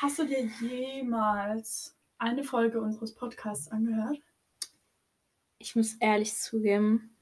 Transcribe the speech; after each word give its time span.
Hast 0.00 0.20
du 0.20 0.26
dir 0.26 0.44
jemals 0.60 1.98
eine 2.18 2.44
Folge 2.44 2.80
unseres 2.80 3.16
Podcasts 3.16 3.66
angehört? 3.66 4.20
Ich 5.58 5.74
muss 5.74 5.94
ehrlich 5.94 6.36
zugeben. 6.36 7.16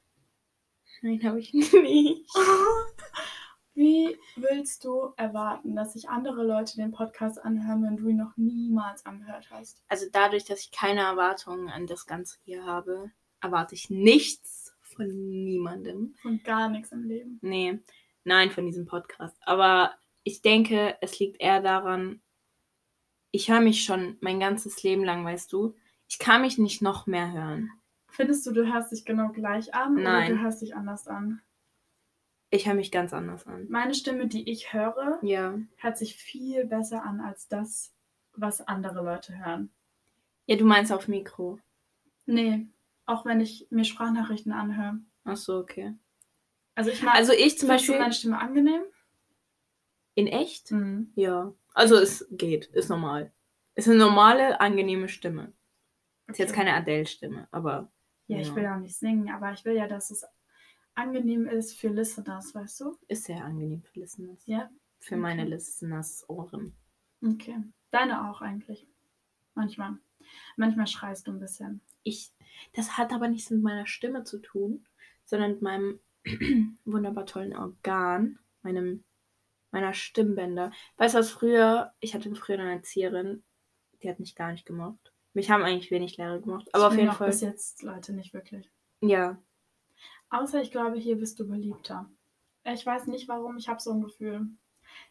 Nein, 1.01 1.25
habe 1.25 1.41
ich 1.41 1.55
nicht. 1.55 2.29
Wie 3.75 4.19
willst 4.37 4.85
du 4.85 5.15
erwarten, 5.17 5.75
dass 5.75 5.95
sich 5.95 6.11
andere 6.11 6.45
Leute 6.45 6.77
den 6.77 6.93
Podcast 6.93 7.43
anhören, 7.43 7.83
wenn 7.83 7.97
du 7.97 8.09
ihn 8.09 8.19
noch 8.19 8.37
niemals 8.37 9.07
angehört 9.07 9.49
hast? 9.51 9.83
Also 9.89 10.05
dadurch, 10.13 10.45
dass 10.45 10.61
ich 10.61 10.71
keine 10.71 11.01
Erwartungen 11.01 11.71
an 11.71 11.87
das 11.87 12.05
Ganze 12.05 12.37
hier 12.45 12.67
habe, 12.67 13.11
erwarte 13.41 13.75
ich 13.75 13.89
nichts 13.89 14.77
von 14.83 15.07
niemandem. 15.07 16.15
Von 16.21 16.43
gar 16.43 16.69
nichts 16.69 16.93
im 16.93 17.05
Leben. 17.05 17.39
Nee, 17.41 17.79
nein, 18.25 18.51
von 18.51 18.67
diesem 18.67 18.85
Podcast. 18.85 19.39
Aber 19.47 19.95
ich 20.25 20.43
denke, 20.43 20.99
es 21.01 21.19
liegt 21.19 21.41
eher 21.41 21.63
daran, 21.63 22.21
ich 23.37 23.51
höre 23.51 23.61
mich 23.61 23.85
schon 23.85 24.17
mein 24.21 24.41
ganzes 24.41 24.83
Leben 24.83 25.05
lang, 25.05 25.25
weißt 25.25 25.53
du. 25.53 25.75
Ich 26.09 26.19
kann 26.19 26.41
mich 26.43 26.57
nicht 26.59 26.81
noch 26.83 27.07
mehr 27.07 27.33
hören. 27.33 27.71
Findest 28.09 28.47
du, 28.47 28.53
du 28.53 28.73
hörst 28.73 28.93
dich 28.93 29.05
genau 29.05 29.29
gleich 29.29 29.75
an 29.75 29.95
Nein. 29.95 30.33
oder 30.33 30.37
du 30.37 30.43
hörst 30.43 30.63
dich 30.63 30.75
anders 30.75 31.07
an? 31.07 31.43
Ich 32.51 32.67
höre 32.67 32.75
mich 32.75 32.91
ganz 32.91 33.13
anders 33.13 33.47
an. 33.47 33.67
Meine 33.69 33.95
Stimme, 33.95 34.27
die 34.29 34.49
ich 34.51 34.73
höre, 34.73 35.19
Ja. 35.23 35.59
hört 35.77 35.99
sich 35.99 36.17
viel 36.17 36.65
besser 36.65 37.03
an 37.03 37.21
als 37.21 37.49
das, 37.49 37.93
was 38.35 38.67
andere 38.67 39.05
Leute 39.05 39.37
hören. 39.39 39.71
Ja, 40.47 40.57
du 40.57 40.65
meinst 40.65 40.93
auf 40.93 41.09
Mikro. 41.09 41.59
Nee, 42.25 42.67
auch 43.05 43.27
wenn 43.27 43.41
ich 43.41 43.67
mir 43.71 43.85
Sprachnachrichten 43.85 44.53
anhöre. 44.53 45.01
Ach 45.25 45.37
so, 45.37 45.59
okay. 45.59 45.95
Also 46.75 46.91
ich 46.91 47.03
mag 47.03 47.15
Also 47.17 47.33
ich 47.33 47.59
zum 47.59 47.69
Beispiel 47.69 47.99
meine 47.99 48.13
Stimme 48.13 48.39
angenehm. 48.41 48.83
in 50.15 50.27
echt? 50.29 50.71
Mhm. 50.71 51.13
Ja. 51.17 51.53
Also 51.77 51.97
es 51.97 52.27
geht, 52.31 52.67
ist 52.67 52.89
normal. 52.89 53.33
Ist 53.75 53.87
eine 53.87 53.99
normale, 53.99 54.61
angenehme 54.61 55.09
Stimme. 55.09 55.53
Ist 56.27 56.39
jetzt 56.39 56.55
keine 56.55 56.73
Adele-Stimme, 56.75 57.49
aber 57.51 57.93
Ja, 58.29 58.39
ich 58.39 58.55
will 58.55 58.63
ja 58.63 58.75
auch 58.77 58.81
nicht 58.81 58.97
singen, 58.97 59.29
aber 59.31 59.53
ich 59.53 59.65
will 59.67 59.75
ja, 59.77 59.87
dass 59.87 60.11
es 60.11 60.25
angenehm 60.95 61.47
ist 61.47 61.79
für 61.79 61.89
Listeners, 61.89 62.55
weißt 62.55 62.81
du? 62.81 62.97
ist 63.09 63.25
sehr 63.25 63.45
angenehm 63.45 63.83
für 63.83 64.01
Listeners. 64.01 64.43
Ja. 64.47 64.71
Für 65.01 65.19
meine 65.19 65.43
Okay. 65.43 65.51
Listeners 65.51 66.25
Ohren. 66.29 66.75
Okay. 67.23 67.63
Deine 67.91 68.31
auch 68.31 68.41
eigentlich. 68.41 68.89
Manchmal. 69.55 69.99
Manchmal 70.57 70.87
schreist 70.87 71.27
du 71.27 71.33
ein 71.33 71.39
bisschen. 71.41 71.83
Ich, 72.03 72.33
das 72.73 72.97
hat 72.97 73.13
aber 73.13 73.29
nichts 73.29 73.51
mit 73.51 73.63
meiner 73.63 73.87
Stimme 73.87 74.25
zu 74.25 74.39
tun, 74.39 74.87
sondern 75.27 75.51
mit 75.53 75.63
meinem 75.63 76.01
wunderbar 76.87 77.27
tollen 77.27 77.55
Organ, 77.55 78.39
meinem, 78.63 79.05
meiner 79.77 79.95
Stimmbänder. 79.95 80.73
Weißt 80.97 81.15
du 81.15 81.19
was, 81.19 81.31
früher, 81.31 81.93
ich 82.01 82.15
hatte 82.15 82.35
früher 82.35 82.59
eine 82.59 82.73
Erzieherin, 82.73 83.43
die 84.03 84.09
hat 84.09 84.21
mich 84.21 84.35
gar 84.35 84.53
nicht 84.53 84.67
gemocht. 84.67 85.13
Mich 85.35 85.51
haben 85.51 85.63
eigentlich 85.63 85.91
wenig 85.91 86.17
Lehrer 86.17 86.41
gemocht, 86.41 86.69
aber 86.73 86.87
Ich 86.87 86.93
auf 86.93 86.99
jeden 86.99 87.13
Fall. 87.13 87.29
bis 87.29 87.41
jetzt 87.43 87.83
Leute 87.83 88.13
nicht 88.13 88.33
wirklich. 88.33 88.71
Ja, 89.01 89.39
Außer 90.31 90.61
ich 90.61 90.71
glaube, 90.71 90.99
hier 90.99 91.17
bist 91.17 91.39
du 91.39 91.47
beliebter. 91.47 92.11
Ich 92.65 92.85
weiß 92.85 93.07
nicht 93.07 93.29
warum, 93.29 93.57
ich 93.59 93.69
habe 93.69 93.81
so 93.81 93.93
ein 93.93 94.01
Gefühl. 94.01 94.47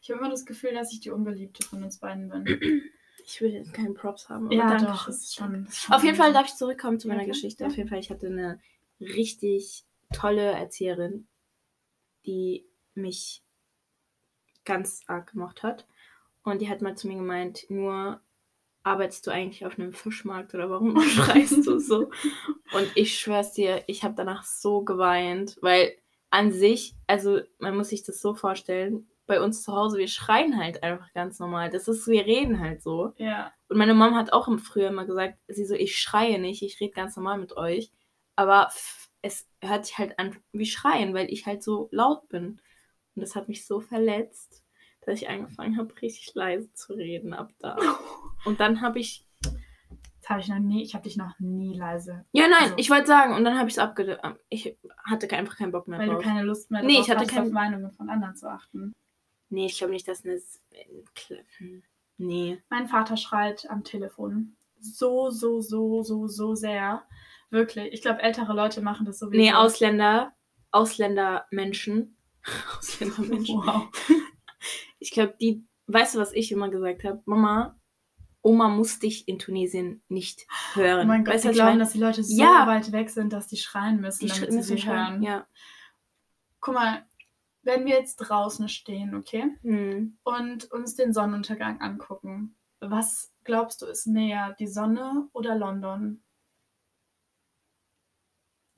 Ich 0.02 0.09
habe 0.09 0.19
immer 0.19 0.30
das 0.30 0.45
Gefühl, 0.45 0.73
dass 0.73 0.91
ich 0.91 0.99
die 0.99 1.11
Unbeliebte 1.11 1.66
von 1.66 1.83
uns 1.83 1.99
beiden 1.99 2.30
bin. 2.30 2.45
ich 3.25 3.39
will 3.39 3.52
jetzt 3.53 3.73
keinen 3.73 3.93
Props 3.93 4.30
haben. 4.30 4.47
aber 4.47 4.55
ja, 4.55 4.67
danke 4.69 4.86
doch, 4.88 5.08
ist 5.08 5.36
schon. 5.36 5.66
ist 5.66 5.83
schon 5.83 5.95
Auf 5.95 6.03
jeden 6.03 6.17
Fall 6.17 6.33
darf 6.33 6.47
ich 6.47 6.55
zurückkommen 6.55 6.99
zu 6.99 7.08
meiner 7.08 7.23
klar, 7.23 7.33
Geschichte. 7.33 7.66
Auf 7.66 7.77
jeden 7.77 7.88
Fall, 7.88 7.99
ich 7.99 8.09
hatte 8.09 8.27
eine 8.27 8.59
richtig 8.99 9.86
tolle 10.13 10.52
Erzieherin, 10.52 11.27
die 12.25 12.66
mich 12.93 13.41
ganz 14.66 15.02
arg 15.08 15.31
gemocht 15.31 15.63
hat. 15.63 15.85
Und 16.44 16.61
die 16.61 16.69
hat 16.69 16.81
mal 16.81 16.95
zu 16.95 17.08
mir 17.08 17.16
gemeint, 17.16 17.66
nur 17.69 18.19
arbeitest 18.83 19.25
du 19.25 19.31
eigentlich 19.31 19.66
auf 19.66 19.80
einem 19.80 19.94
Fischmarkt 19.94 20.53
oder 20.53 20.69
warum 20.69 20.99
schreist 21.02 21.66
du 21.66 21.80
so? 21.80 22.11
Und 22.73 22.91
ich 22.95 23.17
schwör's 23.17 23.53
dir, 23.53 23.83
ich 23.88 24.03
habe 24.03 24.13
danach 24.16 24.43
so 24.43 24.81
geweint, 24.81 25.58
weil 25.61 25.95
an 26.30 26.52
sich, 26.52 26.95
also 27.08 27.39
man 27.59 27.75
muss 27.75 27.89
sich 27.89 28.04
das 28.04 28.21
so 28.21 28.36
vorstellen, 28.36 29.08
bei 29.25 29.42
uns 29.42 29.64
zu 29.64 29.73
Hause, 29.73 29.98
wir 29.98 30.08
schreien 30.08 30.58
halt 30.58 30.83
einfach 30.83 31.11
ganz 31.14 31.39
normal. 31.39 31.70
Das 31.71 31.87
ist, 31.87 32.08
wir 32.08 32.25
reden 32.25 32.59
halt 32.59 32.83
so. 32.83 33.14
Ja, 33.17 33.52
Und 33.70 33.77
meine 33.77 33.95
Mom 33.95 34.15
hat 34.15 34.33
auch 34.33 34.48
im 34.48 34.59
früher 34.59 34.89
immer 34.89 35.05
gesagt, 35.05 35.39
sie 35.48 35.65
so, 35.65 35.73
ich 35.73 35.98
schreie 35.98 36.37
nicht, 36.39 36.61
ich 36.61 36.80
rede 36.80 36.93
ganz 36.93 37.15
normal 37.15 37.39
mit 37.39 37.58
euch. 37.58 37.92
Aber 38.36 38.70
es 39.21 39.48
hört 39.61 39.86
sich 39.87 39.98
halt 39.98 40.20
an 40.20 40.36
wie 40.52 40.67
Schreien, 40.67 41.14
weil 41.15 41.31
ich 41.31 41.48
halt 41.48 41.64
so 41.64 41.89
laut 41.92 42.30
bin. 42.30 42.61
Und 43.15 43.21
das 43.21 43.36
hat 43.36 43.48
mich 43.48 43.65
so 43.65 43.80
verletzt, 43.81 44.64
dass 45.05 45.21
ich 45.21 45.30
angefangen 45.30 45.77
habe, 45.77 45.93
richtig 46.02 46.33
leise 46.36 46.71
zu 46.73 46.93
reden 46.93 47.33
ab 47.33 47.52
da. 47.59 47.77
Und 48.45 48.59
dann 48.59 48.81
habe 48.81 48.99
ich. 48.99 49.26
das 49.42 50.30
habe 50.30 50.42
ich 50.42 50.48
noch 50.49 50.59
nie. 50.59 50.83
Ich 50.83 50.93
habe 50.95 51.03
dich 51.03 51.15
noch 51.17 51.39
nie 51.39 51.77
leise. 51.77 52.25
Ja, 52.31 52.48
nein, 52.48 52.64
Also- 52.64 52.75
ich 52.77 52.89
wollte 52.89 53.08
sagen, 53.08 53.33
und 53.36 53.43
dann 53.43 53.58
habe 53.58 53.67
ich 53.70 53.75
es 53.75 53.80
abge. 53.80 54.20
Ich 54.49 54.77
hatte 55.05 55.30
einfach 55.31 55.58
keinen 55.58 55.71
Bock 55.71 55.87
mehr 55.87 55.99
Weil 55.99 56.08
du 56.08 56.14
drauf. 56.15 56.23
keine 56.23 56.43
Lust 56.43 56.71
mehr 56.71 56.83
Nee, 56.83 56.99
ich 56.99 57.09
hatte 57.09 57.21
hast, 57.21 57.30
kein- 57.30 57.43
auf 57.48 57.52
Meinungen 57.52 57.92
von 57.92 58.09
anderen 58.09 58.36
zu 58.36 58.49
achten. 58.49 58.92
Nee, 59.49 59.67
ich 59.67 59.77
glaube 59.77 59.93
nicht, 59.93 60.08
dass 60.08 60.25
eine. 60.25 60.39
Hm, 61.58 61.83
Nee. 62.17 62.61
Mein 62.70 62.87
Vater 62.87 63.17
schreit 63.17 63.70
am 63.70 63.83
Telefon. 63.83 64.55
So, 64.80 65.30
so, 65.30 65.61
so, 65.61 66.02
so, 66.02 66.27
so 66.27 66.55
sehr. 66.55 67.04
Wirklich. 67.49 67.93
Ich 67.93 68.02
glaube, 68.02 68.21
ältere 68.23 68.54
Leute 68.54 68.81
machen 68.81 69.05
das 69.05 69.20
sowieso. 69.20 69.37
Nee, 69.42 69.54
Ausländer. 69.54 70.33
Ausländermenschen. 70.71 72.14
Ausländermenschen. 72.78 73.58
Wow. 73.58 73.89
Ich 74.98 75.11
glaube, 75.11 75.36
die, 75.39 75.64
weißt 75.88 76.16
du, 76.16 76.20
was 76.20 76.32
ich 76.33 76.52
immer 76.52 76.70
gesagt 76.70 77.04
habe? 77.04 77.22
Mama, 77.26 77.80
Oma 78.42 78.70
muss 78.70 78.98
dich 78.98 79.28
in 79.28 79.38
Tunesien 79.38 80.02
nicht 80.08 80.48
hören. 80.73 81.05
Oh 81.05 81.08
mein 81.08 81.23
Gott, 81.23 81.36
weißt 81.36 81.45
die 81.45 81.50
glauben, 81.50 81.72
meine? 81.72 81.80
dass 81.84 81.94
die 81.94 82.00
Leute 82.00 82.23
so 82.23 82.42
Ja. 82.42 82.66
weit 82.66 82.92
weg 82.92 83.11
sind, 83.11 83.32
dass 83.32 83.48
die 83.48 83.58
schreien 83.58 84.02
müssen, 84.02 84.22
Die 84.22 84.28
damit 84.28 84.38
Schritte 84.39 84.52
sie 84.54 84.58
müssen 84.58 84.78
sie 84.78 84.82
schreien. 84.82 85.11
hören. 85.14 85.23
Ja. 85.23 85.48
Guck 86.61 86.73
mal, 86.73 87.05
wenn 87.61 87.86
wir 87.86 87.94
jetzt 87.95 88.16
draußen 88.17 88.67
stehen, 88.70 89.14
okay, 89.16 89.44
Hm. 89.61 90.17
und 90.23 90.72
uns 90.72 90.95
den 90.95 91.14
Sonnenuntergang 91.14 91.82
angucken, 91.82 92.55
was 92.80 93.32
glaubst 93.44 93.82
du 93.84 93.86
ist 93.86 94.08
näher, 94.08 94.55
die 94.58 94.67
Sonne 94.67 95.30
oder 95.34 95.55
London? 95.55 96.23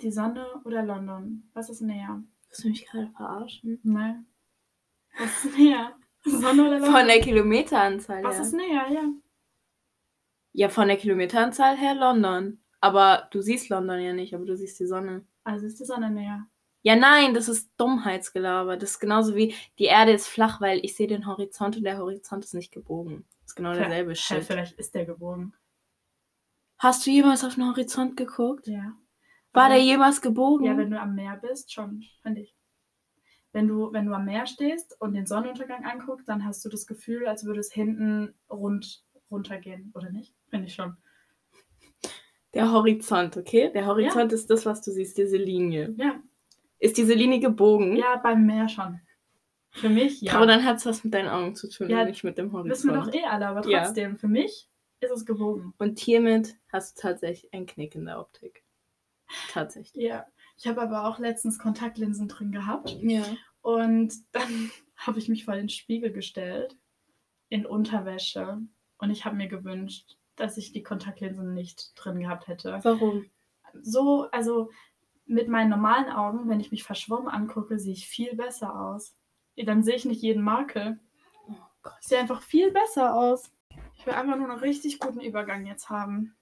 Die 0.01 0.11
Sonne 0.11 0.45
oder 0.65 0.83
London? 0.83 1.49
Was 1.53 1.69
ist 1.69 1.81
näher? 1.81 2.21
Willst 2.57 2.63
du 2.63 2.69
mich 2.69 2.85
gerade 2.87 3.07
verarschen? 3.11 3.79
Nein. 3.83 4.25
Was 5.19 5.45
ist 5.45 5.55
näher? 5.57 5.95
Sonne 6.23 6.63
oder 6.63 6.79
London? 6.79 6.91
Von 6.91 7.07
der 7.07 7.21
Kilometeranzahl 7.21 8.23
Was 8.23 8.35
her. 8.35 8.41
ist 8.43 8.53
näher, 8.53 8.87
ja. 8.91 9.03
Ja, 10.53 10.69
von 10.69 10.87
der 10.87 10.97
Kilometeranzahl 10.97 11.77
her 11.77 11.93
London. 11.93 12.59
Aber 12.81 13.27
du 13.31 13.41
siehst 13.41 13.69
London 13.69 13.99
ja 13.99 14.13
nicht, 14.13 14.33
aber 14.33 14.45
du 14.45 14.55
siehst 14.57 14.79
die 14.79 14.87
Sonne. 14.87 15.25
Also 15.43 15.67
ist 15.67 15.79
die 15.79 15.85
Sonne 15.85 16.09
näher. 16.09 16.47
Ja, 16.81 16.95
nein, 16.95 17.33
das 17.35 17.47
ist 17.47 17.71
Dummheitsgelaber. 17.77 18.77
Das 18.77 18.91
ist 18.91 18.99
genauso 18.99 19.35
wie 19.35 19.53
die 19.77 19.85
Erde 19.85 20.13
ist 20.13 20.27
flach, 20.27 20.59
weil 20.59 20.83
ich 20.83 20.95
sehe 20.95 21.07
den 21.07 21.27
Horizont 21.27 21.77
und 21.77 21.83
der 21.83 21.97
Horizont 21.97 22.43
ist 22.43 22.53
nicht 22.55 22.71
gebogen. 22.71 23.25
Das 23.41 23.51
ist 23.51 23.55
genau 23.55 23.73
derselbe 23.73 24.15
Shit. 24.15 24.43
vielleicht 24.43 24.79
ist 24.79 24.95
der 24.95 25.05
gebogen. 25.05 25.53
Hast 26.79 27.05
du 27.05 27.11
jemals 27.11 27.43
auf 27.43 27.55
den 27.55 27.67
Horizont 27.67 28.17
geguckt? 28.17 28.67
Ja. 28.67 28.95
War 29.57 29.69
der 29.69 29.81
jemals 29.83 30.21
gebogen? 30.21 30.65
Ja, 30.65 30.77
wenn 30.77 30.91
du 30.91 30.99
am 30.99 31.15
Meer 31.15 31.37
bist, 31.41 31.73
schon, 31.73 32.03
finde 32.21 32.41
ich. 32.41 32.55
Wenn 33.53 33.67
du, 33.67 33.91
wenn 33.91 34.05
du 34.05 34.13
am 34.13 34.25
Meer 34.25 34.45
stehst 34.45 34.95
und 35.01 35.13
den 35.13 35.25
Sonnenuntergang 35.25 35.83
anguckst, 35.85 36.27
dann 36.29 36.45
hast 36.45 36.63
du 36.63 36.69
das 36.69 36.85
Gefühl, 36.85 37.27
als 37.27 37.43
würde 37.45 37.59
es 37.59 37.71
hinten 37.71 38.33
rund 38.49 39.03
runtergehen, 39.31 39.91
oder 39.95 40.09
nicht? 40.11 40.35
Finde 40.49 40.67
ich 40.67 40.75
schon. 40.75 40.95
Der 42.53 42.71
Horizont, 42.71 43.35
okay? 43.37 43.71
Der 43.73 43.85
Horizont 43.85 44.31
ist 44.31 44.49
das, 44.49 44.65
was 44.65 44.81
du 44.81 44.91
siehst, 44.91 45.17
diese 45.17 45.37
Linie. 45.37 45.93
Ja, 45.97 46.21
Ist 46.79 46.97
diese 46.97 47.13
Linie 47.13 47.39
gebogen? 47.39 47.95
ja 47.95 48.15
beim 48.17 48.45
Meer 48.45 48.69
schon. 48.69 48.99
Für 49.71 49.89
mich, 49.89 50.21
ja. 50.21 50.33
Aber 50.33 50.45
dann 50.47 50.63
hat 50.63 50.77
es 50.77 50.85
was 50.85 51.03
mit 51.03 51.13
deinen 51.13 51.27
Augen 51.27 51.55
zu 51.55 51.69
tun 51.69 51.89
Ja, 51.89 52.01
und 52.01 52.07
nicht 52.07 52.23
mit 52.23 52.37
dem 52.37 52.51
Horizont. 52.51 52.71
Wissen 52.71 52.89
wir 52.91 52.97
doch 53.01 53.13
eh 53.13 53.25
alle, 53.25 53.47
aber 53.47 53.67
Ja. 53.69 53.83
trotzdem, 53.83 54.17
für 54.17 54.27
mich 54.27 54.69
ist 55.01 55.11
es 55.11 55.25
gebogen. 55.25 55.73
Und 55.77 55.99
hiermit 55.99 56.55
hast 56.71 56.97
du 56.97 57.01
tatsächlich 57.01 57.53
einen 57.53 57.65
Knick 57.65 57.95
in 57.95 58.05
der 58.05 58.19
Optik. 58.19 58.63
Tatsächlich. 59.51 60.03
Ja. 60.03 60.25
Ich 60.57 60.67
habe 60.67 60.81
aber 60.81 61.05
auch 61.05 61.19
letztens 61.19 61.59
Kontaktlinsen 61.59 62.27
drin 62.27 62.51
gehabt. 62.51 62.97
Ja. 63.01 63.23
Und 63.61 64.13
dann 64.31 64.71
habe 64.97 65.19
ich 65.19 65.29
mich 65.29 65.45
vor 65.45 65.55
den 65.55 65.69
Spiegel 65.69 66.11
gestellt, 66.11 66.75
in 67.49 67.65
Unterwäsche. 67.65 68.59
Und 68.97 69.11
ich 69.11 69.25
habe 69.25 69.35
mir 69.35 69.47
gewünscht, 69.47 70.17
dass 70.35 70.57
ich 70.57 70.71
die 70.71 70.83
Kontaktlinsen 70.83 71.53
nicht 71.53 71.91
drin 71.95 72.19
gehabt 72.19 72.47
hätte. 72.47 72.79
Warum? 72.83 73.25
So, 73.73 74.29
also 74.31 74.69
mit 75.25 75.49
meinen 75.49 75.69
normalen 75.69 76.09
Augen, 76.09 76.49
wenn 76.49 76.59
ich 76.59 76.71
mich 76.71 76.83
verschwommen 76.83 77.27
angucke, 77.27 77.77
sehe 77.77 77.93
ich 77.93 78.07
viel 78.07 78.35
besser 78.35 78.79
aus. 78.79 79.15
Dann 79.57 79.83
sehe 79.83 79.95
ich 79.95 80.05
nicht 80.05 80.21
jeden 80.21 80.43
Makel. 80.43 80.99
Oh 81.49 81.53
Gott. 81.83 81.97
Ich 82.01 82.07
sehe 82.07 82.19
einfach 82.19 82.41
viel 82.41 82.71
besser 82.71 83.15
aus. 83.15 83.51
Ich 83.95 84.05
will 84.05 84.13
einfach 84.13 84.37
nur 84.37 84.49
einen 84.49 84.59
richtig 84.59 84.99
guten 84.99 85.19
Übergang 85.19 85.65
jetzt 85.65 85.89
haben. 85.89 86.35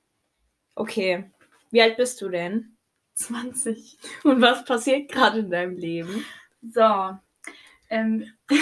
Okay. 0.76 1.32
Wie 1.72 1.82
alt 1.82 1.98
bist 1.98 2.22
du 2.22 2.30
denn? 2.30 2.75
20. 3.16 3.98
Und 4.24 4.42
was 4.42 4.66
passiert 4.66 5.12
gerade 5.12 5.40
in 5.40 5.50
deinem 5.50 5.78
Leben? 5.78 6.26
So. 6.62 7.18
Ähm, 7.90 8.32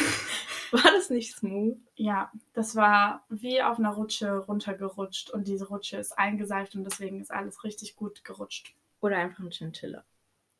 War 0.73 0.91
das 0.91 1.11
nicht 1.11 1.35
smooth? 1.35 1.77
Ja, 1.95 2.31
das 2.53 2.75
war 2.75 3.23
wie 3.29 3.61
auf 3.61 3.77
einer 3.77 3.91
Rutsche 3.91 4.37
runtergerutscht 4.37 5.29
und 5.29 5.47
diese 5.47 5.67
Rutsche 5.67 5.97
ist 5.97 6.17
eingeseift 6.17 6.75
und 6.75 6.83
deswegen 6.83 7.21
ist 7.21 7.29
alles 7.29 7.63
richtig 7.63 7.95
gut 7.95 8.23
gerutscht. 8.23 8.73
Oder 8.99 9.17
einfach 9.17 9.43
ein 9.43 9.51
Chinchilla? 9.51 10.03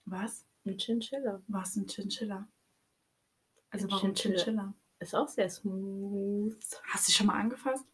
Was? 0.05 0.45
Ein 0.65 0.77
Chinchilla. 0.77 1.41
Was 1.47 1.75
ein 1.75 1.87
Chinchilla? 1.87 2.47
Also 3.71 3.87
Ein 3.87 3.91
warum 3.91 4.13
Chinchilla. 4.13 4.35
Chinchilla? 4.35 4.73
Ist 4.99 5.15
auch 5.15 5.27
sehr 5.27 5.49
smooth. 5.49 6.59
Hast 6.89 7.07
du 7.07 7.11
schon 7.11 7.25
mal 7.25 7.39
angefasst? 7.39 7.85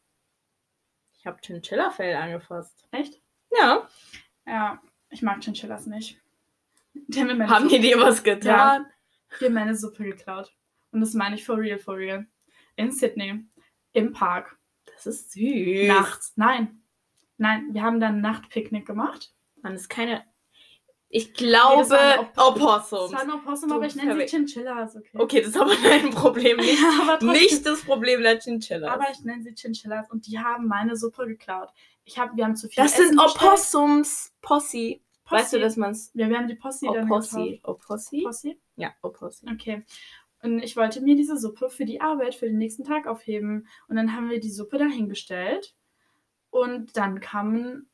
Ich 1.18 1.26
habe 1.26 1.40
Chinchilla-Fell 1.42 2.16
angefasst. 2.16 2.86
Echt? 2.92 3.22
Ja. 3.52 3.88
Ja, 4.46 4.82
ich 5.10 5.22
mag 5.22 5.42
Chinchillas 5.42 5.86
nicht. 5.88 6.20
Die 6.94 7.20
haben 7.22 7.50
Haben 7.50 7.70
die 7.70 7.80
dir 7.80 8.00
was 8.00 8.24
getan? 8.24 8.86
die 9.40 9.46
haben 9.46 9.54
meine 9.54 9.76
Suppe 9.76 10.04
geklaut. 10.04 10.54
Und 10.92 11.02
das 11.02 11.14
meine 11.14 11.36
ich 11.36 11.46
for 11.46 11.58
real, 11.58 11.78
for 11.80 11.96
real. 11.98 12.26
In 12.76 12.92
Sydney. 12.92 13.46
Im 13.94 14.12
Park. 14.14 14.58
Das 14.86 15.06
ist 15.06 15.32
süß. 15.32 15.88
Nachts. 15.88 16.34
Nein. 16.36 16.82
Nein, 17.38 17.70
wir 17.74 17.84
haben 17.84 18.00
dann 18.00 18.22
Nachtpicknick 18.22 18.86
gemacht. 18.86 19.34
Man 19.62 19.74
ist 19.76 19.90
keine. 19.90 20.26
Ich 21.12 21.34
glaube, 21.34 21.82
das 21.90 21.92
ein 21.92 22.20
Op- 22.20 22.38
Opossums. 22.38 23.06
Es 23.06 23.14
war 23.14 23.22
ein 23.22 23.32
Opossum, 23.32 23.72
aber 23.72 23.86
ich 23.88 23.96
nenne 23.96 24.16
sie 24.16 24.26
Chinchillas, 24.28 24.96
okay? 24.96 25.10
Okay, 25.18 25.40
das 25.42 25.50
ist 25.50 25.58
aber 25.60 25.74
dein 25.84 26.12
Problem. 26.12 26.58
Nicht, 26.60 26.80
Ja, 26.80 27.18
nicht 27.32 27.66
das 27.66 27.82
Problem 27.84 28.22
der 28.22 28.38
Chinchillas. 28.40 28.90
Aber 28.92 29.10
ich 29.12 29.20
nenne 29.24 29.42
sie 29.42 29.56
Chinchillas 29.56 30.12
und 30.12 30.28
die 30.28 30.38
haben 30.38 30.68
meine 30.68 30.96
Suppe 30.96 31.26
geklaut. 31.26 31.70
Ich 32.10 32.18
hab, 32.18 32.36
wir 32.36 32.44
haben 32.44 32.56
zu 32.56 32.68
viel 32.68 32.84
das 32.84 32.94
Essen 32.94 33.10
sind. 33.10 33.20
Opossums. 33.20 34.34
Possi. 34.42 35.04
Weißt 35.30 35.54
du, 35.54 35.58
Possi. 35.58 35.62
dass 35.62 35.78
man 35.78 35.92
es. 35.92 36.10
Ja, 36.16 36.28
wir 36.28 36.38
haben 36.40 36.48
die 36.48 36.56
Possi 36.56 36.88
dann 36.92 37.04
Opossi. 37.12 37.60
Opossi? 37.64 38.22
Possi? 38.24 38.60
Ja, 38.78 38.94
Opossi. 39.04 39.46
Okay. 39.54 39.86
Und 40.42 40.60
ich 40.64 40.76
wollte 40.76 41.02
mir 41.02 41.16
diese 41.16 41.38
Suppe 41.38 41.70
für 41.70 41.86
die 41.86 42.02
Arbeit 42.02 42.34
für 42.34 42.48
den 42.48 42.58
nächsten 42.58 42.84
Tag 42.84 43.06
aufheben. 43.06 43.68
Und 43.88 43.96
dann 43.96 44.16
haben 44.16 44.30
wir 44.32 44.40
die 44.40 44.50
Suppe 44.50 44.80
dahingestellt. 44.80 45.76
Und 46.50 46.98
dann 46.98 47.20
kam 47.20 47.86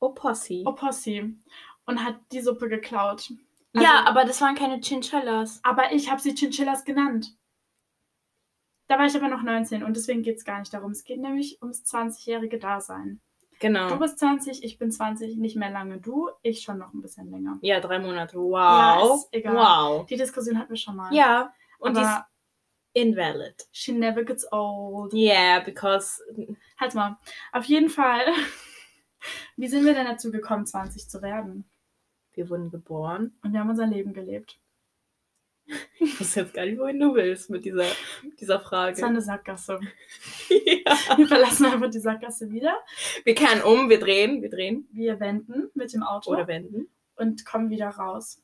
Opossi. 0.00 0.64
Opossi 0.66 1.36
und 1.84 2.04
hat 2.04 2.16
die 2.32 2.40
Suppe 2.40 2.68
geklaut. 2.68 3.30
ja, 3.74 3.98
Also- 3.98 4.08
aber 4.10 4.24
das 4.24 4.40
waren 4.40 4.56
keine 4.56 4.80
Chinchillas. 4.80 5.60
Aber 5.62 5.92
ich 5.92 6.10
habe 6.10 6.20
sie 6.20 6.34
Chinchillas 6.34 6.84
genannt. 6.84 7.36
Da 8.88 8.98
war 8.98 9.06
ich 9.06 9.14
aber 9.16 9.28
noch 9.28 9.42
19 9.42 9.82
und 9.84 9.96
deswegen 9.96 10.22
geht 10.22 10.36
es 10.38 10.44
gar 10.44 10.58
nicht 10.60 10.72
darum. 10.74 10.90
Es 10.92 11.04
geht 11.04 11.20
nämlich 11.20 11.60
ums 11.62 11.84
20-jährige 11.84 12.58
Dasein. 12.58 13.20
Genau. 13.60 13.88
Du 13.88 13.98
bist 13.98 14.18
20, 14.18 14.62
ich 14.64 14.78
bin 14.78 14.90
20, 14.90 15.36
nicht 15.36 15.56
mehr 15.56 15.70
lange 15.70 15.98
du, 15.98 16.28
ich 16.42 16.60
schon 16.62 16.78
noch 16.78 16.92
ein 16.92 17.00
bisschen 17.00 17.30
länger. 17.30 17.58
ja, 17.62 17.80
drei 17.80 17.98
Monate. 17.98 18.36
Ja, 18.36 18.98
Wow. 19.00 19.16
ist 19.16 19.28
egal. 19.32 19.54
Wow. 19.56 20.06
Die 20.06 20.16
Diskussion 20.16 20.58
hatten 20.58 20.70
wir 20.70 20.76
schon 20.76 20.96
mal. 20.96 21.12
Ja. 21.14 21.52
Und 21.78 21.96
die 21.96 22.00
ist 22.02 22.06
aber 22.06 22.26
invalid. 22.92 23.66
she 23.72 23.92
never 23.92 24.24
gets 24.24 24.50
old. 24.52 25.12
Yeah, 25.14 25.60
because. 25.60 26.22
Halt 26.78 26.94
mal. 26.94 27.16
Auf 27.52 27.64
jeden 27.64 27.88
Fall. 27.90 28.24
Wie 29.56 29.68
sind 29.68 29.84
wir 29.84 29.94
denn 29.94 30.06
dazu 30.06 30.30
gekommen, 30.30 30.66
20 30.66 31.08
zu 31.08 31.20
werden? 31.22 31.68
Wir 32.34 32.48
wurden 32.50 32.70
geboren. 32.70 33.38
Und 33.42 33.52
wir 33.52 33.60
haben 33.60 33.70
unser 33.70 33.86
Leben 33.86 34.12
gelebt. 34.12 34.58
Ich 35.98 36.20
weiß 36.20 36.34
jetzt 36.34 36.54
gar 36.54 36.66
nicht, 36.66 36.78
wohin 36.78 37.00
du 37.00 37.14
willst 37.14 37.48
mit 37.50 37.64
dieser, 37.64 37.86
mit 38.22 38.40
dieser 38.40 38.60
Frage. 38.60 38.92
Es 38.92 39.02
war 39.02 39.08
eine 39.08 39.22
Sackgasse. 39.22 39.80
ja. 40.48 41.16
Wir 41.16 41.26
verlassen 41.26 41.66
einfach 41.66 41.90
die 41.90 42.00
Sackgasse 42.00 42.50
wieder. 42.50 42.78
Wir 43.24 43.34
kehren 43.34 43.62
um, 43.62 43.88
wir 43.88 43.98
drehen, 43.98 44.42
wir 44.42 44.50
drehen. 44.50 44.88
Wir 44.92 45.20
wenden 45.20 45.70
mit 45.74 45.92
dem 45.92 46.02
Auto 46.02 46.32
Oder 46.32 46.46
wenden. 46.46 46.88
und 47.16 47.46
kommen 47.46 47.70
wieder 47.70 47.88
raus. 47.88 48.42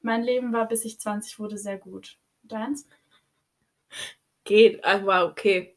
Mein 0.00 0.22
Leben 0.22 0.52
war, 0.52 0.66
bis 0.66 0.84
ich 0.84 0.98
20 0.98 1.38
wurde, 1.38 1.58
sehr 1.58 1.78
gut. 1.78 2.18
Deins? 2.42 2.86
Geht, 4.44 4.84
aber 4.84 5.26
okay. 5.26 5.76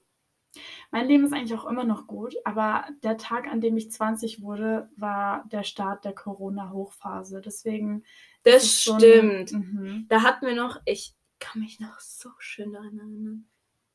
Mein 0.91 1.07
Leben 1.07 1.25
ist 1.25 1.33
eigentlich 1.33 1.57
auch 1.57 1.65
immer 1.65 1.83
noch 1.83 2.07
gut, 2.07 2.35
aber 2.45 2.85
der 3.03 3.17
Tag, 3.17 3.47
an 3.47 3.61
dem 3.61 3.75
ich 3.77 3.91
20 3.91 4.41
wurde, 4.41 4.89
war 4.95 5.45
der 5.51 5.63
Start 5.63 6.05
der 6.05 6.13
Corona-Hochphase. 6.13 7.41
Deswegen. 7.41 8.03
Das 8.43 8.83
so 8.83 8.93
ein- 8.93 8.99
stimmt. 8.99 9.51
Mhm. 9.53 10.05
Da 10.09 10.21
hatten 10.21 10.45
wir 10.45 10.55
noch, 10.55 10.79
ich 10.85 11.13
kann 11.39 11.61
mich 11.61 11.79
noch 11.79 11.99
so 11.99 12.29
schön 12.39 12.71
daran 12.73 12.97
erinnern, 12.97 13.45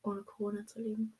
ohne 0.03 0.21
Corona 0.23 0.65
zu 0.65 0.79
leben. 0.81 1.17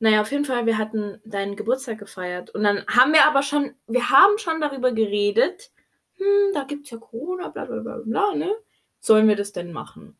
Naja, 0.00 0.20
auf 0.20 0.32
jeden 0.32 0.44
Fall, 0.44 0.66
wir 0.66 0.78
hatten 0.78 1.20
deinen 1.24 1.54
Geburtstag 1.54 1.98
gefeiert. 1.98 2.50
Und 2.50 2.64
dann 2.64 2.84
haben 2.88 3.12
wir 3.12 3.24
aber 3.24 3.42
schon, 3.42 3.72
wir 3.86 4.10
haben 4.10 4.36
schon 4.38 4.60
darüber 4.60 4.90
geredet, 4.92 5.70
hm, 6.16 6.52
da 6.54 6.64
gibt 6.64 6.86
es 6.86 6.90
ja 6.90 6.98
Corona, 6.98 7.48
bla 7.48 7.64
bla 7.66 7.78
bla 7.80 7.98
bla, 7.98 8.34
ne? 8.34 8.52
Sollen 8.98 9.28
wir 9.28 9.36
das 9.36 9.52
denn 9.52 9.72
machen? 9.72 10.16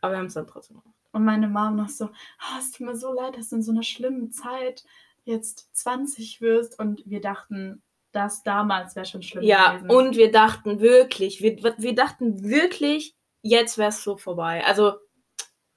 Aber 0.00 0.14
wir 0.14 0.18
haben 0.18 0.26
es 0.26 0.34
dann 0.34 0.46
trotzdem 0.46 0.78
gemacht. 0.80 0.96
Und 1.16 1.24
meine 1.24 1.48
Mom 1.48 1.76
noch 1.76 1.88
so, 1.88 2.04
oh, 2.06 2.58
es 2.58 2.72
tut 2.72 2.86
mir 2.86 2.94
so 2.94 3.10
leid, 3.14 3.38
dass 3.38 3.48
du 3.48 3.56
in 3.56 3.62
so 3.62 3.72
einer 3.72 3.82
schlimmen 3.82 4.30
Zeit 4.32 4.84
jetzt 5.24 5.70
20 5.74 6.42
wirst. 6.42 6.78
Und 6.78 7.02
wir 7.06 7.22
dachten, 7.22 7.82
das 8.12 8.42
damals 8.42 8.96
wäre 8.96 9.06
schon 9.06 9.22
schlimm 9.22 9.42
Ja, 9.42 9.76
gewesen. 9.78 9.90
und 9.90 10.16
wir 10.16 10.30
dachten 10.30 10.80
wirklich, 10.80 11.40
wir, 11.40 11.56
wir 11.78 11.94
dachten 11.94 12.44
wirklich, 12.44 13.16
jetzt 13.40 13.78
wäre 13.78 13.88
es 13.88 14.02
so 14.04 14.18
vorbei. 14.18 14.62
Also, 14.66 14.92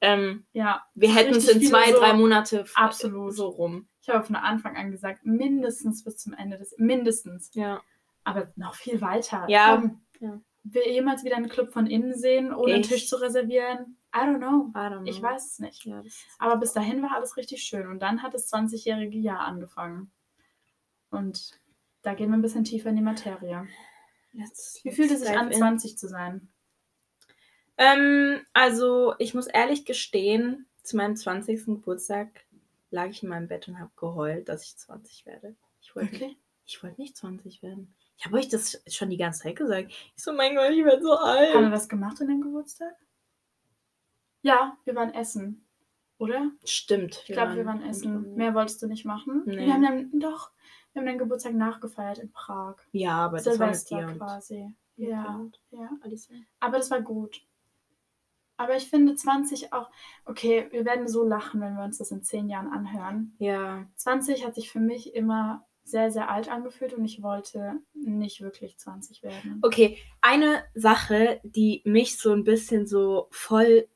ähm, 0.01 0.45
ja, 0.51 0.83
wir 0.93 1.13
hätten 1.15 1.35
es 1.35 1.47
in 1.47 1.61
zwei, 1.61 1.91
so- 1.93 1.99
drei 1.99 2.11
Monate 2.13 2.65
Absolut. 2.75 3.33
so 3.33 3.47
rum. 3.47 3.87
ich 4.01 4.09
habe 4.09 4.23
von 4.25 4.35
Anfang 4.35 4.75
an 4.75 4.91
gesagt, 4.91 5.25
mindestens 5.25 6.03
bis 6.03 6.17
zum 6.17 6.33
Ende 6.33 6.57
des, 6.57 6.75
mindestens. 6.77 7.51
Ja. 7.53 7.81
Aber 8.25 8.51
noch 8.57 8.75
viel 8.75 8.99
weiter. 9.01 9.45
Ja, 9.47 9.77
Komm, 9.77 10.01
ja. 10.19 10.41
Wir 10.63 10.91
jemals 10.91 11.23
wieder 11.23 11.37
einen 11.37 11.47
Club 11.49 11.71
von 11.71 11.87
innen 11.87 12.13
sehen, 12.13 12.53
ohne 12.53 12.73
einen 12.73 12.81
Ich- 12.81 12.89
Tisch 12.89 13.07
zu 13.07 13.15
reservieren? 13.21 13.95
I 14.13 14.19
don't 14.19 14.37
know. 14.39 14.71
I 14.75 14.87
don't 14.89 15.01
know. 15.01 15.05
Ich 15.09 15.21
weiß 15.21 15.45
es 15.53 15.59
nicht. 15.59 15.85
Ja, 15.85 16.03
Aber 16.39 16.57
bis 16.57 16.73
dahin 16.73 17.01
war 17.03 17.15
alles 17.15 17.37
richtig 17.37 17.61
schön. 17.63 17.87
Und 17.87 17.99
dann 17.99 18.23
hat 18.23 18.33
das 18.33 18.51
20-jährige 18.51 19.17
Jahr 19.19 19.41
angefangen. 19.41 20.11
Und 21.11 21.59
da 22.01 22.13
gehen 22.15 22.29
wir 22.31 22.37
ein 22.37 22.41
bisschen 22.41 22.63
tiefer 22.63 22.89
in 22.89 22.95
die 22.95 23.01
Materie. 23.01 23.67
Let's- 24.33 24.79
Wie 24.83 24.91
fühlt 24.91 25.11
es 25.11 25.19
sich 25.21 25.29
an, 25.29 25.47
dive 25.49 25.53
in. 25.53 25.59
20 25.59 25.97
zu 25.97 26.07
sein? 26.07 26.49
Ähm, 27.77 28.41
also, 28.53 29.13
ich 29.19 29.33
muss 29.33 29.47
ehrlich 29.47 29.85
gestehen, 29.85 30.67
zu 30.83 30.97
meinem 30.97 31.15
20. 31.15 31.65
Geburtstag 31.65 32.45
lag 32.91 33.07
ich 33.09 33.23
in 33.23 33.29
meinem 33.29 33.47
Bett 33.47 33.67
und 33.67 33.79
habe 33.79 33.91
geheult, 33.95 34.49
dass 34.49 34.63
ich 34.65 34.75
20 34.77 35.25
werde. 35.25 35.55
Ich 35.81 35.95
wollte 35.95 36.15
Okay. 36.15 36.37
ich 36.65 36.81
wollte 36.83 36.99
nicht 37.01 37.15
20 37.15 37.61
werden. 37.63 37.93
Ich 38.17 38.25
habe 38.25 38.37
euch 38.37 38.49
das 38.49 38.81
schon 38.87 39.09
die 39.09 39.17
ganze 39.17 39.43
Zeit 39.43 39.55
gesagt. 39.55 39.91
Ich 40.15 40.23
so, 40.23 40.33
mein 40.33 40.55
Gott, 40.55 40.71
ich 40.71 40.83
werde 40.83 41.01
so 41.01 41.13
alt. 41.15 41.53
Haben 41.53 41.65
wir 41.65 41.71
was 41.71 41.87
gemacht 41.87 42.19
an 42.21 42.27
deinem 42.27 42.41
Geburtstag? 42.41 42.95
Ja, 44.41 44.77
wir 44.85 44.95
waren 44.95 45.13
essen. 45.13 45.65
Oder? 46.17 46.51
Stimmt. 46.65 47.23
Ich 47.27 47.33
glaube, 47.33 47.55
wir 47.55 47.65
waren 47.65 47.81
essen. 47.83 48.35
Mehr 48.35 48.53
wolltest 48.53 48.81
du 48.81 48.87
nicht 48.87 49.05
machen? 49.05 49.43
Nee. 49.45 49.65
Wir 49.65 49.73
haben 49.73 49.83
dann, 49.83 50.19
doch, 50.19 50.51
wir 50.91 51.01
haben 51.01 51.05
deinen 51.05 51.17
Geburtstag 51.17 51.53
nachgefeiert 51.53 52.17
in 52.17 52.31
Prag. 52.31 52.75
Ja, 52.91 53.17
aber 53.25 53.37
das 53.37 53.57
war 53.59 53.67
mit 53.67 53.75
Silvester 53.77 54.07
dir 54.07 54.17
quasi. 54.17 54.73
Ja, 54.97 55.45
ja. 55.71 55.89
Aber 56.59 56.77
das 56.77 56.91
war 56.91 57.01
gut. 57.01 57.41
Aber 58.57 58.75
ich 58.75 58.89
finde 58.89 59.15
20 59.15 59.71
auch, 59.71 59.89
okay, 60.25 60.67
wir 60.71 60.83
werden 60.83 61.07
so 61.07 61.23
lachen, 61.25 61.61
wenn 61.61 61.75
wir 61.75 61.83
uns 61.85 61.99
das 61.99 62.11
in 62.11 62.23
zehn 62.23 62.49
Jahren 62.49 62.67
anhören. 62.67 63.33
Ja. 63.39 63.87
20 63.95 64.45
hat 64.45 64.55
sich 64.55 64.69
für 64.69 64.81
mich 64.81 65.15
immer 65.15 65.65
sehr, 65.85 66.11
sehr 66.11 66.29
alt 66.29 66.49
angefühlt 66.51 66.93
und 66.93 67.05
ich 67.05 67.23
wollte 67.23 67.79
nicht 67.93 68.41
wirklich 68.41 68.77
20 68.77 69.23
werden. 69.23 69.59
Okay, 69.61 69.97
eine 70.19 70.65
Sache, 70.75 71.39
die 71.43 71.81
mich 71.85 72.17
so 72.17 72.33
ein 72.33 72.43
bisschen 72.43 72.85
so 72.85 73.27
voll. 73.31 73.87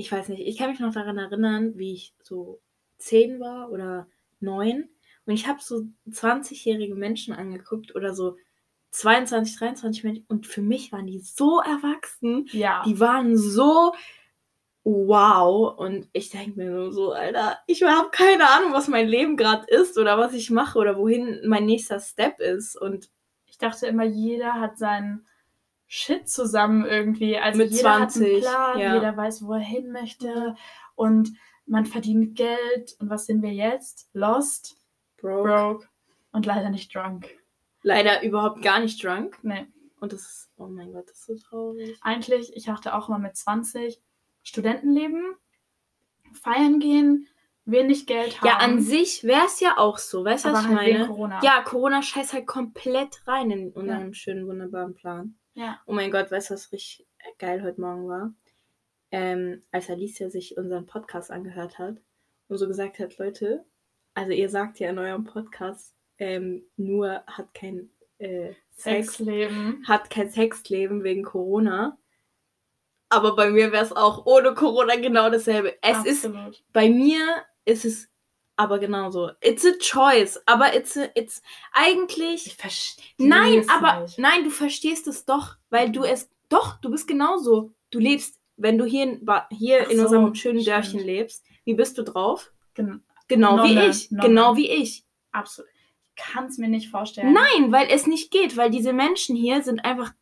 Ich 0.00 0.10
weiß 0.10 0.28
nicht, 0.28 0.40
ich 0.40 0.56
kann 0.56 0.70
mich 0.70 0.80
noch 0.80 0.94
daran 0.94 1.18
erinnern, 1.18 1.76
wie 1.76 1.92
ich 1.92 2.14
so 2.22 2.60
zehn 2.96 3.38
war 3.38 3.70
oder 3.70 4.08
neun. 4.40 4.88
Und 5.26 5.34
ich 5.34 5.46
habe 5.46 5.60
so 5.62 5.86
20-jährige 6.08 6.94
Menschen 6.94 7.34
angeguckt 7.34 7.94
oder 7.94 8.14
so 8.14 8.36
22, 8.92 9.58
23 9.58 10.04
Menschen. 10.04 10.24
Und 10.26 10.46
für 10.46 10.62
mich 10.62 10.90
waren 10.90 11.06
die 11.06 11.18
so 11.20 11.60
erwachsen. 11.60 12.46
Ja. 12.52 12.82
Die 12.86 12.98
waren 12.98 13.36
so 13.36 13.92
wow. 14.84 15.76
Und 15.78 16.08
ich 16.14 16.30
denke 16.30 16.58
mir 16.58 16.70
nur 16.70 16.92
so, 16.92 17.12
Alter, 17.12 17.58
ich 17.66 17.82
habe 17.82 18.08
keine 18.10 18.48
Ahnung, 18.48 18.72
was 18.72 18.88
mein 18.88 19.06
Leben 19.06 19.36
gerade 19.36 19.66
ist 19.68 19.98
oder 19.98 20.16
was 20.16 20.32
ich 20.32 20.50
mache 20.50 20.78
oder 20.78 20.96
wohin 20.96 21.40
mein 21.46 21.66
nächster 21.66 22.00
Step 22.00 22.40
ist. 22.40 22.74
Und 22.74 23.10
Ich 23.44 23.58
dachte 23.58 23.86
immer, 23.86 24.04
jeder 24.04 24.54
hat 24.54 24.78
seinen 24.78 25.26
Shit 25.92 26.28
zusammen 26.28 26.84
irgendwie. 26.84 27.36
Also 27.36 27.58
Mit 27.58 27.72
jeder 27.72 27.98
hat 27.98 28.12
20, 28.12 28.32
einen 28.32 28.40
Plan, 28.42 28.78
ja. 28.78 28.94
jeder 28.94 29.16
weiß, 29.16 29.44
wo 29.44 29.54
er 29.54 29.58
hin 29.58 29.90
möchte 29.90 30.54
und 30.94 31.32
man 31.66 31.84
verdient 31.84 32.36
Geld. 32.36 32.94
Und 33.00 33.10
was 33.10 33.26
sind 33.26 33.42
wir 33.42 33.52
jetzt? 33.52 34.08
Lost, 34.12 34.76
broke. 35.20 35.48
broke 35.48 35.88
und 36.30 36.46
leider 36.46 36.70
nicht 36.70 36.94
drunk. 36.94 37.28
leider 37.82 38.22
überhaupt 38.22 38.62
gar 38.62 38.78
nicht 38.78 39.02
drunk. 39.02 39.40
Nee. 39.42 39.66
Und 39.98 40.12
das 40.12 40.20
ist, 40.20 40.50
oh 40.58 40.68
mein 40.68 40.92
Gott, 40.92 41.08
das 41.08 41.18
ist 41.18 41.26
so 41.26 41.34
traurig. 41.34 41.98
Eigentlich, 42.02 42.54
ich 42.54 42.66
dachte 42.66 42.94
auch 42.94 43.08
immer 43.08 43.18
mit 43.18 43.36
20, 43.36 44.00
Studentenleben, 44.44 45.34
feiern 46.40 46.78
gehen, 46.78 47.26
wenig 47.64 48.06
Geld 48.06 48.40
haben. 48.40 48.46
Ja, 48.46 48.58
an 48.58 48.80
sich 48.80 49.24
wäre 49.24 49.46
es 49.46 49.58
ja 49.58 49.76
auch 49.76 49.98
so, 49.98 50.24
weißt 50.24 50.44
du, 50.44 50.52
was 50.52 50.60
ich 50.62 50.68
halt 50.68 50.76
meine? 50.76 51.06
Corona. 51.08 51.40
Ja, 51.42 51.62
Corona 51.64 52.00
scheißt 52.00 52.32
halt 52.32 52.46
komplett 52.46 53.26
rein 53.26 53.50
in 53.50 53.72
unseren 53.72 54.14
schönen, 54.14 54.46
wunderbaren 54.46 54.94
Plan. 54.94 55.34
Ja. 55.54 55.80
Oh 55.86 55.92
mein 55.92 56.10
Gott, 56.10 56.30
weißt 56.30 56.50
du, 56.50 56.54
was 56.54 56.72
richtig 56.72 57.06
geil 57.38 57.62
heute 57.62 57.80
Morgen 57.80 58.08
war? 58.08 58.32
ähm, 59.10 59.62
als 59.72 59.90
Alicia 59.90 60.30
sich 60.30 60.56
unseren 60.56 60.86
Podcast 60.86 61.30
angehört 61.30 61.78
hat 61.78 61.96
und 62.48 62.58
so 62.58 62.68
gesagt 62.68 62.98
hat, 62.98 63.18
Leute, 63.18 63.64
also 64.14 64.32
ihr 64.32 64.48
sagt 64.48 64.78
ja 64.78 64.90
in 64.90 64.98
eurem 64.98 65.24
Podcast, 65.24 65.94
ähm, 66.18 66.64
nur 66.76 67.22
hat 67.26 67.52
kein 67.54 67.90
äh, 68.18 68.52
Sex, 68.70 69.14
Sexleben. 69.16 69.84
hat 69.86 70.10
kein 70.10 70.30
Sexleben 70.30 71.02
wegen 71.02 71.22
Corona. 71.22 71.98
Aber 73.08 73.34
bei 73.34 73.50
mir 73.50 73.72
wäre 73.72 73.84
es 73.84 73.92
auch 73.92 74.26
ohne 74.26 74.54
Corona 74.54 74.94
genau 74.96 75.30
dasselbe. 75.30 75.76
Es 75.82 76.04
ist 76.04 76.24
Absolut. 76.26 76.62
bei 76.72 76.88
mir 76.88 77.42
ist 77.64 77.84
es 77.84 78.09
aber 78.60 78.78
genauso. 78.78 79.30
It's 79.40 79.64
a 79.64 79.72
choice, 79.78 80.38
aber 80.44 80.74
it's 80.76 80.94
a, 80.94 81.08
it's 81.14 81.40
eigentlich 81.72 82.54
verstehe 82.56 83.02
Nein, 83.16 83.64
aber 83.70 84.06
nein, 84.18 84.44
du 84.44 84.50
verstehst 84.50 85.06
es 85.06 85.24
doch, 85.24 85.56
weil 85.70 85.90
du 85.90 86.02
es 86.04 86.28
doch, 86.50 86.78
du 86.82 86.90
bist 86.90 87.08
genauso. 87.08 87.72
Du 87.90 87.98
lebst, 87.98 88.38
wenn 88.58 88.76
du 88.76 88.84
hier 88.84 89.04
in, 89.04 89.26
hier 89.50 89.84
Ach 89.86 89.90
in 89.90 89.96
so, 89.96 90.02
unserem 90.04 90.34
schönen 90.34 90.60
stimmt. 90.60 90.76
Dörfchen 90.76 91.00
lebst, 91.00 91.46
wie 91.64 91.72
bist 91.72 91.96
du 91.96 92.02
drauf? 92.02 92.52
Gen 92.74 93.02
Genau 93.28 93.62
wie 93.64 93.74
Nonne, 93.74 93.88
ich, 93.88 94.10
Nonne. 94.10 94.28
genau 94.28 94.56
wie 94.56 94.68
ich. 94.68 95.04
absolut. 95.32 95.70
Ich 96.16 96.22
kann 96.22 96.44
es 96.46 96.58
mir 96.58 96.68
nicht 96.68 96.90
vorstellen. 96.90 97.32
Nein, 97.32 97.72
weil 97.72 97.88
es 97.88 98.06
nicht 98.06 98.30
geht, 98.30 98.58
weil 98.58 98.70
diese 98.70 98.92
Menschen 98.92 99.36
hier 99.36 99.62
sind 99.62 99.86
einfach 99.86 100.12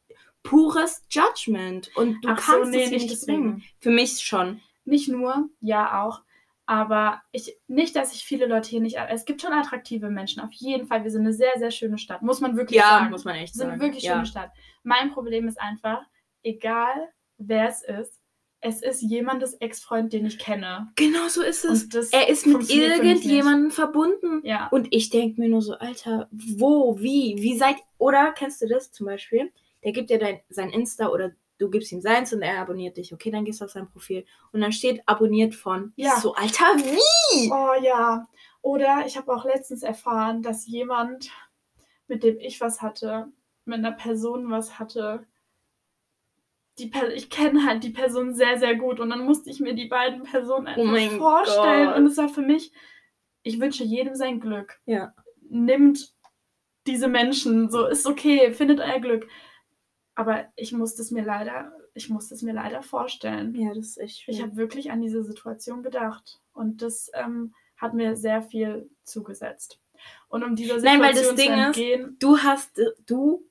pures 0.45 1.03
Judgment 1.11 1.91
und 1.97 2.25
du 2.25 2.29
Ach 2.29 2.39
so, 2.39 2.53
kannst 2.53 2.71
nee, 2.71 2.85
es 2.85 2.91
nicht 2.93 3.11
nicht 3.11 3.27
bringen. 3.27 3.65
Für 3.81 3.91
mich 3.91 4.21
schon. 4.21 4.61
Nicht 4.85 5.09
nur, 5.09 5.49
ja 5.61 6.05
auch. 6.05 6.21
Aber 6.69 7.23
ich, 7.33 7.57
nicht, 7.67 7.97
dass 7.97 8.15
ich 8.15 8.25
viele 8.25 8.45
Leute 8.45 8.69
hier 8.69 8.83
nicht. 8.83 8.99
Es 9.09 9.25
gibt 9.25 9.41
schon 9.41 9.55
attraktive 9.55 10.11
Menschen, 10.11 10.43
auf 10.43 10.53
jeden 10.53 10.87
Fall. 10.87 11.03
Wir 11.03 11.11
sind 11.11 11.23
eine 11.23 11.33
sehr, 11.33 11.55
sehr 11.57 11.71
schöne 11.71 11.97
Stadt. 11.97 12.21
Muss 12.21 12.43
man 12.43 12.59
wirklich 12.59 12.79
sagen. 12.79 13.11
muss 13.11 13.25
man 13.25 13.37
echt 13.37 13.55
Wir 13.55 13.61
sind 13.61 13.69
sagen. 13.69 13.73
eine 13.73 13.83
wirklich 13.83 14.05
ja. 14.05 14.13
schöne 14.13 14.27
Stadt. 14.27 14.51
Mein 14.83 15.11
Problem 15.11 15.49
ist 15.49 15.59
einfach, 15.59 16.03
egal 16.43 17.09
wer 17.39 17.71
es 17.71 17.83
ist, 17.83 18.21
es 18.61 18.83
ist 18.83 19.01
jemandes 19.01 19.55
Ex-Freund, 19.55 20.13
den 20.13 20.27
ich 20.27 20.39
kenne. 20.39 20.93
Genau 20.97 21.29
so 21.29 21.41
ist 21.41 21.65
es. 21.65 22.11
Er 22.13 22.29
ist 22.29 22.47
mit 22.47 22.69
irgendjemandem 22.69 23.71
verbunden. 23.71 24.43
Ja. 24.45 24.69
Und 24.69 24.89
ich 24.91 25.09
denke 25.09 25.41
mir 25.41 25.49
nur 25.49 25.63
so, 25.63 25.73
Alter, 25.73 26.29
wo, 26.31 26.99
wie, 27.01 27.37
wie 27.39 27.57
seid. 27.57 27.77
Oder 27.97 28.33
kennst 28.33 28.61
du 28.61 28.69
das 28.69 28.93
zum 28.93 29.07
Beispiel? 29.07 29.51
Der 29.85 29.93
gibt 29.93 30.11
dir 30.11 30.19
dein, 30.19 30.41
sein 30.51 30.69
Insta 30.69 31.09
oder 31.09 31.31
du 31.59 31.69
gibst 31.71 31.93
ihm 31.93 32.01
seins 32.01 32.33
und 32.33 32.43
er 32.43 32.61
abonniert 32.61 32.97
dich. 32.97 33.13
Okay, 33.13 33.31
dann 33.31 33.45
gehst 33.45 33.61
du 33.61 33.65
auf 33.65 33.71
sein 33.71 33.89
Profil 33.89 34.25
und 34.53 34.61
dann 34.61 34.73
steht 34.73 35.03
abonniert 35.07 35.55
von. 35.55 35.93
Ja. 35.97 36.17
So, 36.21 36.35
Alter, 36.35 36.77
wie? 36.77 37.51
Oh 37.53 37.83
ja. 37.83 38.27
Oder 38.63 39.05
ich 39.07 39.17
habe 39.17 39.33
auch 39.33 39.45
letztens 39.45 39.83
erfahren, 39.83 40.43
dass 40.43 40.67
jemand, 40.67 41.31
mit 42.07 42.23
dem 42.23 42.39
ich 42.39 42.61
was 42.61 42.83
hatte, 42.83 43.29
mit 43.65 43.79
einer 43.79 43.93
Person 43.93 44.51
was 44.51 44.79
hatte. 44.79 45.27
Die 46.79 46.87
per 46.87 47.13
ich 47.13 47.29
kenne 47.29 47.67
halt 47.67 47.83
die 47.83 47.91
Person 47.91 48.35
sehr, 48.35 48.59
sehr 48.59 48.77
gut. 48.77 49.01
Und 49.01 49.11
dann 49.11 49.25
musste 49.25 49.51
ich 49.51 49.61
mir 49.61 49.75
die 49.75 49.87
beiden 49.87 50.23
Personen 50.23 50.69
einfach 50.69 50.83
Oh 50.83 51.19
vorstellen. 51.19 51.89
Gott. 51.89 51.97
Und 51.97 52.07
es 52.07 52.17
war 52.17 52.29
für 52.29 52.43
mich, 52.43 52.73
ich 53.43 53.61
wünsche 53.61 53.85
jedem 53.85 54.15
sein 54.15 54.41
Glück. 54.41 54.81
Ja. 54.87 55.13
Nimmt 55.51 56.15
diese 56.87 57.09
Menschen, 57.09 57.71
so 57.71 57.87
ist 57.87 58.07
okay, 58.07 58.53
findet 58.53 58.81
euer 58.81 59.01
Glück. 59.01 59.29
Aber 60.19 60.47
ich 60.57 60.73
musste 60.73 61.01
es 61.01 61.13
mir 61.13 61.23
leider, 61.23 61.71
ich 61.95 62.09
musste 62.11 62.35
es 62.35 62.43
mir 62.43 62.53
leider 62.53 62.83
vorstellen. 62.83 63.55
Ja, 63.55 63.69
das 63.69 63.87
ist 63.87 63.99
echt 63.99 64.25
Ich 64.27 64.37
schwer. 64.37 64.47
habe 64.47 64.57
wirklich 64.57 64.91
an 64.91 65.01
diese 65.01 65.23
Situation 65.23 65.85
gedacht. 65.85 66.41
Und 66.53 66.83
das 66.83 67.09
ähm, 67.15 67.55
hat 67.77 67.95
mir 67.95 68.17
sehr 68.17 68.43
viel 68.43 68.91
zugesetzt. 69.05 69.79
Und 70.29 70.43
um 70.43 70.57
dieser 70.57 70.75
Nein, 70.81 71.01
Situation 71.01 71.05
weil 71.05 71.15
das 71.15 71.29
zu 71.29 71.35
Ding 71.37 71.53
ist- 71.53 71.67
entgehen, 71.67 72.17
Du 72.19 72.37
hast, 72.39 72.81
du, 73.07 73.47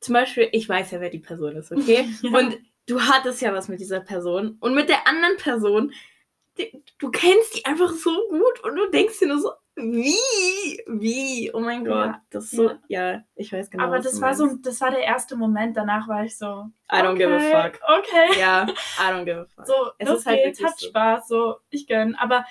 zum 0.00 0.14
Beispiel, 0.14 0.48
ich 0.50 0.68
weiß 0.68 0.90
ja, 0.90 1.00
wer 1.00 1.10
die 1.10 1.20
Person 1.20 1.54
ist, 1.54 1.70
okay? 1.70 2.08
Ja. 2.22 2.36
Und 2.36 2.58
du 2.86 3.00
hattest 3.00 3.40
ja 3.40 3.52
was 3.54 3.68
mit 3.68 3.78
dieser 3.80 4.00
Person. 4.00 4.56
Und 4.58 4.74
mit 4.74 4.88
der 4.88 5.06
anderen 5.06 5.36
Person, 5.36 5.92
die, 6.58 6.82
du 6.98 7.12
kennst 7.12 7.56
die 7.56 7.64
einfach 7.66 7.92
so 7.92 8.10
gut 8.30 8.64
und 8.64 8.74
du 8.74 8.90
denkst 8.90 9.20
dir 9.20 9.28
nur 9.28 9.38
so, 9.38 9.52
wie? 9.78 10.82
Wie? 10.86 11.50
Oh 11.54 11.60
mein 11.60 11.84
Gott. 11.84 12.06
Ja, 12.06 12.22
Das 12.30 12.44
ist 12.44 12.50
so, 12.52 12.70
ja. 12.88 13.12
ja, 13.12 13.24
ich 13.36 13.52
weiß 13.52 13.70
genau. 13.70 13.84
aber 13.84 13.98
was 13.98 14.04
das 14.04 14.20
war 14.20 14.34
so, 14.34 14.46
meinst. 14.46 14.66
das 14.66 14.80
war 14.80 14.90
der 14.90 15.02
erste 15.02 15.36
Moment. 15.36 15.76
Danach 15.76 16.08
war 16.08 16.24
ich 16.24 16.36
so. 16.36 16.70
I 16.92 16.96
don't 16.96 17.16
give 17.16 17.32
a 17.32 17.36
okay, 17.36 17.70
fuck. 17.72 17.80
Okay. 17.98 18.40
Ja, 18.40 18.66
I 18.66 19.12
don't 19.12 19.24
give 19.24 19.40
a 19.40 19.44
fuck. 19.46 19.66
So, 19.66 19.74
Es 19.98 20.10
ist 20.10 20.26
halt 20.26 20.44
wirklich 20.44 20.66
hat 20.66 20.78
so. 20.78 20.88
Spaß, 20.88 21.28
so, 21.28 21.56
ich 21.70 21.86
gönn. 21.86 22.14
Aber 22.16 22.44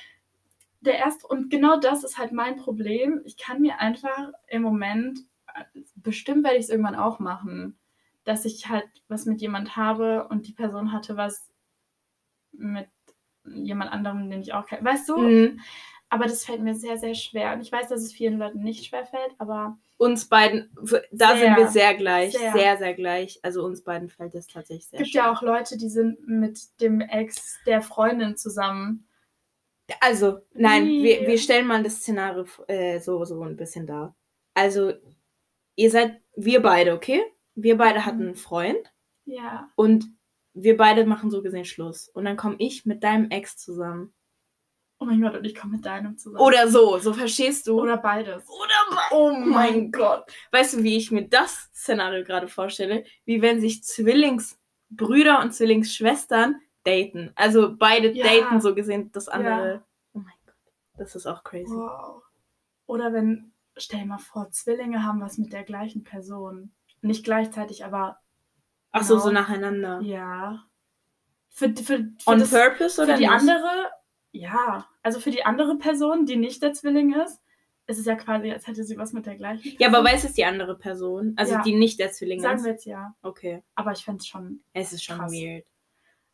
der 0.82 0.98
erste, 0.98 1.28
und 1.28 1.50
genau 1.50 1.80
das 1.80 2.04
ist 2.04 2.18
halt 2.18 2.32
mein 2.32 2.56
Problem. 2.56 3.22
Ich 3.26 3.38
kann 3.38 3.62
mir 3.62 3.80
einfach 3.80 4.32
im 4.48 4.62
Moment, 4.62 5.20
bestimmt 5.96 6.44
werde 6.44 6.58
ich 6.58 6.66
es 6.66 6.70
irgendwann 6.70 6.96
auch 6.96 7.20
machen, 7.20 7.78
dass 8.24 8.46
ich 8.46 8.70
halt 8.70 8.88
was 9.08 9.26
mit 9.26 9.42
jemand 9.42 9.76
habe 9.76 10.28
und 10.30 10.48
die 10.48 10.54
Person 10.54 10.92
hatte 10.92 11.18
was 11.18 11.50
mit 12.52 12.88
jemand 13.46 13.92
anderem, 13.92 14.30
den 14.30 14.42
ich 14.42 14.54
auch 14.54 14.66
kenne. 14.66 14.84
Weißt 14.84 15.10
du? 15.10 15.18
Mhm. 15.18 15.60
Aber 16.10 16.26
das 16.26 16.46
fällt 16.46 16.62
mir 16.62 16.74
sehr, 16.74 16.98
sehr 16.98 17.14
schwer. 17.16 17.54
Und 17.54 17.62
ich 17.62 17.72
weiß, 17.72 17.90
dass 17.90 18.02
es 18.02 18.14
vielen 18.14 18.38
Leuten 18.40 18.60
nicht 18.64 18.86
schwer 18.86 19.06
fällt, 19.06 19.36
aber 19.40 19.78
Uns 19.98 20.26
beiden, 20.30 20.70
da 21.12 21.36
Sehr, 21.36 21.38
sind 21.38 21.58
wir 21.58 21.68
sehr 21.68 21.96
gleich. 21.96 22.32
sehr. 22.32 22.54
Sehr, 22.54 22.78
sehr, 22.78 22.94
gleich. 22.94 23.40
Also 23.44 23.66
uns 23.66 23.84
beiden 23.84 24.08
fällt 24.10 24.34
das 24.36 24.48
tatsächlich 24.48 24.88
sehr 24.88 25.00
es 25.00 25.04
gibt 25.06 25.12
schwer. 25.14 25.24
ja 25.24 25.32
auch 25.34 25.42
Leute, 25.42 25.76
die 25.78 25.90
sind 25.90 26.26
mit 26.28 26.60
dem 26.80 27.02
Ex 27.02 27.58
der 27.66 27.82
Freundin 27.82 28.38
zusammen. 28.38 29.08
Also, 30.02 30.40
nein, 30.54 30.86
wir, 30.86 31.28
wir 31.28 31.38
stellen 31.38 31.66
mal 31.68 31.82
das 31.84 31.98
Szenario 31.98 32.46
äh, 32.68 33.00
so, 33.00 33.24
so 33.26 33.42
ein 33.44 33.56
bisschen 33.56 33.88
dar. 33.88 34.16
Also, 34.54 34.94
ihr 35.76 35.90
seid, 35.92 36.22
wir 36.36 36.62
beide, 36.62 36.94
okay? 36.94 37.22
Wir 37.56 37.78
beide 37.78 38.06
hatten 38.06 38.20
Mhm. 38.20 38.26
einen 38.28 38.36
Freund 38.36 38.94
Ja. 39.26 39.70
und 39.76 40.06
wir 40.54 40.76
beide 40.78 41.06
machen 41.06 41.32
so 41.32 41.42
gesehen 41.42 41.66
Schluss. 41.66 42.10
Und 42.10 42.26
dann 42.26 42.36
komme 42.38 42.56
ich 42.60 42.86
mit 42.86 43.04
deinem 43.04 43.30
Ex 43.30 43.58
zusammen. 43.58 44.14
Oh 45.00 45.06
mein 45.06 45.22
Gott, 45.22 45.36
und 45.36 45.46
ich 45.46 45.54
komme 45.56 45.74
mit 45.78 45.86
deinem 45.86 46.18
zusammen. 46.18 46.42
Oder 46.44 46.68
so, 46.70 46.98
so 46.98 47.14
verstehst 47.14 47.68
du? 47.68 47.80
Oder 47.80 47.98
beides. 47.98 48.44
Oder 48.48 48.98
oh 49.12 49.32
mein 49.32 49.92
Gott. 49.92 50.24
Weißt 50.52 50.74
du, 50.74 50.84
wie 50.84 50.98
ich 50.98 51.12
mir 51.12 51.28
das 51.28 51.70
Szenario 51.74 52.24
gerade 52.24 52.48
vorstelle? 52.48 53.04
Wie 53.26 53.42
wenn 53.44 53.62
sich 53.62 53.84
Zwillingsbrüder 53.84 55.40
und 55.42 55.54
Zwillingsschwestern 55.54 56.60
daten. 56.84 57.32
Also 57.36 57.76
beide 57.78 58.12
Ja. 58.12 58.26
daten 58.26 58.60
so 58.62 58.74
gesehen 58.74 59.12
das 59.12 59.28
andere. 59.28 59.74
Ja. 59.76 59.84
Oh 60.14 60.20
mein 60.20 60.34
Gott. 60.46 60.56
Das 60.98 61.16
ist 61.16 61.28
auch 61.28 61.44
crazy. 61.44 61.70
Wow. 61.76 62.24
Oder 62.88 63.14
wenn, 63.14 63.52
stell 63.76 64.00
dir 64.00 64.06
mal 64.08 64.18
vor, 64.18 64.50
Zwillinge 64.52 65.04
haben 65.04 65.22
was 65.22 65.38
mit 65.38 65.54
der 65.54 65.64
gleichen 65.64 66.04
Person. 66.04 66.72
Nicht 67.02 67.24
gleichzeitig, 67.24 67.86
aber 67.86 68.18
Ach 68.92 69.04
so, 69.04 69.16
Genau. 69.16 69.26
so 69.26 69.32
nacheinander. 69.32 70.02
ja. 70.02 70.64
Für, 71.50 71.70
für, 71.76 71.84
für, 71.84 72.08
On 72.26 72.40
das, 72.40 72.50
purpose 72.52 73.02
oder 73.04 73.14
für 73.14 73.20
die 73.20 73.28
nicht? 73.28 73.32
andere, 73.32 73.90
ja. 74.40 74.88
Also 75.04 75.20
für 75.20 75.32
die 75.32 75.44
andere 75.46 75.78
Person, 75.78 76.26
die 76.26 76.36
nicht 76.38 76.62
der 76.62 76.74
Zwilling 76.74 77.14
ist, 77.14 77.42
ist 77.88 78.00
es 78.00 78.06
ja 78.06 78.16
quasi, 78.16 78.52
als 78.52 78.68
hätte 78.68 78.84
sie 78.84 78.98
was 78.98 79.14
mit 79.14 79.26
der 79.26 79.36
gleichen 79.36 79.62
Person. 79.62 79.78
Ja, 79.80 79.88
aber 79.88 80.04
weiß 80.04 80.24
es 80.26 80.34
die 80.34 80.44
andere 80.46 80.78
Person? 80.78 81.34
Also 81.38 81.54
Ja. 81.54 81.62
die 81.62 81.76
nicht 81.76 82.00
der 82.00 82.12
Zwilling 82.12 82.42
Sagen 82.42 82.58
ist? 82.58 82.66
wir 82.66 82.72
jetzt 82.74 82.86
ja. 82.86 83.16
Okay. 83.22 83.64
Aber 83.76 83.92
ich 83.94 84.04
fände 84.04 84.20
es 84.20 84.28
schon 84.28 84.60
Es 84.74 84.92
ist 84.94 85.04
schon 85.04 85.18
Krass. 85.20 85.32
weird. 85.32 85.66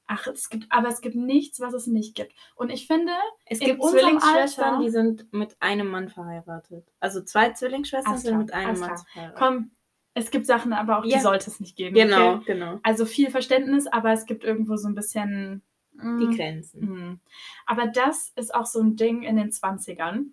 Ach, 0.05 0.27
es 0.27 0.49
gibt, 0.49 0.65
aber 0.69 0.89
es 0.89 0.99
gibt 0.99 1.15
nichts, 1.15 1.59
was 1.61 1.73
es 1.73 1.87
nicht 1.87 2.13
gibt. 2.15 2.33
Und 2.55 2.69
ich 2.71 2.87
finde, 2.87 3.13
Es 3.45 3.59
gibt 3.59 3.81
Zwillingsschwestern, 3.81 4.65
Alter- 4.75 4.83
die 4.83 4.89
sind 4.89 5.31
mit 5.31 5.55
einem 5.61 5.87
Mann 5.87 6.09
verheiratet. 6.09 6.85
Also 6.99 7.21
zwei 7.21 7.51
Zwillingsschwestern 7.51 8.17
sind 8.17 8.37
mit 8.37 8.53
einem 8.53 8.79
Mann 8.79 8.97
verheiratet. 8.97 9.37
komm, 9.39 9.71
es 10.13 10.29
gibt 10.29 10.45
Sachen, 10.45 10.73
aber 10.73 10.99
auch 10.99 11.05
Ja. 11.05 11.17
die 11.17 11.23
sollte 11.23 11.49
es 11.49 11.59
nicht 11.61 11.77
geben. 11.77 11.95
Genau, 11.95 12.33
Okay? 12.35 12.43
genau. 12.53 12.79
Also 12.83 13.05
viel 13.05 13.31
Verständnis, 13.31 13.87
aber 13.87 14.11
es 14.11 14.25
gibt 14.25 14.43
irgendwo 14.43 14.75
so 14.75 14.87
ein 14.89 14.95
bisschen. 14.95 15.61
Mm, 15.93 16.19
Die 16.19 16.37
Grenzen. 16.37 16.79
mm. 16.81 17.19
Aber 17.65 17.87
das 17.87 18.31
ist 18.35 18.53
auch 18.53 18.65
so 18.65 18.79
ein 18.81 18.95
Ding 18.95 19.23
in 19.23 19.37
den 19.37 19.51
20ern. 19.51 20.25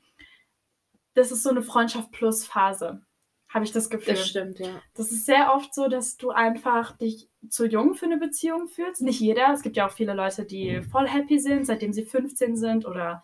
Das 1.14 1.32
ist 1.32 1.42
so 1.42 1.50
eine 1.50 1.62
Freundschaft 1.62 2.12
plus 2.12 2.46
Phase, 2.46 3.02
habe 3.48 3.64
ich 3.64 3.72
das 3.72 3.90
Gefühl. 3.90 4.14
Das 4.14 4.28
stimmt, 4.28 4.58
ja. 4.60 4.80
Das 4.94 5.10
ist 5.10 5.26
sehr 5.26 5.52
oft 5.54 5.74
so, 5.74 5.88
dass 5.88 6.16
du 6.16 6.30
einfach 6.30 6.96
dich 6.96 7.28
zu 7.48 7.66
jung 7.66 7.94
für 7.94 8.06
eine 8.06 8.16
Beziehung 8.18 8.68
fühlst. 8.68 9.02
Nicht 9.02 9.20
jeder. 9.20 9.52
Es 9.52 9.62
gibt 9.62 9.76
ja 9.76 9.86
auch 9.86 9.92
viele 9.92 10.14
Leute, 10.14 10.44
die 10.44 10.82
voll 10.82 11.08
happy 11.08 11.38
sind, 11.40 11.66
seitdem 11.66 11.92
sie 11.92 12.04
15 12.04 12.56
sind 12.56 12.86
oder 12.86 13.22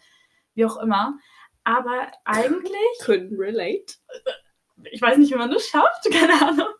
wie 0.55 0.65
auch 0.65 0.79
immer. 0.79 1.19
Aber 1.63 2.11
eigentlich, 2.25 2.73
Couldn't 3.03 3.39
relate. 3.39 3.95
ich 4.91 5.01
weiß 5.01 5.19
nicht, 5.19 5.33
wie 5.33 5.39
man 5.39 5.51
das 5.51 5.67
schafft, 5.69 6.05
keine 6.13 6.41
Ahnung. 6.49 6.75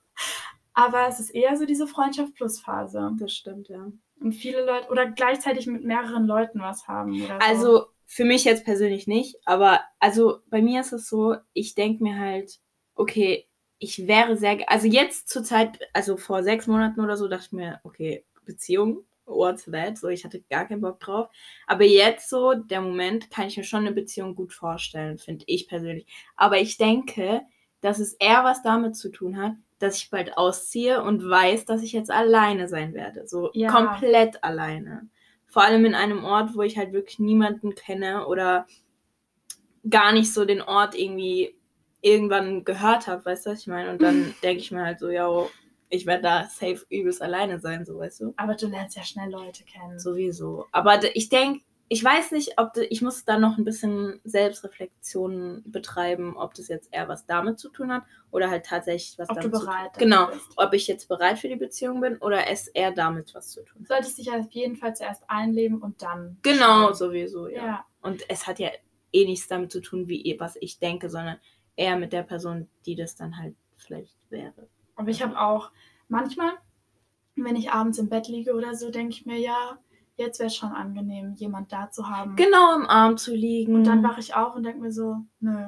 Aber 0.75 1.07
es 1.09 1.21
ist 1.21 1.31
eher 1.31 1.57
so 1.57 1.65
diese 1.67 1.87
Freundschaft 1.87 2.35
plus 2.35 2.61
Phase. 2.61 3.13
Das 3.19 3.33
stimmt, 3.33 3.69
ja. 3.69 3.91
Und 4.21 4.33
viele 4.33 4.65
Leute 4.65 4.89
oder 4.89 5.07
gleichzeitig 5.07 5.67
mit 5.67 5.85
mehreren 5.85 6.27
Leuten 6.27 6.61
was 6.61 6.89
haben. 6.89 7.19
So. 7.19 7.27
Also 7.39 7.87
für 8.07 8.25
mich 8.25 8.45
jetzt 8.45 8.65
persönlich 8.65 9.07
nicht, 9.07 9.37
aber 9.45 9.81
also 9.99 10.39
bei 10.49 10.63
mir 10.63 10.81
ist 10.81 10.93
es 10.93 11.09
so, 11.09 11.37
ich 11.53 11.75
denke 11.75 12.03
mir 12.03 12.19
halt, 12.19 12.59
okay, 12.95 13.47
ich 13.79 14.07
wäre 14.07 14.37
sehr, 14.37 14.71
also 14.71 14.87
jetzt 14.87 15.29
zur 15.29 15.45
Zeit, 15.45 15.79
also 15.93 16.17
vor 16.17 16.43
sechs 16.43 16.67
Monaten 16.67 17.01
oder 17.01 17.17
so, 17.17 17.29
dachte 17.29 17.47
ich 17.47 17.53
mir, 17.53 17.81
okay, 17.85 18.25
Beziehung, 18.45 19.05
what's 19.27 19.65
that? 19.65 19.99
So, 19.99 20.09
ich 20.09 20.25
hatte 20.25 20.41
gar 20.43 20.67
keinen 20.67 20.81
Bock 20.81 21.01
drauf. 21.01 21.29
Aber 21.67 21.85
jetzt 21.85 22.31
so, 22.31 22.55
der 22.55 22.81
Moment, 22.81 23.31
kann 23.31 23.49
ich 23.49 23.57
mir 23.57 23.65
schon 23.65 23.81
eine 23.81 23.93
Beziehung 23.93 24.35
gut 24.35 24.53
vorstellen, 24.53 25.19
finde 25.19 25.45
ich 25.49 25.69
persönlich. 25.69 26.07
Aber 26.37 26.59
ich 26.59 26.79
denke, 26.79 27.43
dass 27.81 27.99
es 27.99 28.15
eher 28.15 28.45
was 28.45 28.63
damit 28.63 28.97
zu 28.97 29.11
tun 29.11 29.37
hat, 29.37 29.53
dass 29.79 29.99
ich 29.99 30.11
bald 30.11 30.37
ausziehe 30.39 31.03
und 31.03 31.29
weiß, 31.29 31.65
dass 31.67 31.83
ich 31.83 31.93
jetzt 31.93 32.11
alleine 32.11 32.69
sein 32.69 32.95
werde. 32.95 33.27
So 33.27 33.51
Ja. 33.53 33.71
komplett 33.71 34.43
alleine. 34.43 35.09
Vor 35.47 35.63
allem 35.63 35.85
in 35.85 35.95
einem 35.95 36.25
Ort, 36.25 36.55
wo 36.55 36.63
ich 36.63 36.77
halt 36.77 36.93
wirklich 36.93 37.19
niemanden 37.19 37.75
kenne 37.75 38.27
oder 38.27 38.67
gar 39.89 40.13
nicht 40.13 40.33
so 40.33 40.45
den 40.45 40.63
Ort 40.63 40.95
irgendwie 40.95 41.57
irgendwann 42.01 42.65
gehört 42.65 43.07
habe, 43.07 43.25
weißt 43.25 43.47
du, 43.47 43.51
was 43.51 43.61
ich 43.61 43.67
meine? 43.67 43.91
Und 43.91 44.03
dann 44.03 44.35
denke 44.43 44.61
ich 44.61 44.71
mir 44.71 44.85
halt 44.85 44.99
so, 44.99 45.09
ja, 45.09 45.29
ich 45.89 46.07
werde 46.07 46.23
da 46.23 46.45
safe 46.49 46.85
übelst 46.91 47.23
alleine 47.23 47.61
sein, 47.61 47.85
so 47.85 47.99
weißt 47.99 48.21
du. 48.21 48.35
Aber 48.37 48.55
du 48.55 48.67
lernst 48.67 48.97
ja 48.97 49.05
schnell 49.05 49.31
Leute 49.31 49.65
kennen. 49.65 49.99
Sowieso. 49.99 50.67
Aber 50.73 51.01
ich 51.15 51.29
denke, 51.29 51.61
ich 51.89 52.03
weiß 52.03 52.33
nicht, 52.33 52.59
ob 52.59 52.77
ich 52.77 53.01
muss 53.03 53.25
da 53.25 53.39
noch 53.39 53.59
ein 53.59 53.65
bisschen 53.65 54.21
Selbstreflexion 54.25 55.63
betreiben, 55.67 56.37
ob 56.37 56.55
das 56.55 56.69
jetzt 56.69 56.89
eher 56.93 57.09
was 57.09 57.27
damit 57.27 57.59
zu 57.59 57.69
tun 57.71 57.93
hat 57.93 58.03
oder 58.31 58.51
halt 58.51 58.67
tatsächlich 58.67 59.19
was 59.19 59.29
Ob 59.31 59.37
du 59.41 59.49
damit 59.49 59.61
zu 59.61 59.67
bereit 59.67 59.93
tun 59.95 59.99
Genau, 60.03 60.27
bist. 60.27 60.47
ob 60.57 60.73
ich 60.75 60.87
jetzt 60.87 61.09
bereit 61.09 61.39
für 61.39 61.49
die 61.49 61.57
Beziehung 61.57 62.01
bin 62.01 62.17
oder 62.19 62.49
es 62.49 62.69
eher 62.69 62.93
damit 62.93 63.35
was 63.35 63.51
zu 63.51 63.63
tun 63.65 63.83
Du 63.83 63.87
solltest 63.87 64.19
dich 64.19 64.31
auf 64.33 64.51
jeden 64.51 64.77
Fall 64.77 64.95
zuerst 64.97 65.23
einleben 65.29 65.81
und 65.81 66.03
dann. 66.03 66.39
Genau, 66.43 66.87
schauen. 66.87 66.95
sowieso, 66.95 67.49
ja. 67.49 67.65
Ja. 67.65 67.85
Und 68.01 68.29
es 68.29 68.47
hat 68.47 68.59
ja 68.59 68.71
eh 69.13 69.25
nichts 69.25 69.49
damit 69.49 69.71
zu 69.73 69.81
tun, 69.81 70.09
wie 70.09 70.37
was 70.39 70.57
ich 70.61 70.79
denke, 70.79 71.09
sondern 71.09 71.39
eher 71.77 71.97
mit 71.97 72.13
der 72.13 72.23
Person, 72.23 72.69
die 72.85 72.97
das 72.97 73.17
dann 73.17 73.37
halt 73.39 73.55
vielleicht 73.77 74.17
wäre. 74.31 74.69
Aber 74.97 75.09
ich 75.11 75.23
habe 75.23 75.39
auch 75.39 75.71
manchmal, 76.09 76.53
wenn 77.37 77.55
ich 77.57 77.71
abends 77.71 77.99
im 77.99 78.09
Bett 78.09 78.29
liege 78.29 78.55
oder 78.55 78.75
so, 78.75 78.91
denke 78.91 79.13
ich 79.13 79.27
mir, 79.27 79.39
ja, 79.39 79.79
jetzt 80.17 80.39
wäre 80.39 80.49
es 80.49 80.57
schon 80.57 80.73
angenehm, 80.73 81.35
jemand 81.35 81.73
da 81.73 81.91
zu 81.91 82.09
haben. 82.09 82.37
Genau 82.37 82.75
im 82.77 82.87
Arm 82.87 83.17
zu 83.17 83.35
liegen. 83.35 83.75
Und 83.75 83.85
dann 83.85 84.03
wache 84.03 84.21
ich 84.21 84.35
auf 84.35 84.55
und 84.55 84.63
denke 84.65 84.81
mir 84.81 84.93
so, 84.93 85.19
nö, 85.41 85.67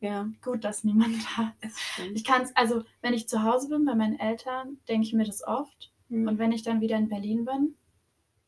Ja, 0.00 0.28
gut, 0.42 0.64
dass 0.64 0.82
niemand 0.84 1.14
da 1.38 1.52
ist. 1.60 1.78
Ich 2.14 2.24
kann 2.24 2.42
es, 2.42 2.54
also 2.56 2.82
wenn 3.02 3.14
ich 3.14 3.28
zu 3.28 3.42
Hause 3.44 3.68
bin 3.68 3.84
bei 3.84 3.94
meinen 3.94 4.18
Eltern, 4.18 4.78
denke 4.88 5.06
ich 5.06 5.12
mir 5.12 5.24
das 5.24 5.46
oft. 5.46 5.92
Mhm. 6.08 6.26
Und 6.28 6.38
wenn 6.38 6.50
ich 6.52 6.62
dann 6.64 6.80
wieder 6.80 6.96
in 6.96 7.08
Berlin 7.08 7.44
bin, 7.44 7.76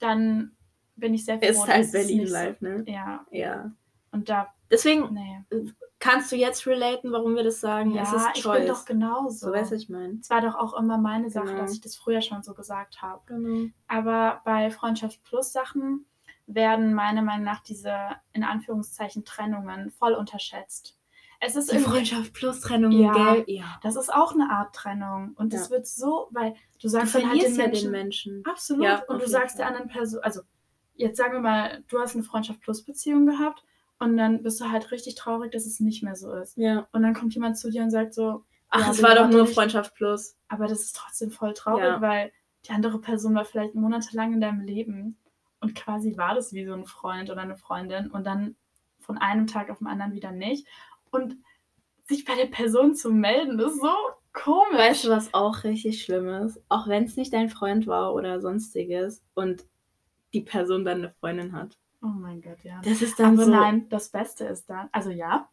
dann 0.01 0.51
bin 0.97 1.15
ich 1.15 1.25
sehr 1.25 1.39
froh. 1.39 1.47
ist 1.49 1.67
halt 1.67 1.93
Berlin 1.93 2.19
nicht 2.19 2.29
so- 2.29 2.35
live, 2.35 2.61
ne? 2.61 2.85
Ja, 2.87 3.25
Ja. 3.31 3.71
und 4.11 4.29
da, 4.29 4.49
Deswegen 4.71 5.13
nee. 5.15 5.45
Kannst 6.05 6.31
du 6.31 6.37
jetzt 6.37 6.67
relaten, 6.67 7.13
warum 7.13 7.35
wir 7.35 7.43
das 7.45 7.61
sagen. 7.61 7.93
Ja, 7.93 8.03
es 8.03 8.13
ist 8.13 8.27
ich 8.35 8.43
Choice. 8.43 8.59
bin 8.59 8.69
doch 8.69 8.85
genauso. 8.85 9.47
so 9.47 9.53
weißt 9.53 9.71
du, 9.71 9.75
was 9.77 9.83
ich 9.83 9.89
meine. 9.89 10.19
Es 10.21 10.29
war 10.29 10.41
doch 10.43 10.55
auch 10.55 10.75
immer 10.79 10.99
meine 10.99 11.31
Sache, 11.31 11.47
Genau. 11.47 11.61
dass 11.61 11.73
ich 11.73 11.81
das 11.81 11.97
früher 11.97 12.21
schon 12.21 12.43
so 12.43 12.53
gesagt 12.55 13.01
habe. 13.01 13.23
Genau. 13.27 13.71
Aber 13.89 14.43
bei 14.45 14.71
Freundschaft 14.71 15.23
Plus 15.25 15.53
Sachen 15.53 16.05
werden 16.47 16.93
meiner 16.93 17.23
Meinung 17.23 17.45
nach 17.45 17.63
diese 17.63 17.95
in 18.33 18.45
Anführungszeichen 18.45 19.25
Trennungen 19.25 19.91
voll 19.91 20.13
unterschätzt. 20.13 20.99
Es 21.41 21.57
ist 21.57 21.73
Die 21.73 21.79
Freundschaft 21.79 22.33
plus 22.35 22.61
Trennung, 22.61 22.93
Ja. 22.93 23.13
gell? 23.35 23.45
Ja. 23.49 23.79
das 23.83 23.97
ist 23.97 24.13
auch 24.13 24.33
eine 24.35 24.51
Art 24.51 24.75
Trennung 24.75 25.33
und 25.37 25.53
das 25.53 25.65
Ja. 25.69 25.77
wird 25.77 25.87
so, 25.87 26.29
weil 26.33 26.53
du 26.53 26.59
Du 26.83 26.89
sagst 26.89 27.15
dann 27.15 27.23
halt 27.31 27.41
verlierst 27.41 27.57
den 27.57 27.61
ja 27.61 27.67
Menschen, 27.67 27.85
den 27.85 27.91
Menschen. 27.93 28.43
absolut 28.45 28.85
Ja, 28.85 29.03
und 29.09 29.23
du 29.23 29.27
sagst 29.29 29.59
der 29.59 29.67
Fall. 29.67 29.75
anderen 29.75 29.91
Person, 29.91 30.21
also 30.23 30.43
jetzt 30.95 31.17
sagen 31.17 31.33
wir 31.33 31.41
mal, 31.41 31.83
du 31.89 31.99
hast 31.99 32.15
eine 32.15 32.25
Freundschaft 32.25 32.61
Plus 32.61 32.83
Beziehung 32.85 33.27
gehabt 33.27 33.65
und 34.05 34.17
dann 34.17 34.43
bist 34.43 34.61
du 34.61 34.71
halt 34.71 34.91
richtig 34.93 35.15
traurig, 35.17 35.51
dass 35.53 35.67
es 35.67 35.81
nicht 35.81 36.03
mehr 36.03 36.15
so 36.17 36.33
ist. 36.33 36.57
Ja. 36.57 36.87
Und 36.93 37.03
dann 37.03 37.15
kommt 37.15 37.35
jemand 37.35 37.59
zu 37.59 37.71
dir 37.71 37.83
und 37.83 37.91
sagt 37.91 38.15
so, 38.15 38.45
Ach, 38.71 38.95
Ja, 38.97 39.03
war 39.03 39.15
doch 39.15 39.29
nur 39.31 39.43
nicht- 39.43 39.55
Freundschaft 39.55 39.95
plus. 39.95 40.37
Aber 40.49 40.67
das 40.67 40.81
ist 40.83 40.97
trotzdem 40.97 41.31
voll 41.31 41.55
traurig, 41.55 41.85
Ja. 41.85 42.01
weil 42.01 42.33
die 42.67 42.73
andere 42.73 42.99
Person 43.01 43.35
war 43.35 43.45
vielleicht 43.45 43.75
monatelang 43.75 44.33
in 44.35 44.41
deinem 44.41 44.61
Leben 44.63 45.17
und 45.61 45.75
quasi 45.77 46.17
war 46.17 46.35
das 46.35 46.53
wie 46.53 46.65
so 46.67 46.73
ein 46.73 46.85
Freund 46.87 47.31
oder 47.31 47.43
eine 47.43 47.57
Freundin 47.57 48.11
und 48.11 48.25
dann 48.27 48.57
von 49.01 49.17
einem 49.19 49.47
Tag 49.47 49.71
auf 49.71 49.79
den 49.79 49.87
anderen 49.87 50.13
wieder 50.15 50.33
nicht. 50.33 50.67
Und 51.11 51.37
sich 52.05 52.25
bei 52.25 52.35
der 52.35 52.47
Person 52.47 52.95
zu 52.97 53.13
melden, 53.13 53.59
ist 53.61 53.81
so 53.81 53.93
komisch. 54.33 54.77
Weißt 54.79 55.05
du, 55.05 55.09
was 55.11 55.33
auch 55.35 55.63
richtig 55.65 56.03
schlimm 56.03 56.27
ist? 56.29 56.61
Auch 56.69 56.89
wenn 56.89 57.05
es 57.05 57.17
nicht 57.17 57.33
dein 57.33 57.51
Freund 57.51 57.87
war 57.87 58.13
oder 58.15 58.41
sonstiges 58.41 59.23
und 59.35 59.65
die 60.33 60.41
Person 60.41 60.85
dann 60.85 60.99
eine 60.99 61.11
Freundin 61.21 61.53
hat. 61.53 61.79
Oh 62.05 62.09
mein 62.09 62.43
Gott, 62.43 62.63
ja. 62.63 62.81
Das 62.85 63.03
ist 63.03 63.19
dann 63.19 63.35
Aber 63.35 63.47
so. 63.47 63.51
nein, 63.51 63.89
das 63.89 64.11
Beste 64.11 64.45
ist 64.45 64.69
dann, 64.69 64.89
also 64.93 65.11
ja, 65.11 65.51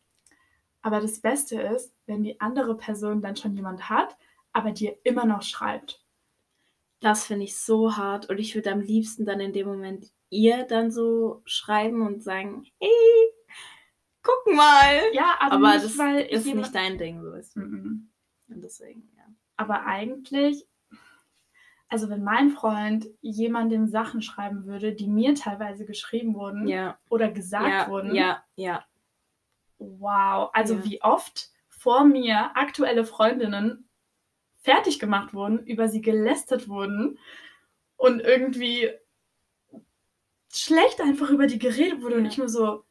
aber 0.81 0.99
das 0.99 1.19
Beste 1.19 1.61
ist, 1.61 1.95
wenn 2.05 2.23
die 2.23 2.39
andere 2.41 2.75
Person 2.75 3.21
dann 3.21 3.35
schon 3.35 3.55
jemand 3.55 3.89
hat, 3.89 4.17
aber 4.51 4.71
dir 4.71 4.97
immer 5.03 5.25
noch 5.25 5.43
schreibt. 5.43 6.03
Das 6.99 7.25
finde 7.25 7.45
ich 7.45 7.57
so 7.57 7.95
hart 7.97 8.29
und 8.29 8.37
ich 8.37 8.53
würde 8.53 8.71
am 8.71 8.81
liebsten 8.81 9.25
dann 9.25 9.39
in 9.39 9.53
dem 9.53 9.67
Moment 9.67 10.11
ihr 10.29 10.63
dann 10.63 10.91
so 10.91 11.41
schreiben 11.45 12.05
und 12.05 12.23
sagen, 12.23 12.65
hey, 12.79 13.33
guck 14.21 14.53
mal. 14.53 15.01
Ja, 15.13 15.35
aber, 15.39 15.55
Aber 15.55 15.73
nicht, 15.73 15.85
das 15.85 15.97
weil 15.97 16.21
ist 16.21 16.45
nicht 16.45 16.75
dein 16.75 16.97
Ding, 16.97 17.21
so 17.21 17.33
ist. 17.33 17.55
Mhm. 17.55 18.11
Und 18.47 18.61
deswegen, 18.61 19.11
ja. 19.15 19.23
Aber 19.57 19.85
eigentlich, 19.85 20.67
also 21.91 22.09
wenn 22.09 22.23
mein 22.23 22.49
Freund 22.51 23.07
jemandem 23.21 23.85
Sachen 23.87 24.21
schreiben 24.21 24.65
würde, 24.65 24.93
die 24.93 25.07
mir 25.07 25.35
teilweise 25.35 25.85
geschrieben 25.85 26.33
wurden 26.35 26.67
Ja, 26.67 26.97
oder 27.09 27.29
gesagt 27.29 27.69
ja, 27.69 27.87
wurden, 27.89 28.15
ja, 28.15 28.43
ja. 28.55 28.85
wow, 29.77 30.49
also 30.53 30.75
Ja. 30.75 30.83
wie 30.85 31.01
oft 31.01 31.51
vor 31.69 32.05
mir 32.05 32.55
aktuelle 32.55 33.03
Freundinnen 33.05 33.89
fertig 34.57 34.99
gemacht 34.99 35.33
wurden, 35.33 35.59
über 35.65 35.89
sie 35.89 36.01
gelästert 36.01 36.69
wurden 36.69 37.17
und 37.97 38.21
irgendwie 38.21 38.91
schlecht 40.53 41.01
einfach 41.01 41.29
über 41.29 41.47
die 41.47 41.59
geredet 41.59 42.01
wurde 42.01 42.17
und 42.17 42.25
ich 42.25 42.37
nur 42.37 42.49
so, 42.49 42.83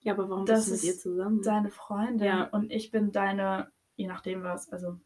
Ja, 0.00 0.14
aber 0.14 0.28
warum 0.28 0.46
Das 0.46 0.68
bist 0.68 0.68
du 0.68 0.72
mit 0.72 0.82
ihr 0.84 0.90
ist 0.92 1.02
zusammen? 1.02 1.42
deine 1.42 1.70
Freundin 1.70 2.26
Ja. 2.26 2.44
und 2.44 2.70
ich 2.72 2.90
bin 2.90 3.12
deine, 3.12 3.70
je 3.94 4.06
nachdem 4.08 4.42
was, 4.42 4.68
also 4.72 4.98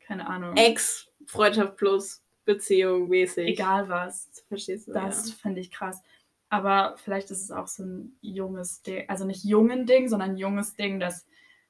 keine 0.00 0.26
Ahnung, 0.26 0.56
Ex, 0.56 1.07
Freundschaft 1.28 1.76
plus, 1.76 2.22
Beziehung 2.44 3.08
mäßig. 3.08 3.48
egal 3.48 3.88
was. 3.88 4.28
Verstehst 4.48 4.88
du? 4.88 4.92
Das 4.92 5.30
finde 5.30 5.60
ich 5.60 5.70
krass. 5.70 6.02
Aber 6.48 6.96
vielleicht 6.96 7.30
ist 7.30 7.42
es 7.42 7.50
auch 7.50 7.66
so 7.66 7.84
ein 7.84 8.16
junges 8.22 8.82
Ding, 8.82 9.04
also 9.08 9.26
nicht 9.26 9.44
jungen 9.44 9.84
Ding, 9.84 10.08
sondern 10.08 10.30
ein 10.30 10.36
junges 10.38 10.74
Ding, 10.74 10.98
dass 10.98 11.26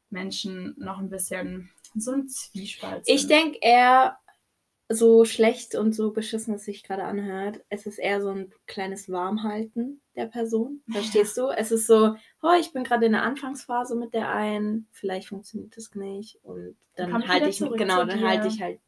Menschen 0.08 0.74
noch 0.78 0.98
ein 0.98 1.10
bisschen 1.10 1.70
so 1.96 2.12
ein 2.12 2.28
Zwiespalt 2.28 3.04
sind. 3.04 3.14
Ich 3.14 3.26
denke 3.26 3.58
eher, 3.60 4.18
so 4.90 5.24
schlecht 5.24 5.74
und 5.74 5.94
so 5.94 6.12
beschissen 6.12 6.54
es 6.54 6.64
sich 6.64 6.82
gerade 6.82 7.04
anhört, 7.04 7.60
es 7.68 7.84
ist 7.86 7.98
eher 7.98 8.22
so 8.22 8.30
ein 8.30 8.52
kleines 8.66 9.10
Warmhalten 9.10 10.00
der 10.16 10.26
Person. 10.26 10.82
Verstehst 10.90 11.36
du? 11.36 11.48
Es 11.48 11.70
ist 11.70 11.86
so, 11.86 12.16
oh, 12.42 12.52
ich 12.58 12.72
bin 12.72 12.84
gerade 12.84 13.06
in 13.06 13.12
der 13.12 13.22
Anfangsphase 13.22 13.96
mit 13.96 14.14
der 14.14 14.30
einen, 14.30 14.86
vielleicht 14.92 15.28
funktioniert 15.28 15.76
das 15.76 15.94
nicht 15.94 16.38
und 16.42 16.76
dann 16.96 17.28
halte 17.28 17.48
ich 17.48 17.58
genau, 17.58 18.04
dann 18.04 18.26
halte 18.26 18.48
ich 18.48 18.60
halt 18.60 18.80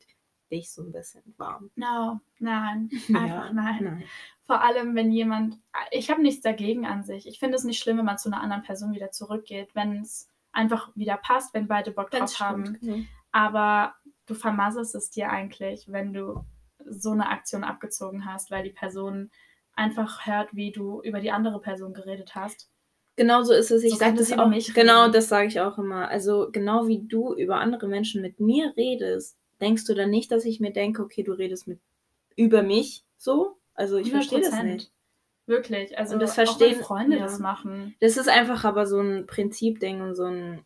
dich 0.50 0.72
so 0.72 0.82
ein 0.82 0.92
bisschen 0.92 1.22
warm. 1.36 1.70
No, 1.76 2.20
nein, 2.38 2.90
Ja, 3.08 3.16
einfach 3.18 3.52
nein. 3.52 3.78
nein. 3.84 4.04
Vor 4.46 4.62
allem, 4.62 4.94
wenn 4.96 5.12
jemand, 5.12 5.58
ich 5.92 6.10
habe 6.10 6.22
nichts 6.22 6.42
dagegen 6.42 6.84
an 6.86 7.04
sich. 7.04 7.26
Ich 7.28 7.38
finde 7.38 7.56
es 7.56 7.64
nicht 7.64 7.80
schlimm, 7.80 7.98
wenn 7.98 8.04
man 8.04 8.18
zu 8.18 8.28
einer 8.28 8.42
anderen 8.42 8.62
Person 8.62 8.92
wieder 8.92 9.10
zurückgeht, 9.12 9.74
wenn 9.74 10.00
es 10.00 10.28
einfach 10.52 10.90
wieder 10.96 11.16
passt, 11.16 11.54
wenn 11.54 11.68
beide 11.68 11.92
Bock 11.92 12.10
drauf 12.10 12.40
haben. 12.40 12.78
genau. 12.80 13.04
aber 13.32 13.94
du 14.26 14.34
vermasselst 14.34 14.94
es 14.96 15.10
dir 15.10 15.30
eigentlich, 15.30 15.86
wenn 15.92 16.12
du 16.12 16.44
so 16.84 17.10
eine 17.12 17.28
Aktion 17.28 17.62
abgezogen 17.62 18.24
hast, 18.26 18.50
weil 18.50 18.64
die 18.64 18.70
Person 18.70 19.30
einfach 19.74 20.26
hört, 20.26 20.54
wie 20.56 20.72
du 20.72 21.00
über 21.02 21.20
die 21.20 21.30
andere 21.30 21.60
Person 21.60 21.94
geredet 21.94 22.34
hast. 22.34 22.68
Genau 23.16 23.42
so 23.42 23.52
ist 23.52 23.70
es. 23.70 23.84
Ich 23.84 23.92
So 23.92 23.96
sage 23.98 24.16
das 24.16 24.32
auch. 24.32 24.48
mich 24.48 24.72
genau, 24.74 25.02
reden. 25.02 25.12
das 25.12 25.28
sage 25.28 25.48
ich 25.48 25.60
auch 25.60 25.78
immer. 25.78 26.08
Also 26.08 26.48
genau 26.50 26.86
wie 26.88 27.06
du 27.06 27.34
über 27.34 27.56
andere 27.60 27.86
Menschen 27.86 28.22
mit 28.22 28.40
mir 28.40 28.72
redest, 28.76 29.36
denkst 29.60 29.84
du 29.86 29.94
dann 29.94 30.10
nicht, 30.10 30.30
dass 30.32 30.44
ich 30.44 30.60
mir 30.60 30.72
denke, 30.72 31.02
okay, 31.02 31.22
du 31.22 31.32
redest 31.32 31.66
mit 31.68 31.78
über 32.36 32.62
mich 32.62 33.04
so? 33.16 33.56
Also 33.74 33.96
ich 33.98 34.10
verstehe 34.10 34.40
das 34.40 34.52
100%. 34.52 34.62
nicht. 34.64 34.92
Wirklich. 35.46 35.98
Also 35.98 36.14
Und 36.14 36.20
das 36.20 36.34
verstehen- 36.34 36.80
Freunde 36.80 37.16
ja. 37.16 37.22
das 37.24 37.38
machen. 37.38 37.94
Das 38.00 38.16
ist 38.16 38.28
einfach 38.28 38.64
aber 38.64 38.86
so 38.86 39.00
ein 39.00 39.26
Prinzip-Ding 39.26 40.00
und 40.00 40.14
so 40.14 40.24
ein 40.24 40.64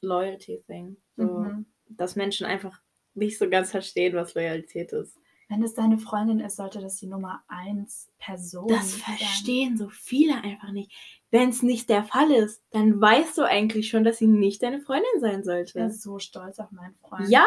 Loyalty-Thing. 0.00 0.96
So, 1.16 1.24
Mhm. 1.24 1.66
Dass 1.88 2.16
Menschen 2.16 2.46
einfach 2.46 2.80
nicht 3.14 3.38
so 3.38 3.48
ganz 3.48 3.70
verstehen, 3.70 4.14
was 4.14 4.34
Loyalität 4.34 4.92
ist. 4.92 5.16
Wenn 5.48 5.62
es 5.62 5.74
deine 5.74 5.98
Freundin 5.98 6.40
ist, 6.40 6.56
sollte 6.56 6.80
das 6.80 6.96
die 6.96 7.06
Nummer 7.06 7.42
eins 7.46 8.10
Person 8.18 8.66
Das 8.68 8.92
sein. 8.98 9.16
verstehen 9.16 9.76
so 9.76 9.88
viele 9.88 10.34
einfach 10.42 10.72
nicht. 10.72 10.90
Wenn 11.30 11.48
es 11.50 11.62
nicht 11.62 11.88
der 11.90 12.04
Fall 12.04 12.30
ist, 12.30 12.62
dann 12.70 13.00
weißt 13.00 13.36
du 13.38 13.42
eigentlich 13.42 13.88
schon, 13.88 14.04
dass 14.04 14.18
sie 14.18 14.28
nicht 14.28 14.62
deine 14.62 14.80
Freundin 14.80 15.18
sein 15.18 15.40
Ich 15.40 15.74
wäre 15.74 15.88
sollte. 15.88 15.90
so 15.90 16.18
stolz 16.18 16.58
auf 16.58 16.70
meinen 16.70 16.94
Freund. 16.96 17.28
Ja, 17.28 17.46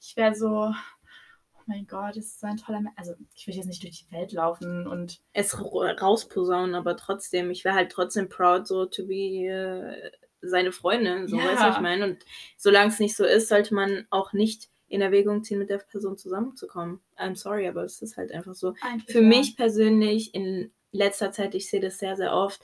Ich 0.00 0.16
wäre 0.16 0.34
so, 0.34 0.72
oh 1.54 1.62
mein 1.66 1.86
Gott, 1.86 2.16
das 2.16 2.24
ist 2.26 2.40
so 2.40 2.46
ein 2.48 2.56
toller 2.56 2.80
Mensch. 2.80 2.94
Also 2.96 3.14
ich 3.34 3.46
will 3.46 3.54
jetzt 3.54 3.66
nicht 3.66 3.82
durch 3.84 4.04
die 4.04 4.12
Welt 4.12 4.32
laufen 4.32 4.86
und 4.86 5.20
es 5.32 5.56
ra- 5.58 5.92
rausposaunen, 5.92 6.74
aber 6.74 6.96
trotzdem, 6.96 7.50
ich 7.50 7.64
wäre 7.64 7.76
halt 7.76 7.92
trotzdem 7.92 8.28
proud, 8.28 8.66
so 8.66 8.86
to 8.86 9.06
be 9.06 9.46
äh, 9.46 10.10
seine 10.42 10.72
Freundin, 10.72 11.28
so 11.28 11.36
Ja. 11.36 11.44
weißt 11.44 11.60
du, 11.62 11.66
was 11.66 11.76
ich 11.76 11.82
meine. 11.82 12.04
Und 12.04 12.18
solange 12.56 12.88
es 12.90 12.98
nicht 12.98 13.16
so 13.16 13.24
ist, 13.24 13.48
sollte 13.48 13.74
man 13.74 14.06
auch 14.10 14.32
nicht 14.32 14.68
in 14.88 15.02
Erwägung 15.02 15.44
ziehen, 15.44 15.60
mit 15.60 15.70
der 15.70 15.78
Person 15.78 16.16
zusammenzukommen. 16.18 17.00
I'm 17.16 17.36
sorry, 17.36 17.68
aber 17.68 17.84
es 17.84 18.02
ist 18.02 18.16
halt 18.16 18.32
einfach 18.32 18.54
so. 18.54 18.74
eigentlich 18.82 19.12
Für 19.12 19.22
ja. 19.22 19.28
mich 19.28 19.54
persönlich 19.56 20.34
in 20.34 20.72
letzter 20.90 21.30
Zeit, 21.30 21.54
ich 21.54 21.70
sehe 21.70 21.80
das 21.80 21.98
sehr, 22.00 22.16
sehr 22.16 22.32
oft, 22.34 22.60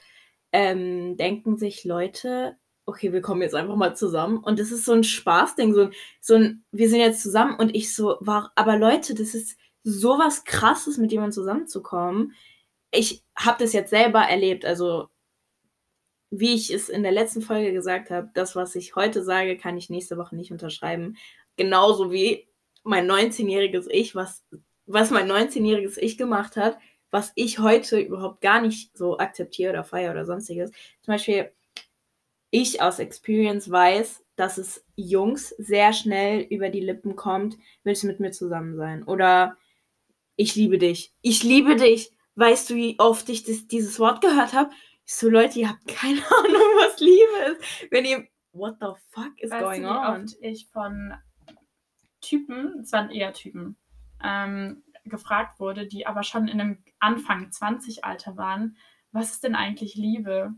ähm, 0.53 1.17
denken 1.17 1.57
sich 1.57 1.85
Leute, 1.85 2.57
okay, 2.87 3.13
wir 3.13 3.21
kommen 3.21 3.43
jetzt 3.43 3.55
einfach 3.55 3.77
mal 3.77 3.97
zusammen. 3.97 4.39
Und 4.39 4.59
das 4.59 4.71
ist 4.71 4.85
so 4.85 4.93
ein 4.93 5.05
Spaßding, 5.05 5.75
so 5.75 5.83
ein, 5.83 5.93
so 6.21 6.35
ein, 6.35 6.65
wir 6.71 6.89
sind 6.89 7.01
jetzt 7.01 7.23
zusammen 7.23 7.59
und 7.59 7.75
ich 7.75 7.95
so, 7.95 8.17
war, 8.21 8.53
aber 8.55 8.79
Leute, 8.79 9.15
das 9.15 9.35
ist 9.35 9.59
sowas 9.83 10.45
krasses, 10.45 10.99
mit 10.99 11.13
jemandem 11.13 11.33
zusammenzukommen. 11.33 12.35
ich 12.93 13.25
habe 13.37 13.63
das 13.63 13.73
jetzt 13.73 13.91
selber 13.91 14.21
erlebt, 14.21 14.65
also 14.65 15.09
wie 16.31 16.55
ich 16.55 16.73
es 16.73 16.89
in 16.89 17.03
der 17.03 17.13
letzten 17.13 17.43
Folge 17.43 17.73
gesagt 17.73 18.11
habe, 18.11 18.31
das, 18.35 18.57
was 18.57 18.75
ich 18.75 18.97
heute 18.97 19.23
sage, 19.23 19.57
kann 19.57 19.77
ich 19.77 19.91
nächste 19.91 20.17
Woche 20.17 20.37
nicht 20.37 20.53
unterschreiben. 20.53 21.17
Genauso 21.57 22.13
wie 22.13 22.49
mein 22.83 23.11
19-jähriges 23.11 23.87
Ich, 23.91 24.15
was, 24.15 24.45
was 24.87 25.11
mein 25.11 25.31
19-jähriges 25.31 25.99
Ich 25.99 26.19
gemacht 26.19 26.57
hat, 26.57 26.79
was 27.11 27.33
ich 27.35 27.59
heute 27.59 27.99
überhaupt 27.99 28.41
gar 28.41 28.61
nicht 28.61 28.97
so 28.97 29.19
akzeptiere 29.19 29.71
oder 29.73 29.85
feiere 29.85 30.13
oder 30.13 30.27
sonstiges. 30.27 30.71
Zum 31.03 31.15
Beispiel, 31.15 31.53
ich 32.51 32.81
aus 32.83 32.99
Experience 32.99 33.71
weiß, 33.71 34.25
dass 34.37 34.59
es 34.59 34.85
Jungs 34.97 35.51
sehr 35.59 35.93
schnell 35.93 36.43
über 36.43 36.69
die 36.69 36.81
Lippen 36.81 37.17
kommt, 37.17 37.57
willst 37.85 38.03
du 38.03 38.07
mit 38.07 38.21
mir 38.21 38.33
zusammen 38.33 38.77
sein? 38.77 39.03
Oder 39.03 39.57
ich 40.37 40.55
liebe 40.55 40.79
dich. 40.79 41.13
Ich 41.23 41.43
liebe 41.43 41.77
dich. 41.77 42.13
Weißt 42.35 42.69
du, 42.69 42.75
wie 42.75 42.99
oft 42.99 43.29
ich 43.31 43.45
das, 43.45 43.67
dieses 43.67 43.99
Wort 43.99 44.21
gehört 44.21 44.53
habe? 44.53 44.71
Ich 45.07 45.15
so, 45.15 45.29
Leute, 45.29 45.59
ihr 45.59 45.71
habt 45.71 45.87
keine 45.87 46.21
Ahnung, 46.39 46.63
was 46.79 47.01
Liebe 47.01 47.53
ist. 47.53 47.91
Wenn 47.91 48.05
ihr, 48.05 48.27
what 48.53 48.77
the 48.81 48.89
fuck 49.11 49.33
is 49.39 49.51
Weißt 49.51 49.63
going 49.63 49.83
du, 49.83 49.89
on? 49.89 50.23
oft 50.23 50.37
ich 50.43 50.67
von 50.69 51.15
Typen, 52.21 52.81
es 52.81 52.93
waren 52.93 53.11
eher 53.11 53.33
Typen, 53.33 53.77
ähm, 54.23 54.83
gefragt 55.09 55.61
wurde, 55.61 55.87
die 55.87 56.07
aber 56.07 56.23
schon 56.23 56.49
in 56.49 56.61
einem 56.61 56.79
Anfang 56.99 57.51
20 57.51 58.05
Alter 58.05 58.37
waren, 58.37 58.77
was 59.13 59.33
ist 59.33 59.45
denn 59.45 59.55
eigentlich 59.55 59.95
Liebe? 59.95 60.53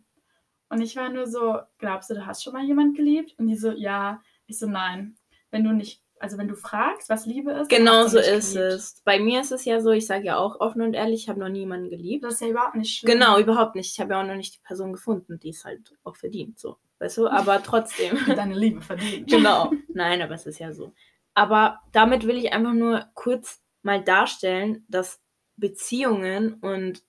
Und 0.70 0.82
ich 0.82 0.96
war 0.96 1.08
nur 1.08 1.26
so, 1.26 1.58
glaubst 1.78 2.10
du, 2.10 2.14
du 2.14 2.26
hast 2.26 2.42
schon 2.44 2.52
mal 2.52 2.64
jemand 2.64 2.96
geliebt? 2.96 3.34
Und 3.38 3.46
die 3.46 3.56
so, 3.56 3.70
ja. 3.70 4.20
Ich 4.46 4.58
so, 4.58 4.66
nein. 4.66 5.16
Wenn 5.50 5.64
du 5.64 5.72
nicht, 5.72 6.02
also 6.20 6.36
wenn 6.36 6.48
du 6.48 6.56
fragst, 6.56 7.08
was 7.08 7.24
Liebe 7.26 7.52
ist, 7.52 7.70
Genau 7.70 8.06
so 8.06 8.18
ist 8.18 8.54
geliebt. 8.54 8.72
es. 8.72 9.02
Bei 9.04 9.18
mir 9.20 9.40
ist 9.40 9.52
es 9.52 9.64
ja 9.64 9.80
so, 9.80 9.90
ich 9.92 10.06
sage 10.06 10.24
ja 10.24 10.36
auch 10.36 10.60
offen 10.60 10.82
und 10.82 10.94
ehrlich, 10.94 11.22
ich 11.22 11.28
habe 11.28 11.40
noch 11.40 11.48
niemanden 11.48 11.88
geliebt. 11.90 12.24
Das 12.24 12.34
ist 12.34 12.40
ja 12.40 12.48
überhaupt 12.48 12.74
nicht 12.74 12.98
schlimm. 12.98 13.12
Genau, 13.12 13.38
überhaupt 13.38 13.76
nicht. 13.76 13.92
Ich 13.92 14.00
habe 14.00 14.12
ja 14.14 14.20
auch 14.20 14.26
noch 14.26 14.34
nicht 14.34 14.56
die 14.56 14.62
Person 14.66 14.92
gefunden, 14.92 15.38
die 15.38 15.50
es 15.50 15.64
halt 15.64 15.94
auch 16.04 16.16
verdient. 16.16 16.58
So, 16.58 16.76
weißt 16.98 17.18
du? 17.18 17.28
Aber 17.28 17.62
trotzdem. 17.62 18.18
Deine 18.26 18.54
Liebe 18.54 18.80
verdient. 18.80 19.30
genau. 19.30 19.72
Nein, 19.94 20.20
aber 20.20 20.34
es 20.34 20.46
ist 20.46 20.58
ja 20.58 20.72
so. 20.72 20.92
Aber 21.34 21.78
damit 21.92 22.26
will 22.26 22.36
ich 22.36 22.52
einfach 22.52 22.72
nur 22.74 23.06
kurz 23.14 23.62
mal 23.82 24.02
darstellen, 24.02 24.84
dass 24.88 25.20
Beziehungen 25.56 26.54
und 26.54 27.02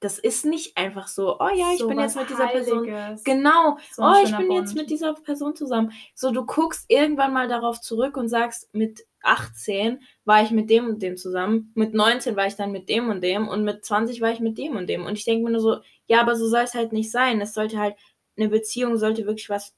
das 0.00 0.18
ist 0.18 0.44
nicht 0.44 0.76
einfach 0.76 1.08
so, 1.08 1.40
oh 1.40 1.48
ja, 1.54 1.72
ich 1.72 1.78
So 1.78 1.88
bin 1.88 1.98
jetzt 1.98 2.16
mit 2.16 2.28
dieser 2.28 2.48
Person. 2.48 2.90
Heiliges. 2.90 3.24
Genau. 3.24 3.78
So 3.92 4.02
oh, 4.02 4.14
ich 4.22 4.36
bin 4.36 4.50
jetzt 4.50 4.74
Bund. 4.74 4.82
mit 4.82 4.90
dieser 4.90 5.14
Person 5.14 5.56
zusammen. 5.56 5.92
So, 6.14 6.32
du 6.32 6.44
guckst 6.44 6.84
irgendwann 6.88 7.32
mal 7.32 7.48
darauf 7.48 7.80
zurück 7.80 8.16
und 8.16 8.28
sagst, 8.28 8.72
mit 8.74 9.06
18 9.22 10.00
war 10.24 10.42
ich 10.42 10.50
mit 10.50 10.68
dem 10.68 10.86
und 10.86 11.02
dem 11.02 11.16
zusammen, 11.16 11.72
mit 11.74 11.94
19 11.94 12.36
war 12.36 12.46
ich 12.46 12.56
dann 12.56 12.72
mit 12.72 12.88
dem 12.88 13.08
und 13.08 13.22
dem 13.22 13.48
und 13.48 13.64
mit 13.64 13.84
20 13.84 14.20
war 14.20 14.30
ich 14.30 14.40
mit 14.40 14.58
dem 14.58 14.76
und 14.76 14.86
dem. 14.86 15.06
Und 15.06 15.16
ich 15.16 15.24
denke 15.24 15.44
mir 15.44 15.50
nur 15.50 15.60
so, 15.60 15.78
ja, 16.06 16.20
aber 16.20 16.36
so 16.36 16.46
soll 16.46 16.62
es 16.62 16.74
halt 16.74 16.92
nicht 16.92 17.10
sein. 17.10 17.40
Es 17.40 17.54
sollte 17.54 17.78
halt, 17.78 17.96
eine 18.36 18.48
Beziehung 18.48 18.98
sollte 18.98 19.24
wirklich 19.24 19.48
was 19.48 19.74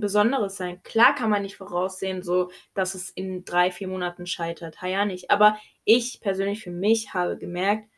Besonderes 0.00 0.56
sein. 0.56 0.82
Klar 0.82 1.14
kann 1.14 1.30
man 1.30 1.42
nicht 1.42 1.56
voraussehen, 1.56 2.22
so, 2.22 2.50
dass 2.74 2.94
es 2.94 3.10
in 3.10 3.44
drei, 3.44 3.70
vier 3.70 3.88
Monaten 3.88 4.26
scheitert. 4.26 4.82
Ha, 4.82 4.86
ja 4.86 5.04
nicht. 5.04 5.30
Aber 5.30 5.56
ich 5.84 6.20
persönlich 6.20 6.62
für 6.62 6.70
mich 6.70 7.14
habe 7.14 7.36
gemerkt, 7.38 7.88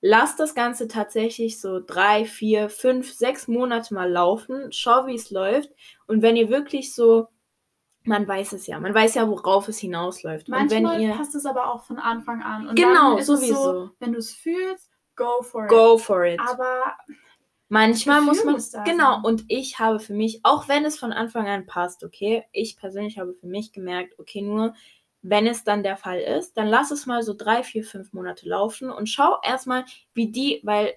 lass 0.00 0.36
das 0.36 0.54
Ganze 0.54 0.88
tatsächlich 0.88 1.60
so 1.60 1.80
drei, 1.80 2.24
vier, 2.24 2.68
fünf, 2.68 3.12
sechs 3.12 3.48
Monate 3.48 3.94
mal 3.94 4.10
laufen. 4.10 4.68
Schau, 4.70 5.06
wie 5.06 5.14
es 5.14 5.30
läuft. 5.30 5.70
Und 6.06 6.22
wenn 6.22 6.36
ihr 6.36 6.48
wirklich 6.48 6.94
so, 6.94 7.28
man 8.04 8.26
weiß 8.26 8.52
es 8.52 8.66
ja, 8.66 8.80
man 8.80 8.94
weiß 8.94 9.14
ja, 9.14 9.28
worauf 9.28 9.68
es 9.68 9.78
hinausläuft. 9.78 10.48
Und 10.48 10.54
wenn 10.70 10.82
Manchmal 10.82 11.00
ihr, 11.00 11.14
passt 11.14 11.34
es 11.34 11.46
aber 11.46 11.72
auch 11.72 11.84
von 11.84 11.98
Anfang 11.98 12.42
an. 12.42 12.68
Und 12.68 12.74
Genau, 12.76 13.18
sowieso. 13.20 13.54
so, 13.54 13.90
wenn 14.00 14.12
du 14.12 14.18
es 14.18 14.32
fühlst, 14.32 14.90
go 15.16 15.42
for 15.42 15.64
it. 15.64 15.70
go 15.70 15.98
for 15.98 16.24
it. 16.24 16.40
Aber 16.40 16.96
Manchmal 17.72 18.18
Gefühl 18.18 18.28
muss 18.34 18.44
man, 18.44 18.54
muss 18.54 18.70
da 18.70 18.84
genau, 18.84 19.14
sein. 19.14 19.24
und 19.24 19.44
ich 19.48 19.78
habe 19.78 19.98
für 19.98 20.12
mich, 20.12 20.40
auch 20.42 20.68
wenn 20.68 20.84
es 20.84 20.98
von 20.98 21.10
Anfang 21.10 21.48
an 21.48 21.64
passt, 21.64 22.04
okay, 22.04 22.44
ich 22.52 22.76
persönlich 22.76 23.18
habe 23.18 23.32
für 23.32 23.46
mich 23.46 23.72
gemerkt, 23.72 24.18
okay, 24.18 24.42
nur 24.42 24.74
wenn 25.22 25.46
es 25.46 25.64
dann 25.64 25.82
der 25.82 25.96
Fall 25.96 26.18
ist, 26.20 26.58
dann 26.58 26.66
lass 26.66 26.90
es 26.90 27.06
mal 27.06 27.22
so 27.22 27.32
drei, 27.32 27.62
vier, 27.62 27.82
fünf 27.82 28.12
Monate 28.12 28.46
laufen 28.46 28.90
und 28.90 29.08
schau 29.08 29.38
erstmal, 29.42 29.86
wie 30.12 30.30
die, 30.30 30.60
weil, 30.64 30.92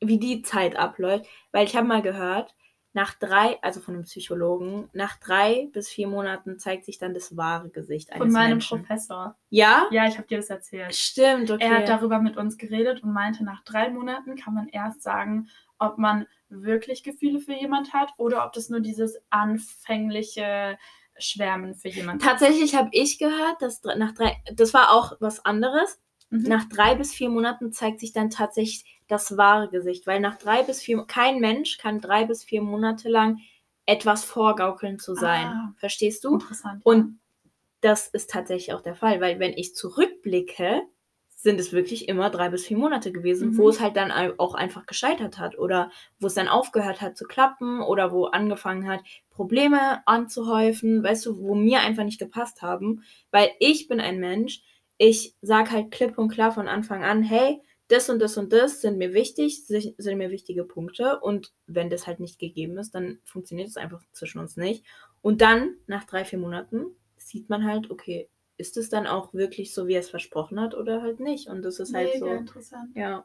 wie 0.00 0.18
die 0.18 0.42
Zeit 0.42 0.76
abläuft, 0.76 1.24
weil 1.50 1.64
ich 1.64 1.74
habe 1.74 1.88
mal 1.88 2.02
gehört, 2.02 2.54
nach 2.92 3.14
drei, 3.14 3.58
also 3.62 3.80
von 3.80 3.94
einem 3.94 4.02
Psychologen, 4.02 4.90
nach 4.92 5.16
drei 5.16 5.68
bis 5.72 5.88
vier 5.88 6.08
Monaten 6.08 6.58
zeigt 6.58 6.84
sich 6.84 6.98
dann 6.98 7.14
das 7.14 7.36
wahre 7.36 7.70
Gesicht 7.70 8.10
eines 8.12 8.24
von 8.24 8.32
meinem 8.32 8.50
Menschen. 8.50 8.80
Professor. 8.80 9.36
Ja? 9.48 9.86
Ja, 9.92 10.06
ich 10.08 10.18
habe 10.18 10.26
dir 10.26 10.38
das 10.38 10.50
erzählt. 10.50 10.94
Stimmt, 10.94 11.50
okay. 11.50 11.64
Er 11.64 11.78
hat 11.78 11.88
darüber 11.88 12.18
mit 12.18 12.36
uns 12.36 12.58
geredet 12.58 13.02
und 13.02 13.12
meinte, 13.12 13.44
nach 13.44 13.62
drei 13.62 13.90
Monaten 13.90 14.34
kann 14.34 14.54
man 14.54 14.68
erst 14.68 15.02
sagen, 15.02 15.48
ob 15.80 15.98
man 15.98 16.26
wirklich 16.48 17.02
Gefühle 17.02 17.40
für 17.40 17.54
jemand 17.54 17.92
hat 17.92 18.12
oder 18.16 18.44
ob 18.46 18.52
das 18.52 18.68
nur 18.68 18.80
dieses 18.80 19.18
anfängliche 19.30 20.78
Schwärmen 21.18 21.74
für 21.74 21.88
jemand 21.88 22.22
Tatsächlich 22.22 22.74
habe 22.74 22.90
ich 22.92 23.18
gehört, 23.18 23.60
dass 23.60 23.82
nach 23.82 24.12
drei, 24.12 24.36
das 24.52 24.74
war 24.74 24.92
auch 24.92 25.14
was 25.20 25.44
anderes. 25.44 26.00
Mhm. 26.30 26.42
Nach 26.42 26.64
drei 26.68 26.94
bis 26.94 27.12
vier 27.12 27.28
Monaten 27.28 27.72
zeigt 27.72 28.00
sich 28.00 28.12
dann 28.12 28.30
tatsächlich 28.30 28.84
das 29.08 29.36
wahre 29.36 29.68
Gesicht, 29.68 30.06
weil 30.06 30.20
nach 30.20 30.38
drei 30.38 30.62
bis 30.62 30.80
vier, 30.80 31.04
kein 31.06 31.40
Mensch 31.40 31.78
kann 31.78 32.00
drei 32.00 32.24
bis 32.24 32.44
vier 32.44 32.62
Monate 32.62 33.08
lang 33.08 33.38
etwas 33.86 34.24
vorgaukeln 34.24 34.98
zu 34.98 35.14
sein. 35.14 35.46
Ah. 35.46 35.74
Verstehst 35.78 36.24
du? 36.24 36.34
Interessant. 36.34 36.84
Und 36.84 37.20
das 37.80 38.08
ist 38.08 38.30
tatsächlich 38.30 38.72
auch 38.72 38.82
der 38.82 38.94
Fall, 38.94 39.20
weil 39.20 39.40
wenn 39.40 39.52
ich 39.52 39.74
zurückblicke, 39.74 40.82
sind 41.42 41.58
es 41.58 41.72
wirklich 41.72 42.08
immer 42.08 42.28
drei 42.30 42.50
bis 42.50 42.66
vier 42.66 42.76
Monate 42.76 43.12
gewesen, 43.12 43.50
Mhm. 43.50 43.58
wo 43.58 43.68
es 43.70 43.80
halt 43.80 43.96
dann 43.96 44.10
auch 44.12 44.54
einfach 44.54 44.84
gescheitert 44.86 45.38
hat 45.38 45.58
oder 45.58 45.90
wo 46.18 46.26
es 46.26 46.34
dann 46.34 46.48
aufgehört 46.48 47.00
hat 47.00 47.16
zu 47.16 47.24
klappen 47.24 47.80
oder 47.80 48.12
wo 48.12 48.26
angefangen 48.26 48.86
hat, 48.88 49.00
Probleme 49.30 50.06
anzuhäufen, 50.06 51.02
weißt 51.02 51.24
du, 51.26 51.38
wo 51.38 51.54
mir 51.54 51.80
einfach 51.80 52.04
nicht 52.04 52.18
gepasst 52.18 52.62
haben, 52.62 53.02
weil 53.30 53.50
ich 53.58 53.88
bin 53.88 54.00
ein 54.00 54.18
Mensch, 54.20 54.62
ich 54.98 55.34
sag 55.40 55.70
halt 55.70 55.90
klipp 55.90 56.18
und 56.18 56.28
klar 56.30 56.52
von 56.52 56.68
Anfang 56.68 57.04
an, 57.04 57.22
hey, 57.22 57.60
das 57.88 58.08
und 58.10 58.20
das 58.20 58.36
und 58.36 58.52
das 58.52 58.82
sind 58.82 58.98
mir 58.98 59.14
wichtig, 59.14 59.66
si- 59.66 59.94
sind 59.98 60.18
mir 60.18 60.30
wichtige 60.30 60.64
Punkte 60.64 61.18
und 61.20 61.52
wenn 61.66 61.90
das 61.90 62.06
halt 62.06 62.20
nicht 62.20 62.38
gegeben 62.38 62.78
ist, 62.78 62.94
dann 62.94 63.18
funktioniert 63.24 63.68
es 63.68 63.76
einfach 63.76 64.02
zwischen 64.12 64.38
uns 64.40 64.56
nicht. 64.56 64.84
Und 65.22 65.40
dann, 65.40 65.74
nach 65.86 66.04
drei, 66.04 66.24
vier 66.24 66.38
Monaten, 66.38 66.84
sieht 67.16 67.48
man 67.48 67.64
halt, 67.64 67.90
okay, 67.90 68.28
ist 68.60 68.76
es 68.76 68.90
dann 68.90 69.06
auch 69.06 69.34
wirklich 69.34 69.74
so, 69.74 69.88
wie 69.88 69.94
er 69.94 70.00
es 70.00 70.10
versprochen 70.10 70.60
hat 70.60 70.74
oder 70.74 71.02
halt 71.02 71.18
nicht? 71.18 71.48
Und 71.48 71.62
das 71.62 71.80
ist 71.80 71.94
halt 71.94 72.14
Mega 72.14 72.26
so, 72.26 72.32
interessant. 72.32 72.94
ja. 72.94 73.24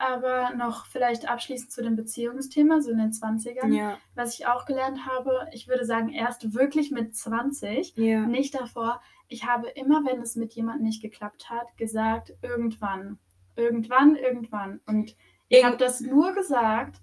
Aber 0.00 0.54
noch 0.54 0.86
vielleicht 0.86 1.28
abschließend 1.28 1.72
zu 1.72 1.82
dem 1.82 1.96
Beziehungsthema, 1.96 2.80
so 2.80 2.92
in 2.92 2.98
den 2.98 3.10
20ern. 3.10 3.74
Ja, 3.74 3.98
Was 4.14 4.38
ich 4.38 4.46
auch 4.46 4.64
gelernt 4.64 5.06
habe, 5.06 5.48
ich 5.52 5.66
würde 5.66 5.84
sagen, 5.84 6.10
erst 6.10 6.54
wirklich 6.54 6.92
mit 6.92 7.16
20, 7.16 7.96
ja. 7.96 8.20
nicht 8.20 8.54
davor. 8.54 9.02
Ich 9.26 9.44
habe 9.44 9.68
immer, 9.70 10.04
wenn 10.06 10.22
es 10.22 10.36
mit 10.36 10.52
jemandem 10.54 10.86
nicht 10.86 11.02
geklappt 11.02 11.50
hat, 11.50 11.76
gesagt, 11.76 12.32
irgendwann. 12.42 13.18
Irgendwann, 13.56 14.14
irgendwann. 14.14 14.80
Und 14.86 15.16
ich 15.48 15.64
habe 15.64 15.76
das 15.76 16.00
nur 16.00 16.32
gesagt, 16.32 17.00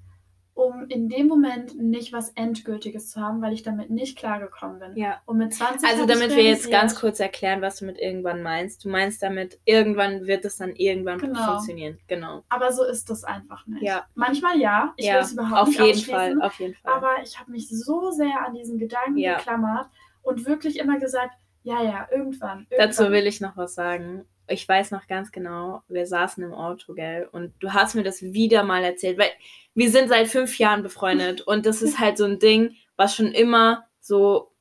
um 0.56 0.86
in 0.88 1.10
dem 1.10 1.28
Moment 1.28 1.78
nicht 1.78 2.14
was 2.14 2.30
Endgültiges 2.30 3.12
zu 3.12 3.20
haben, 3.20 3.42
weil 3.42 3.52
ich 3.52 3.62
damit 3.62 3.90
nicht 3.90 4.18
klargekommen 4.18 4.80
bin. 4.80 4.96
ja. 4.96 5.22
Und 5.26 5.38
mit 5.38 5.54
20 5.54 5.88
Also 5.88 6.06
damit 6.06 6.34
wir 6.34 6.44
jetzt 6.44 6.72
ganz 6.72 6.96
kurz 7.00 7.20
erklären, 7.20 7.62
was 7.62 7.76
du 7.80 7.86
mit 7.86 8.00
irgendwann 8.00 8.42
meinst. 8.42 8.86
Du 8.86 8.90
meinst 8.90 9.22
damit, 9.22 9.60
irgendwann 9.66 10.26
wird 10.28 10.46
es 10.46 10.56
dann 10.58 10.74
irgendwann 10.76 11.20
Genau. 11.20 11.46
funktionieren. 11.46 12.00
Genau. 12.08 12.44
Aber 12.48 12.72
so 12.72 12.86
ist 12.86 13.10
das 13.10 13.26
einfach 13.26 13.68
nicht. 13.68 13.84
Ja. 13.84 14.06
Manchmal 14.16 14.58
ja, 14.58 14.94
ich 14.96 15.04
will 15.06 15.12
ja, 15.14 15.20
es 15.20 15.34
überhaupt 15.34 15.62
auf 15.62 15.68
nicht 15.68 15.80
jeden 15.82 16.00
Fall, 16.10 16.42
auf 16.42 16.60
jeden 16.60 16.74
Fall. 16.76 16.94
aber 16.94 17.12
ich 17.22 17.38
habe 17.38 17.52
mich 17.52 17.68
so 17.70 18.12
sehr 18.12 18.46
an 18.48 18.54
diesen 18.56 18.80
Gedanken 18.80 19.18
Ja. 19.18 19.36
geklammert 19.38 19.88
und 20.24 20.46
wirklich 20.48 20.80
immer 20.80 20.98
gesagt, 21.00 21.34
ja, 21.64 21.84
ja, 21.84 22.08
irgendwann. 22.12 22.60
irgendwann. 22.60 22.68
Dazu 22.78 23.12
will 23.12 23.28
ich 23.28 23.42
noch 23.42 23.58
was 23.58 23.76
sagen. 23.76 24.26
Ich 24.48 24.68
weiß 24.68 24.92
noch 24.92 25.08
ganz 25.08 25.32
genau, 25.32 25.82
wir 25.88 26.06
saßen 26.06 26.44
im 26.44 26.54
Auto, 26.54 26.94
gell? 26.94 27.28
Und 27.32 27.54
du 27.60 27.74
hast 27.74 27.96
mir 27.96 28.04
das 28.04 28.22
wieder 28.22 28.64
mal 28.64 28.84
erzählt, 28.84 29.18
weil 29.18 29.32
wir 29.74 29.90
sind 29.90 30.10
seit 30.10 30.28
fünf 30.28 30.58
Jahren 30.60 30.84
befreundet 30.84 31.42
und 31.42 31.66
das 31.66 31.82
ist 31.82 32.00
halt 32.00 32.18
so 32.18 32.26
ein 32.26 32.40
Ding, 32.40 32.76
was 32.96 33.16
schon 33.16 33.32
immer 33.32 33.86
so 34.00 34.52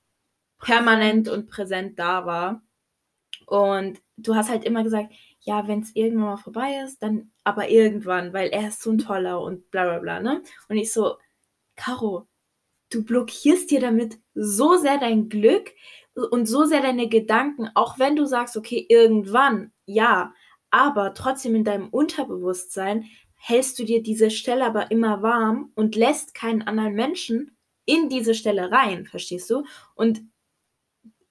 permanent 0.58 1.28
und 1.28 1.48
präsent 1.48 1.98
da 1.98 2.26
war. 2.26 2.62
Und 3.46 4.00
du 4.16 4.34
hast 4.34 4.50
halt 4.50 4.64
immer 4.64 4.82
gesagt, 4.82 5.12
ja, 5.40 5.68
wenn 5.68 5.80
es 5.80 5.94
irgendwann 5.94 6.24
mal 6.24 6.36
vorbei 6.38 6.80
ist, 6.84 7.02
dann 7.02 7.30
aber 7.44 7.68
irgendwann, 7.68 8.32
weil 8.32 8.48
er 8.48 8.68
ist 8.68 8.82
so 8.82 8.90
ein 8.90 8.98
toller 8.98 9.40
und 9.42 9.70
bla 9.70 9.84
bla 9.84 9.98
bla, 9.98 10.20
ne? 10.20 10.42
Und 10.68 10.76
ich 10.78 10.92
so, 10.92 11.18
Caro, 11.76 12.26
du 12.90 13.04
blockierst 13.04 13.70
dir 13.70 13.80
damit 13.80 14.18
so 14.34 14.76
sehr 14.76 14.98
dein 14.98 15.28
Glück 15.28 15.72
und 16.14 16.46
so 16.46 16.64
sehr 16.64 16.80
deine 16.80 17.08
Gedanken, 17.08 17.68
auch 17.74 17.98
wenn 17.98 18.16
du 18.16 18.24
sagst, 18.24 18.56
okay, 18.56 18.86
irgendwann, 18.88 19.72
ja, 19.86 20.32
aber 20.70 21.14
trotzdem 21.14 21.54
in 21.54 21.64
deinem 21.64 21.88
Unterbewusstsein 21.88 23.04
hältst 23.36 23.78
du 23.78 23.84
dir 23.84 24.02
diese 24.02 24.30
Stelle 24.30 24.64
aber 24.64 24.90
immer 24.90 25.22
warm 25.22 25.70
und 25.74 25.96
lässt 25.96 26.34
keinen 26.34 26.62
anderen 26.62 26.94
Menschen 26.94 27.56
in 27.84 28.08
diese 28.08 28.34
Stelle 28.34 28.70
rein, 28.72 29.06
verstehst 29.06 29.50
du? 29.50 29.64
Und 29.94 30.22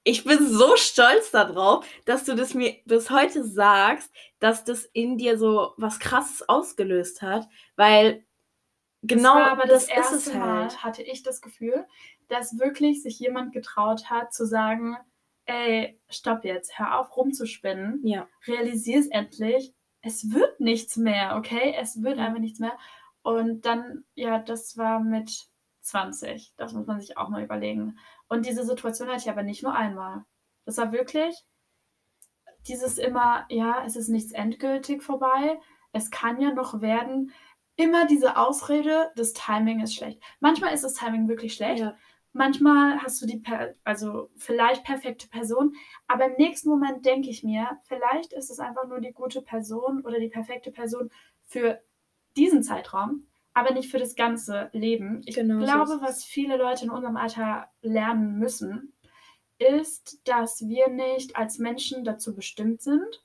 ich 0.04 0.24
bin 0.24 0.46
so 0.46 0.76
stolz 0.76 1.30
darauf, 1.30 1.86
dass 2.04 2.24
du 2.24 2.34
das 2.36 2.54
mir 2.54 2.76
bis 2.84 3.10
heute 3.10 3.42
sagst, 3.42 4.12
dass 4.38 4.62
das 4.64 4.84
in 4.84 5.16
dir 5.16 5.38
so 5.38 5.72
was 5.76 5.98
Krasses 5.98 6.48
ausgelöst 6.48 7.22
hat, 7.22 7.48
weil 7.74 8.24
genau 9.02 9.38
das, 9.38 9.48
aber 9.48 9.66
das, 9.66 9.86
das 9.86 9.96
erste 9.96 10.14
ist 10.16 10.26
es 10.28 10.34
Mal 10.34 10.62
halt. 10.62 10.84
hatte 10.84 11.02
ich 11.02 11.22
das 11.22 11.40
Gefühl, 11.40 11.86
dass 12.28 12.58
wirklich 12.58 13.02
sich 13.02 13.18
jemand 13.18 13.52
getraut 13.52 14.10
hat 14.10 14.32
zu 14.32 14.46
sagen, 14.46 14.96
ey, 15.46 16.00
stopp 16.08 16.44
jetzt, 16.44 16.78
hör 16.78 16.98
auf 16.98 17.16
rumzuspinnen, 17.16 18.00
Ja, 18.06 18.28
realisier 18.46 18.98
es 18.98 19.08
endlich, 19.08 19.74
es 20.02 20.32
wird 20.32 20.60
nichts 20.60 20.96
mehr, 20.96 21.36
okay? 21.36 21.74
Es 21.78 22.02
wird 22.02 22.18
einfach 22.18 22.40
nichts 22.40 22.58
mehr. 22.58 22.76
Und 23.22 23.64
dann, 23.64 24.04
ja, 24.14 24.38
das 24.38 24.76
war 24.76 25.00
mit 25.00 25.48
20. 25.80 26.52
Das 26.56 26.72
muss 26.72 26.86
man 26.86 27.00
sich 27.00 27.16
auch 27.16 27.28
mal 27.28 27.42
überlegen. 27.42 27.98
Und 28.28 28.46
diese 28.46 28.64
Situation 28.64 29.08
hatte 29.08 29.20
ich 29.20 29.30
aber 29.30 29.42
nicht 29.42 29.62
nur 29.62 29.74
einmal. 29.74 30.24
Das 30.64 30.76
war 30.78 30.92
wirklich 30.92 31.44
dieses 32.68 32.98
immer, 32.98 33.44
ja, 33.48 33.84
es 33.86 33.96
ist 33.96 34.08
nichts 34.08 34.32
endgültig 34.32 35.02
vorbei, 35.02 35.60
es 35.92 36.10
kann 36.10 36.40
ja 36.40 36.52
noch 36.52 36.80
werden. 36.80 37.32
Immer 37.76 38.06
diese 38.06 38.36
Ausrede, 38.36 39.10
das 39.16 39.32
Timing 39.32 39.80
ist 39.80 39.94
schlecht. 39.94 40.22
Manchmal 40.40 40.72
ist 40.72 40.84
das 40.84 40.94
Timing 40.94 41.28
wirklich 41.28 41.54
schlecht. 41.54 41.80
ja, 41.80 41.96
Manchmal 42.36 43.00
hast 43.00 43.22
du 43.22 43.26
die, 43.26 43.40
also 43.84 44.28
vielleicht 44.36 44.82
perfekte 44.84 45.28
Person, 45.28 45.74
aber 46.08 46.26
im 46.26 46.34
nächsten 46.36 46.68
Moment 46.68 47.06
denke 47.06 47.30
ich 47.30 47.44
mir, 47.44 47.78
vielleicht 47.84 48.32
ist 48.32 48.50
es 48.50 48.58
einfach 48.58 48.88
nur 48.88 49.00
die 49.00 49.12
gute 49.12 49.40
Person 49.40 50.04
oder 50.04 50.18
die 50.18 50.28
perfekte 50.28 50.72
Person 50.72 51.10
für 51.44 51.80
diesen 52.36 52.64
Zeitraum, 52.64 53.28
aber 53.52 53.72
nicht 53.72 53.88
für 53.88 54.00
das 54.00 54.16
ganze 54.16 54.68
Leben. 54.72 55.22
Ich 55.26 55.36
Genau 55.36 55.60
so 55.60 55.64
glaube, 55.64 55.92
es. 55.94 56.02
was 56.02 56.24
viele 56.24 56.56
Leute 56.56 56.86
in 56.86 56.90
unserem 56.90 57.16
Alter 57.16 57.68
lernen 57.82 58.36
müssen, 58.40 58.92
ist, 59.58 60.20
dass 60.28 60.66
wir 60.66 60.88
nicht 60.88 61.36
als 61.36 61.58
Menschen 61.58 62.02
dazu 62.02 62.34
bestimmt 62.34 62.82
sind 62.82 63.24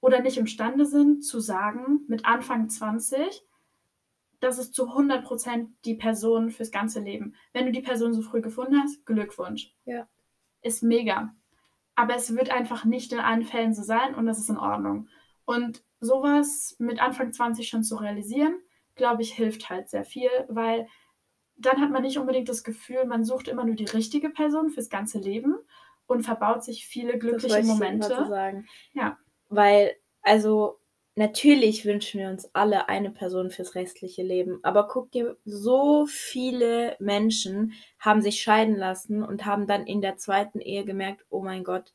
oder 0.00 0.20
nicht 0.20 0.38
imstande 0.38 0.86
sind 0.86 1.24
zu 1.24 1.40
sagen, 1.40 2.04
mit 2.06 2.24
Anfang 2.24 2.68
20, 2.68 3.44
das 4.40 4.58
ist 4.58 4.74
zu 4.74 4.88
100% 4.88 5.68
die 5.84 5.94
Person 5.94 6.50
fürs 6.50 6.70
ganze 6.70 7.00
Leben. 7.00 7.34
Wenn 7.52 7.66
du 7.66 7.72
die 7.72 7.82
Person 7.82 8.12
so 8.12 8.22
früh 8.22 8.40
gefunden 8.40 8.80
hast, 8.82 9.04
Glückwunsch. 9.06 9.74
Ja. 9.84 10.08
Ist 10.62 10.82
mega. 10.82 11.34
Aber 11.94 12.14
es 12.14 12.34
wird 12.34 12.50
einfach 12.50 12.84
nicht 12.84 13.12
in 13.12 13.20
allen 13.20 13.44
Fällen 13.44 13.74
so 13.74 13.82
sein 13.82 14.14
und 14.14 14.26
das 14.26 14.38
ist 14.38 14.48
in 14.48 14.58
Ordnung. 14.58 15.08
Und 15.44 15.82
sowas 16.00 16.76
mit 16.78 17.00
Anfang 17.00 17.32
20 17.32 17.68
schon 17.68 17.82
zu 17.82 17.96
realisieren, 17.96 18.58
glaube 18.94 19.22
ich, 19.22 19.32
hilft 19.32 19.68
halt 19.68 19.88
sehr 19.88 20.04
viel, 20.04 20.30
weil 20.48 20.86
dann 21.56 21.80
hat 21.80 21.90
man 21.90 22.02
nicht 22.02 22.18
unbedingt 22.18 22.48
das 22.48 22.64
Gefühl, 22.64 23.04
man 23.04 23.24
sucht 23.24 23.48
immer 23.48 23.64
nur 23.64 23.74
die 23.74 23.84
richtige 23.84 24.30
Person 24.30 24.70
fürs 24.70 24.88
ganze 24.88 25.18
Leben 25.18 25.56
und 26.06 26.22
verbaut 26.22 26.64
sich 26.64 26.86
viele 26.86 27.18
glückliche 27.18 27.62
Momente. 27.62 28.64
Ja. 28.94 29.18
Weil, 29.48 29.94
also, 30.22 30.79
natürlich 31.16 31.84
wünschen 31.84 32.20
wir 32.20 32.28
uns 32.28 32.48
alle 32.54 32.88
eine 32.88 33.10
Person 33.10 33.50
fürs 33.50 33.74
restliche 33.74 34.22
Leben. 34.22 34.60
Aber 34.62 34.88
guck 34.88 35.10
dir, 35.12 35.36
so 35.44 36.06
viele 36.06 36.96
Menschen 37.00 37.72
haben 37.98 38.22
sich 38.22 38.40
scheiden 38.42 38.76
lassen 38.76 39.22
und 39.22 39.44
haben 39.46 39.66
dann 39.66 39.86
in 39.86 40.00
der 40.00 40.16
zweiten 40.16 40.60
Ehe 40.60 40.84
gemerkt, 40.84 41.24
oh 41.28 41.42
mein 41.42 41.64
Gott, 41.64 41.92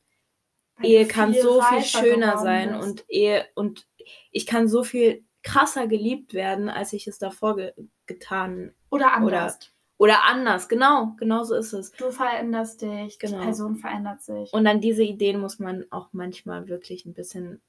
Weil 0.77 0.85
Ehe 0.91 1.07
kann 1.07 1.33
so 1.33 1.61
viel 1.61 1.83
schöner 1.83 2.37
sein 2.37 2.73
bist. 2.77 2.83
und 2.87 3.05
Ehe 3.09 3.45
und 3.55 3.87
ich 4.31 4.45
kann 4.45 4.67
so 4.67 4.83
viel 4.83 5.23
krasser 5.43 5.87
geliebt 5.87 6.33
werden, 6.33 6.69
als 6.69 6.91
ich 6.93 7.07
es 7.07 7.17
davor 7.19 7.55
ge 7.55 7.73
getan 8.07 8.75
Oder 8.91 9.13
anders. 9.13 9.71
oder 9.97 10.25
anders. 10.25 10.67
Genau, 10.69 11.13
genau 11.17 11.43
so 11.43 11.55
ist 11.55 11.73
es. 11.73 11.91
Du 11.93 12.11
veränderst 12.11 12.81
dich, 12.83 13.17
Genau. 13.17 13.39
die 13.39 13.45
Person 13.45 13.75
verändert 13.77 14.21
sich. 14.21 14.51
Und 14.53 14.67
an 14.67 14.79
diese 14.81 15.03
Ideen 15.03 15.39
muss 15.39 15.57
man 15.57 15.85
auch 15.91 16.09
manchmal 16.11 16.67
wirklich 16.67 17.05
ein 17.05 17.13
bisschen 17.15 17.61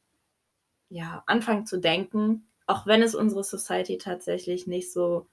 ja, 0.89 1.23
anfangen 1.27 1.67
zu 1.67 1.79
denken, 1.79 2.49
auch 2.67 2.87
wenn 2.87 3.03
es 3.03 3.15
unsere 3.15 3.45
Society 3.45 3.99
tatsächlich 3.99 4.67
nicht 4.67 4.93
so 4.93 5.29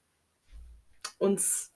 uns 1.17 1.69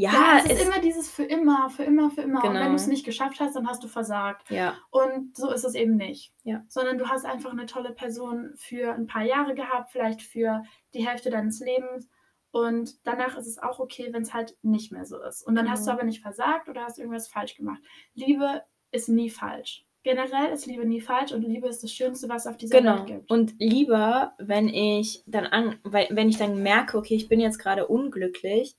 ja, 0.00 0.12
ja, 0.12 0.38
es 0.38 0.44
ist 0.52 0.60
es, 0.60 0.68
immer 0.68 0.78
dieses 0.80 1.10
für 1.10 1.24
immer, 1.24 1.70
für 1.70 1.82
immer, 1.82 2.08
für 2.12 2.20
immer. 2.22 2.36
Und 2.44 2.50
Genau. 2.52 2.60
wenn 2.60 2.68
du 2.68 2.76
es 2.76 2.86
nicht 2.86 3.04
geschafft 3.04 3.40
hast, 3.40 3.56
dann 3.56 3.66
hast 3.66 3.82
du 3.82 3.88
versagt. 3.88 4.48
ja, 4.48 4.76
Und 4.90 5.36
so 5.36 5.50
ist 5.50 5.64
es 5.64 5.74
eben 5.74 5.96
nicht. 5.96 6.32
Ja. 6.44 6.64
Sondern 6.68 6.98
du 6.98 7.08
hast 7.08 7.24
einfach 7.24 7.50
eine 7.50 7.66
tolle 7.66 7.90
Person 7.92 8.52
für 8.54 8.92
ein 8.94 9.08
paar 9.08 9.24
Jahre 9.24 9.56
gehabt, 9.56 9.90
vielleicht 9.90 10.22
für 10.22 10.62
die 10.94 11.04
Hälfte 11.04 11.30
deines 11.30 11.58
Lebens. 11.58 12.08
Und 12.52 13.04
danach 13.08 13.36
ist 13.36 13.48
es 13.48 13.58
auch 13.58 13.80
okay, 13.80 14.12
wenn 14.12 14.22
es 14.22 14.32
halt 14.32 14.56
nicht 14.62 14.92
mehr 14.92 15.04
so 15.04 15.20
ist. 15.20 15.42
Und 15.44 15.56
dann 15.56 15.68
hast 15.68 15.80
du 15.80 15.86
Genau. 15.86 15.94
aber 15.98 16.04
nicht 16.04 16.22
versagt 16.22 16.68
oder 16.68 16.84
hast 16.84 16.98
irgendwas 17.00 17.26
falsch 17.26 17.56
gemacht. 17.56 17.82
Liebe 18.14 18.62
ist 18.92 19.08
nie 19.08 19.30
falsch. 19.30 19.84
Generell 20.04 20.52
ist 20.52 20.66
Liebe 20.66 20.86
nie 20.86 21.00
falsch 21.00 21.32
und 21.32 21.42
Liebe 21.42 21.68
ist 21.68 21.82
das 21.82 21.92
Schönste, 21.92 22.28
was 22.28 22.44
es 22.46 22.50
auf 22.50 22.56
dieser 22.56 22.78
genau. 22.78 22.98
Welt 22.98 23.06
gibt. 23.06 23.30
Und 23.30 23.54
lieber, 23.58 24.34
wenn 24.38 24.68
ich 24.68 25.22
dann 25.26 25.46
an, 25.46 25.78
wenn 25.84 26.28
ich 26.28 26.38
dann 26.38 26.62
merke, 26.62 26.96
okay, 26.96 27.14
ich 27.14 27.28
bin 27.28 27.40
jetzt 27.40 27.58
gerade 27.58 27.86
unglücklich, 27.88 28.76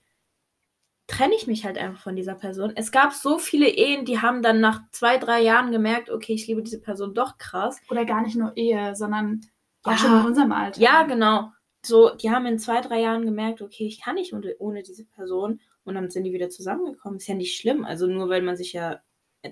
trenne 1.08 1.36
ich 1.36 1.48
mich 1.48 1.66
halt 1.66 1.78
einfach 1.78 2.02
von 2.02 2.16
dieser 2.16 2.36
Person. 2.36 2.72
Es 2.76 2.92
gab 2.92 3.14
so 3.14 3.38
viele 3.40 3.68
Ehen, 3.68 4.06
die 4.06 4.20
haben 4.22 4.42
dann 4.42 4.60
nach 4.62 4.82
zwei, 4.92 5.18
drei 5.18 5.42
Jahren 5.42 5.72
gemerkt, 5.72 6.10
okay, 6.10 6.34
ich 6.34 6.48
liebe 6.48 6.64
diese 6.64 6.80
Person 6.80 7.14
doch 7.14 7.38
krass. 7.38 7.82
Oder 7.90 8.06
gar 8.06 8.22
nicht 8.22 8.36
nur 8.36 8.56
Ehe, 8.56 8.96
sondern 8.96 9.42
auch 9.84 9.92
Ja. 9.92 9.98
schon 9.98 10.20
in 10.20 10.26
unserem 10.26 10.52
Alter. 10.52 10.80
Ja, 10.80 11.04
genau. 11.04 11.52
So, 11.86 12.12
die 12.16 12.30
haben 12.30 12.46
in 12.46 12.60
zwei, 12.60 12.82
drei 12.82 13.02
Jahren 13.02 13.26
gemerkt, 13.26 13.62
okay, 13.62 13.88
ich 13.88 14.02
kann 14.02 14.16
nicht 14.16 14.34
ohne, 14.34 14.56
ohne 14.60 14.84
diese 14.84 15.06
Person. 15.06 15.60
Und 15.84 15.96
dann 15.96 16.10
sind 16.12 16.26
die 16.26 16.34
wieder 16.34 16.50
zusammengekommen. 16.50 17.18
Ist 17.18 17.28
ja 17.28 17.36
nicht 17.36 17.56
schlimm. 17.58 17.86
Also 17.86 18.06
nur 18.06 18.30
weil 18.30 18.42
man 18.44 18.56
sich 18.58 18.74
ja 18.74 19.00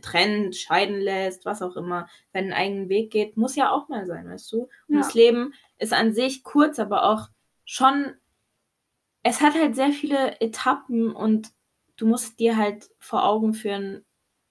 trennt, 0.01 0.55
scheiden 0.55 0.99
lässt, 0.99 1.45
was 1.45 1.61
auch 1.61 1.75
immer, 1.75 2.07
seinen 2.33 2.53
eigenen 2.53 2.89
Weg 2.89 3.11
geht, 3.11 3.37
muss 3.37 3.55
ja 3.55 3.71
auch 3.71 3.87
mal 3.89 4.05
sein, 4.05 4.29
weißt 4.29 4.51
du? 4.51 4.63
Und 4.87 4.95
Ja. 4.95 4.99
das 4.99 5.13
Leben 5.13 5.53
ist 5.77 5.93
an 5.93 6.13
sich 6.13 6.43
kurz, 6.43 6.79
aber 6.79 7.03
auch 7.03 7.29
schon. 7.65 8.13
Es 9.23 9.41
hat 9.41 9.55
halt 9.55 9.75
sehr 9.75 9.91
viele 9.91 10.39
Etappen 10.39 11.11
und 11.11 11.49
du 11.97 12.05
musst 12.07 12.39
dir 12.39 12.57
halt 12.57 12.89
vor 12.99 13.25
Augen 13.25 13.53
führen, 13.53 14.05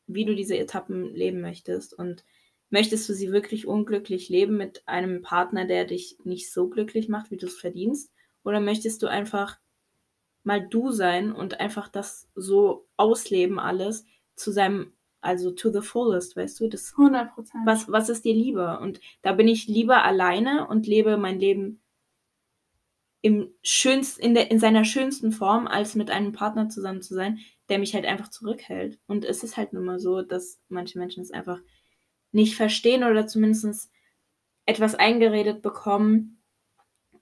wie 0.07 0.25
du 0.25 0.35
diese 0.35 0.57
Etappen 0.59 1.15
leben 1.15 1.41
möchtest. 1.41 1.95
Und 1.95 2.25
möchtest 2.71 3.09
du 3.09 3.15
sie 3.15 3.33
wirklich 3.33 3.67
unglücklich 3.67 4.29
leben 4.29 4.57
mit 4.57 4.87
einem 4.87 5.23
Partner, 5.23 5.65
der 5.67 5.85
dich 5.85 6.19
nicht 6.25 6.53
so 6.53 6.69
glücklich 6.69 7.09
macht, 7.09 7.31
wie 7.31 7.37
du 7.37 7.47
es 7.47 7.59
verdienst? 7.59 8.13
Oder 8.45 8.61
möchtest 8.61 9.03
du 9.03 9.07
einfach 9.07 9.59
mal 10.45 10.67
du 10.67 10.93
sein 10.93 11.33
und 11.33 11.59
einfach 11.61 11.89
das 11.89 12.29
so 12.35 12.87
ausleben 12.97 13.59
alles 13.59 14.05
zu 14.37 14.53
seinem, 14.53 14.93
also 15.27 15.51
to 15.51 15.71
the 15.71 15.81
fullest, 15.81 16.37
weißt 16.37 16.61
du? 16.61 16.69
Das, 16.69 16.93
100 16.97 17.35
Prozent. 17.35 17.67
was, 17.67 17.91
was 17.91 18.09
ist 18.09 18.25
dir 18.25 18.35
lieber? 18.35 18.81
Und 18.81 19.01
da 19.23 19.33
bin 19.33 19.49
ich 19.49 19.67
lieber 19.67 20.05
alleine 20.05 20.67
und 20.69 20.87
lebe 20.87 21.17
mein 21.17 21.39
Leben 21.39 21.83
im 23.23 23.53
schönsten, 23.63 24.23
in, 24.23 24.35
der, 24.35 24.51
in 24.51 24.61
seiner 24.61 24.85
schönsten 24.85 25.33
Form, 25.33 25.67
als 25.67 25.95
mit 25.97 26.11
einem 26.11 26.33
Partner 26.33 26.69
zusammen 26.69 27.03
zu 27.03 27.15
sein, 27.15 27.41
der 27.69 27.79
mich 27.79 27.95
halt 27.95 28.07
einfach 28.07 28.29
zurückhält. 28.29 29.01
Und 29.07 29.25
es 29.25 29.43
ist 29.43 29.57
halt 29.57 29.73
nun 29.73 29.85
mal 29.85 29.99
so, 29.99 30.23
dass 30.23 30.61
manche 30.69 30.99
Menschen 30.99 31.23
es 31.23 31.33
einfach 31.33 31.61
nicht 32.31 32.55
verstehen 32.55 33.03
oder 33.03 33.27
zumindest 33.27 33.91
etwas 34.65 34.95
eingeredet 34.95 35.63
bekommen 35.63 36.41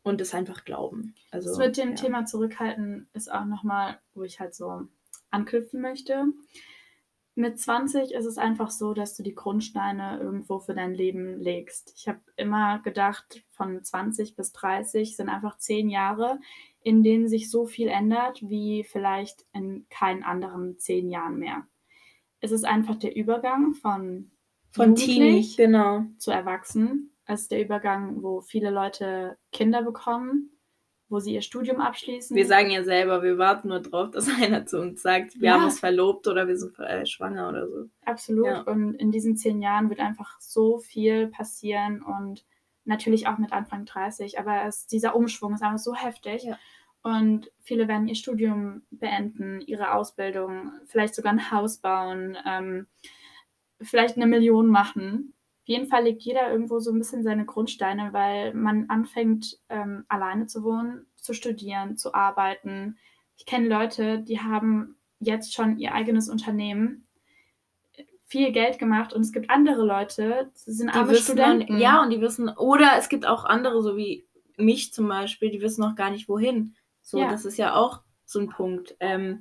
und 0.02 0.20
es 0.20 0.34
einfach 0.34 0.64
glauben. 0.64 1.14
Also, 1.30 1.48
Das 1.48 1.58
mit 1.58 1.76
dem 1.76 1.90
ja. 1.90 1.94
Thema 1.94 2.26
Zurückhalten 2.26 3.08
ist 3.14 3.32
auch 3.32 3.46
nochmal, 3.46 3.98
wo 4.12 4.22
ich 4.22 4.40
halt 4.40 4.54
so 4.54 4.86
anknüpfen 5.30 5.80
möchte. 5.80 6.26
Mit 7.36 7.58
20 7.58 8.12
ist 8.12 8.26
es 8.26 8.38
einfach 8.38 8.70
so, 8.70 8.94
dass 8.94 9.16
du 9.16 9.24
die 9.24 9.34
Grundsteine 9.34 10.20
irgendwo 10.20 10.60
für 10.60 10.74
dein 10.74 10.94
Leben 10.94 11.40
legst. 11.40 11.92
Ich 11.96 12.06
habe 12.06 12.20
immer 12.36 12.78
gedacht, 12.78 13.42
von 13.50 13.82
20 13.82 14.36
bis 14.36 14.52
30 14.52 15.16
sind 15.16 15.28
einfach 15.28 15.58
zehn 15.58 15.90
Jahre, 15.90 16.38
in 16.80 17.02
denen 17.02 17.28
sich 17.28 17.50
so 17.50 17.66
viel 17.66 17.88
ändert, 17.88 18.40
wie 18.48 18.84
vielleicht 18.84 19.46
in 19.52 19.86
keinen 19.90 20.22
anderen 20.22 20.78
zehn 20.78 21.10
Jahren 21.10 21.38
mehr. 21.38 21.66
Es 22.38 22.52
ist 22.52 22.64
einfach 22.64 22.96
der 22.96 23.16
Übergang 23.16 23.74
von, 23.74 24.30
Von 24.70 24.94
Teenie, 24.94 25.48
genau. 25.56 26.04
zu 26.18 26.30
erwachsen. 26.30 27.10
Es 27.26 27.42
ist 27.42 27.50
der 27.50 27.62
Übergang, 27.62 28.22
wo 28.22 28.42
viele 28.42 28.70
Leute 28.70 29.38
Kinder 29.50 29.82
bekommen, 29.82 30.50
wo 31.08 31.20
sie 31.20 31.34
ihr 31.34 31.42
Studium 31.42 31.80
abschließen. 31.80 32.34
Wir 32.36 32.46
sagen 32.46 32.70
ja 32.70 32.82
selber, 32.82 33.22
wir 33.22 33.38
warten 33.38 33.68
nur 33.68 33.80
drauf, 33.80 34.10
dass 34.10 34.26
einer 34.42 34.66
zu 34.66 34.80
uns 34.80 35.02
sagt, 35.02 35.40
wir 35.40 35.48
Ja. 35.48 35.54
haben 35.54 35.64
uns 35.64 35.78
verlobt 35.80 36.26
oder 36.26 36.48
wir 36.48 36.56
sind 36.56 36.78
äh, 36.78 37.04
schwanger 37.06 37.48
oder 37.48 37.68
so. 37.68 37.88
Absolut. 38.04 38.46
Ja. 38.46 38.60
Und 38.62 38.94
in 38.94 39.10
diesen 39.10 39.36
zehn 39.36 39.60
Jahren 39.62 39.90
wird 39.90 40.00
einfach 40.00 40.40
so 40.40 40.78
viel 40.78 41.28
passieren 41.28 42.02
und 42.02 42.44
natürlich 42.84 43.26
auch 43.28 43.38
mit 43.38 43.52
Anfang 43.52 43.84
30. 43.84 44.38
Aber 44.38 44.64
es, 44.66 44.86
dieser 44.86 45.14
Umschwung 45.14 45.54
ist 45.54 45.62
einfach 45.62 45.78
so 45.78 45.94
heftig. 45.94 46.44
Ja. 46.44 46.58
Und 47.02 47.50
viele 47.60 47.86
werden 47.86 48.08
ihr 48.08 48.14
Studium 48.14 48.82
beenden, 48.90 49.60
ihre 49.60 49.92
Ausbildung, 49.92 50.72
vielleicht 50.86 51.14
sogar 51.14 51.32
ein 51.32 51.50
Haus 51.50 51.78
bauen, 51.78 52.36
ähm, 52.46 52.86
vielleicht 53.80 54.16
eine 54.16 54.26
Million 54.26 54.68
machen. 54.68 55.34
Auf 55.64 55.68
jeden 55.68 55.86
Fall 55.88 56.04
legt 56.04 56.20
jeder 56.20 56.52
irgendwo 56.52 56.78
so 56.78 56.92
ein 56.92 56.98
bisschen 56.98 57.22
seine 57.22 57.46
Grundsteine, 57.46 58.12
weil 58.12 58.52
man 58.52 58.90
anfängt, 58.90 59.58
ähm, 59.70 60.04
alleine 60.08 60.46
zu 60.46 60.62
wohnen, 60.62 61.06
zu 61.16 61.32
studieren, 61.32 61.96
zu 61.96 62.12
arbeiten. 62.12 62.98
Ich 63.38 63.46
kenne 63.46 63.68
Leute, 63.68 64.18
die 64.18 64.40
haben 64.40 64.96
jetzt 65.20 65.54
schon 65.54 65.78
ihr 65.78 65.94
eigenes 65.94 66.28
Unternehmen. 66.28 67.06
viel 68.26 68.52
Geld 68.52 68.78
gemacht 68.78 69.12
und 69.14 69.20
es 69.22 69.32
gibt 69.32 69.48
andere 69.48 69.84
Leute, 69.86 70.50
die 70.66 70.72
sind 70.72 70.92
die 70.92 70.98
arme 70.98 71.14
Studenten. 71.14 71.78
ja, 71.78 72.02
und 72.02 72.10
die 72.10 72.20
wissen, 72.20 72.48
oder 72.48 72.92
es 72.98 73.08
gibt 73.08 73.26
auch 73.26 73.44
andere, 73.44 73.80
so 73.82 73.96
wie 73.96 74.26
mich 74.56 74.92
zum 74.92 75.08
Beispiel, 75.08 75.50
die 75.50 75.60
wissen 75.60 75.82
noch 75.82 75.94
gar 75.94 76.10
nicht 76.10 76.28
wohin. 76.28 76.74
So, 77.00 77.18
Ja. 77.18 77.30
das 77.30 77.44
ist 77.44 77.56
ja 77.58 77.74
auch 77.74 78.00
so 78.24 78.40
ein 78.40 78.48
Punkt. 78.48 78.96
Ähm, 79.00 79.40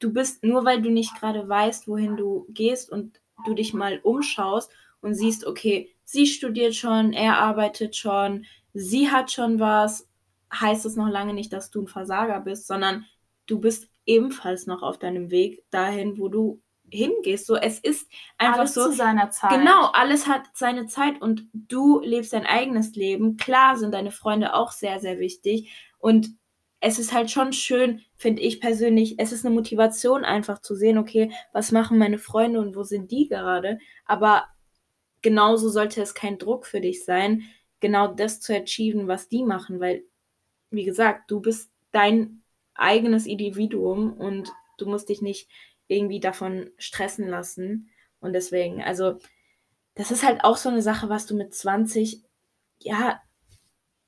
du 0.00 0.12
bist, 0.12 0.44
nur 0.44 0.64
weil 0.64 0.82
du 0.82 0.90
nicht 0.90 1.18
gerade 1.18 1.48
weißt, 1.48 1.88
wohin 1.88 2.16
du 2.16 2.46
gehst 2.50 2.90
und 2.90 3.20
du 3.46 3.54
dich 3.54 3.72
mal 3.74 3.98
umschaust 4.02 4.70
und 5.04 5.14
siehst, 5.14 5.46
okay, 5.46 5.94
sie 6.04 6.26
studiert 6.26 6.74
schon, 6.74 7.12
er 7.12 7.38
arbeitet 7.38 7.96
schon, 7.96 8.46
sie 8.72 9.10
hat 9.10 9.30
schon 9.30 9.60
was, 9.60 10.08
heißt 10.52 10.86
es 10.86 10.96
noch 10.96 11.08
lange 11.08 11.34
nicht, 11.34 11.52
dass 11.52 11.70
du 11.70 11.82
ein 11.82 11.88
Versager 11.88 12.40
bist, 12.40 12.66
sondern 12.66 13.04
du 13.46 13.60
bist 13.60 13.88
ebenfalls 14.06 14.66
noch 14.66 14.82
auf 14.82 14.98
deinem 14.98 15.30
Weg 15.30 15.64
dahin, 15.70 16.18
wo 16.18 16.28
du 16.28 16.62
hingehst. 16.90 17.46
So, 17.46 17.56
es 17.56 17.78
ist 17.78 18.08
einfach 18.38 18.60
Alles 18.60 18.74
so. 18.74 18.86
zu 18.86 18.92
seiner 18.92 19.30
Zeit. 19.30 19.50
Genau, 19.50 19.86
alles 19.92 20.26
hat 20.26 20.42
seine 20.54 20.86
Zeit 20.86 21.20
und 21.20 21.48
du 21.52 22.00
lebst 22.00 22.32
dein 22.32 22.46
eigenes 22.46 22.94
Leben. 22.94 23.36
Klar 23.36 23.76
sind 23.76 23.92
deine 23.92 24.10
Freunde 24.10 24.54
auch 24.54 24.72
sehr, 24.72 25.00
sehr 25.00 25.18
wichtig. 25.18 25.72
Und 25.98 26.30
es 26.80 26.98
ist 26.98 27.14
halt 27.14 27.30
schon 27.30 27.52
schön, 27.52 28.02
finde 28.16 28.42
ich 28.42 28.60
persönlich, 28.60 29.18
es 29.18 29.32
ist 29.32 29.44
eine 29.44 29.54
Motivation 29.54 30.22
einfach 30.22 30.60
zu 30.60 30.74
sehen, 30.74 30.98
okay, 30.98 31.32
was 31.52 31.72
machen 31.72 31.96
meine 31.96 32.18
Freunde 32.18 32.60
und 32.60 32.76
wo 32.76 32.82
sind 32.82 33.10
die 33.10 33.26
gerade? 33.26 33.78
Aber 34.04 34.44
genauso 35.24 35.70
sollte 35.70 36.00
es 36.02 36.14
kein 36.14 36.38
Druck 36.38 36.66
für 36.66 36.80
dich 36.80 37.04
sein, 37.04 37.42
genau 37.80 38.06
das 38.06 38.40
zu 38.40 38.54
achieven, 38.54 39.08
was 39.08 39.28
die 39.28 39.42
machen, 39.42 39.80
weil, 39.80 40.04
wie 40.70 40.84
gesagt, 40.84 41.30
du 41.30 41.40
bist 41.40 41.72
dein 41.90 42.42
eigenes 42.74 43.26
Individuum 43.26 44.12
und 44.12 44.52
du 44.78 44.86
musst 44.86 45.08
dich 45.08 45.22
nicht 45.22 45.48
irgendwie 45.88 46.20
davon 46.20 46.70
stressen 46.78 47.26
lassen. 47.26 47.88
Und 48.20 48.34
deswegen, 48.34 48.82
also, 48.82 49.18
das 49.94 50.10
ist 50.10 50.24
halt 50.24 50.44
auch 50.44 50.56
so 50.56 50.68
eine 50.68 50.82
Sache, 50.82 51.08
was 51.08 51.26
du 51.26 51.34
mit 51.34 51.54
20, 51.54 52.22
ja, 52.80 53.20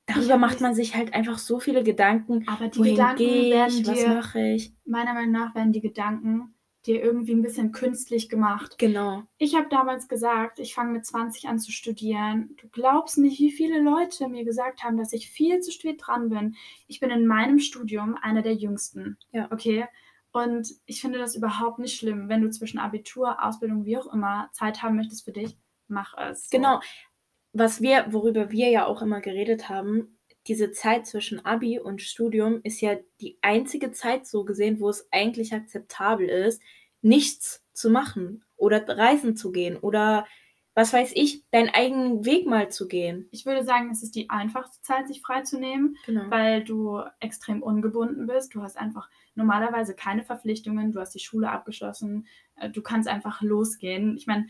Ich 0.09 0.15
darüber 0.15 0.37
macht 0.37 0.61
man 0.61 0.75
sich 0.75 0.95
halt 0.95 1.13
einfach 1.13 1.37
so 1.39 1.59
viele 1.59 1.83
Gedanken. 1.83 2.47
Aber 2.47 2.67
die 2.67 2.79
Wohin 2.79 2.95
Gedanken 2.95 3.17
gehe 3.17 3.51
werden 3.51 3.81
ich? 3.81 3.87
Was 3.87 3.99
dir, 3.99 4.09
mache 4.09 4.39
ich? 4.39 4.73
meiner 4.85 5.13
Meinung 5.13 5.31
nach, 5.31 5.55
werden 5.55 5.73
die 5.73 5.81
Gedanken 5.81 6.53
dir 6.87 7.03
irgendwie 7.03 7.33
ein 7.33 7.41
bisschen 7.41 7.71
künstlich 7.71 8.29
gemacht. 8.29 8.77
Genau. 8.77 9.23
Ich 9.37 9.55
habe 9.55 9.67
damals 9.69 10.07
gesagt, 10.07 10.59
ich 10.59 10.73
fange 10.73 10.93
mit 10.93 11.05
20 11.05 11.47
an 11.47 11.59
zu 11.59 11.71
studieren. 11.71 12.55
Du 12.61 12.67
glaubst 12.69 13.17
nicht, 13.17 13.39
wie 13.39 13.51
viele 13.51 13.81
Leute 13.81 14.27
mir 14.29 14.45
gesagt 14.45 14.83
haben, 14.83 14.97
dass 14.97 15.13
ich 15.13 15.29
viel 15.29 15.59
zu 15.59 15.71
spät 15.71 16.01
dran 16.03 16.29
bin. 16.29 16.55
Ich 16.87 16.99
bin 16.99 17.09
in 17.11 17.27
meinem 17.27 17.59
Studium 17.59 18.15
einer 18.21 18.41
der 18.41 18.53
jüngsten. 18.53 19.17
Ja. 19.31 19.47
Okay. 19.51 19.85
Und 20.31 20.69
ich 20.85 21.01
finde 21.01 21.19
das 21.19 21.35
überhaupt 21.35 21.79
nicht 21.79 21.97
schlimm. 21.97 22.29
Wenn 22.29 22.41
du 22.41 22.49
zwischen 22.49 22.79
Abitur, 22.79 23.43
Ausbildung, 23.43 23.85
wie 23.85 23.97
auch 23.97 24.11
immer, 24.13 24.49
Zeit 24.53 24.81
haben 24.81 24.95
möchtest 24.95 25.25
für 25.25 25.31
dich, 25.31 25.57
mach 25.87 26.15
es. 26.17 26.49
So. 26.49 26.57
Genau. 26.57 26.79
Was 27.53 27.81
wir, 27.81 28.07
worüber 28.09 28.51
wir 28.51 28.69
ja 28.69 28.85
auch 28.85 29.01
immer 29.01 29.19
geredet 29.19 29.67
haben, 29.67 30.16
diese 30.47 30.71
Zeit 30.71 31.05
zwischen 31.05 31.45
Abi 31.45 31.79
und 31.79 32.01
Studium 32.01 32.61
ist 32.63 32.81
ja 32.81 32.95
die 33.21 33.37
einzige 33.41 33.91
Zeit 33.91 34.25
so 34.25 34.45
gesehen, 34.45 34.79
wo 34.79 34.89
es 34.89 35.07
eigentlich 35.11 35.53
akzeptabel 35.53 36.27
ist, 36.27 36.61
nichts 37.01 37.63
zu 37.73 37.89
machen 37.89 38.43
oder 38.55 38.87
reisen 38.87 39.35
zu 39.35 39.51
gehen 39.51 39.77
oder 39.77 40.25
was 40.77 40.93
weiß 40.93 41.13
ich, 41.15 41.43
deinen 41.49 41.69
eigenen 41.69 42.23
Weg 42.23 42.45
mal 42.45 42.69
zu 42.69 42.87
gehen. 42.87 43.27
Ich 43.31 43.47
würde 43.47 43.63
sagen, 43.63 43.89
es 43.89 44.03
ist 44.03 44.15
die 44.15 44.29
einfachste 44.29 44.79
Zeit, 44.83 45.07
sich 45.07 45.23
freizunehmen. 45.23 45.97
Genau. 46.05 46.29
weil 46.29 46.63
du 46.63 47.01
extrem 47.19 47.63
ungebunden 47.63 48.27
bist. 48.27 48.53
Du 48.53 48.61
hast 48.61 48.77
einfach 48.77 49.09
normalerweise 49.33 49.95
keine 49.95 50.23
Verpflichtungen, 50.23 50.91
du 50.91 50.99
hast 50.99 51.15
die 51.15 51.19
Schule 51.19 51.49
abgeschlossen, 51.49 52.27
äh, 52.57 52.69
du 52.69 52.83
kannst 52.83 53.09
einfach 53.09 53.41
losgehen. 53.41 54.17
Ich 54.17 54.27
meine, 54.27 54.45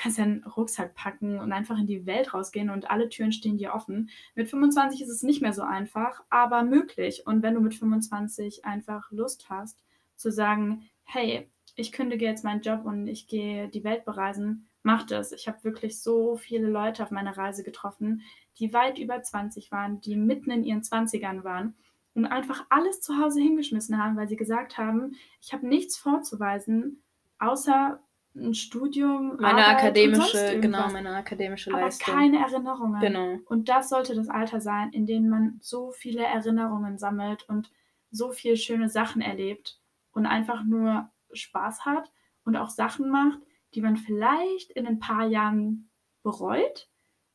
kannst 0.00 0.16
ja 0.16 0.24
einen 0.24 0.44
Rucksack 0.44 0.94
packen 0.94 1.38
und 1.38 1.52
einfach 1.52 1.78
in 1.78 1.86
die 1.86 2.06
Welt 2.06 2.32
rausgehen 2.32 2.70
und 2.70 2.90
alle 2.90 3.10
Türen 3.10 3.32
stehen 3.32 3.58
dir 3.58 3.74
offen. 3.74 4.08
Mit 4.34 4.48
25 4.48 5.02
ist 5.02 5.10
es 5.10 5.22
nicht 5.22 5.42
mehr 5.42 5.52
so 5.52 5.62
einfach, 5.62 6.22
aber 6.30 6.62
möglich. 6.62 7.26
Und 7.26 7.42
wenn 7.42 7.54
du 7.54 7.60
mit 7.60 7.74
25 7.74 8.64
einfach 8.64 9.10
Lust 9.10 9.50
hast, 9.50 9.84
zu 10.16 10.32
sagen, 10.32 10.88
hey, 11.04 11.50
ich 11.74 11.92
kündige 11.92 12.24
jetzt 12.24 12.44
meinen 12.44 12.62
Job 12.62 12.86
und 12.86 13.08
ich 13.08 13.28
gehe 13.28 13.68
die 13.68 13.84
Welt 13.84 14.06
bereisen, 14.06 14.68
mach 14.82 15.04
das. 15.04 15.32
Ich 15.32 15.46
habe 15.46 15.62
wirklich 15.64 16.00
so 16.00 16.36
viele 16.36 16.68
Leute 16.68 17.02
auf 17.02 17.10
meiner 17.10 17.36
Reise 17.36 17.62
getroffen, 17.62 18.22
die 18.58 18.72
weit 18.72 18.98
über 18.98 19.22
20 19.22 19.70
waren, 19.70 20.00
die 20.00 20.16
mitten 20.16 20.50
in 20.50 20.64
ihren 20.64 20.80
20ern 20.80 21.44
waren 21.44 21.74
und 22.14 22.24
einfach 22.24 22.64
alles 22.70 23.02
zu 23.02 23.18
Hause 23.18 23.40
hingeschmissen 23.40 24.02
haben, 24.02 24.16
weil 24.16 24.28
sie 24.28 24.36
gesagt 24.36 24.78
haben, 24.78 25.12
ich 25.42 25.52
habe 25.52 25.66
nichts 25.66 25.98
vorzuweisen, 25.98 27.02
außer 27.38 28.00
ein 28.34 28.54
Studium, 28.54 29.36
Meine 29.40 29.66
Arbeit 29.66 29.84
akademische, 29.84 30.60
genau, 30.60 30.88
meine 30.90 31.10
akademische 31.16 31.72
aber 31.72 31.82
Leistung. 31.82 32.14
keine 32.14 32.38
Erinnerungen. 32.38 33.00
Genau. 33.00 33.38
Und 33.46 33.68
das 33.68 33.88
sollte 33.88 34.14
das 34.14 34.28
Alter 34.28 34.60
sein, 34.60 34.92
in 34.92 35.06
dem 35.06 35.28
man 35.28 35.58
so 35.60 35.90
viele 35.90 36.22
Erinnerungen 36.22 36.96
sammelt 36.98 37.48
und 37.48 37.70
so 38.10 38.30
viel 38.30 38.56
schöne 38.56 38.88
Sachen 38.88 39.20
erlebt 39.20 39.80
und 40.12 40.26
einfach 40.26 40.64
nur 40.64 41.10
Spaß 41.32 41.84
hat 41.84 42.10
und 42.44 42.56
auch 42.56 42.70
Sachen 42.70 43.10
macht, 43.10 43.40
die 43.74 43.80
man 43.80 43.96
vielleicht 43.96 44.70
in 44.72 44.86
ein 44.86 44.98
paar 44.98 45.26
Jahren 45.26 45.90
bereut, 46.22 46.88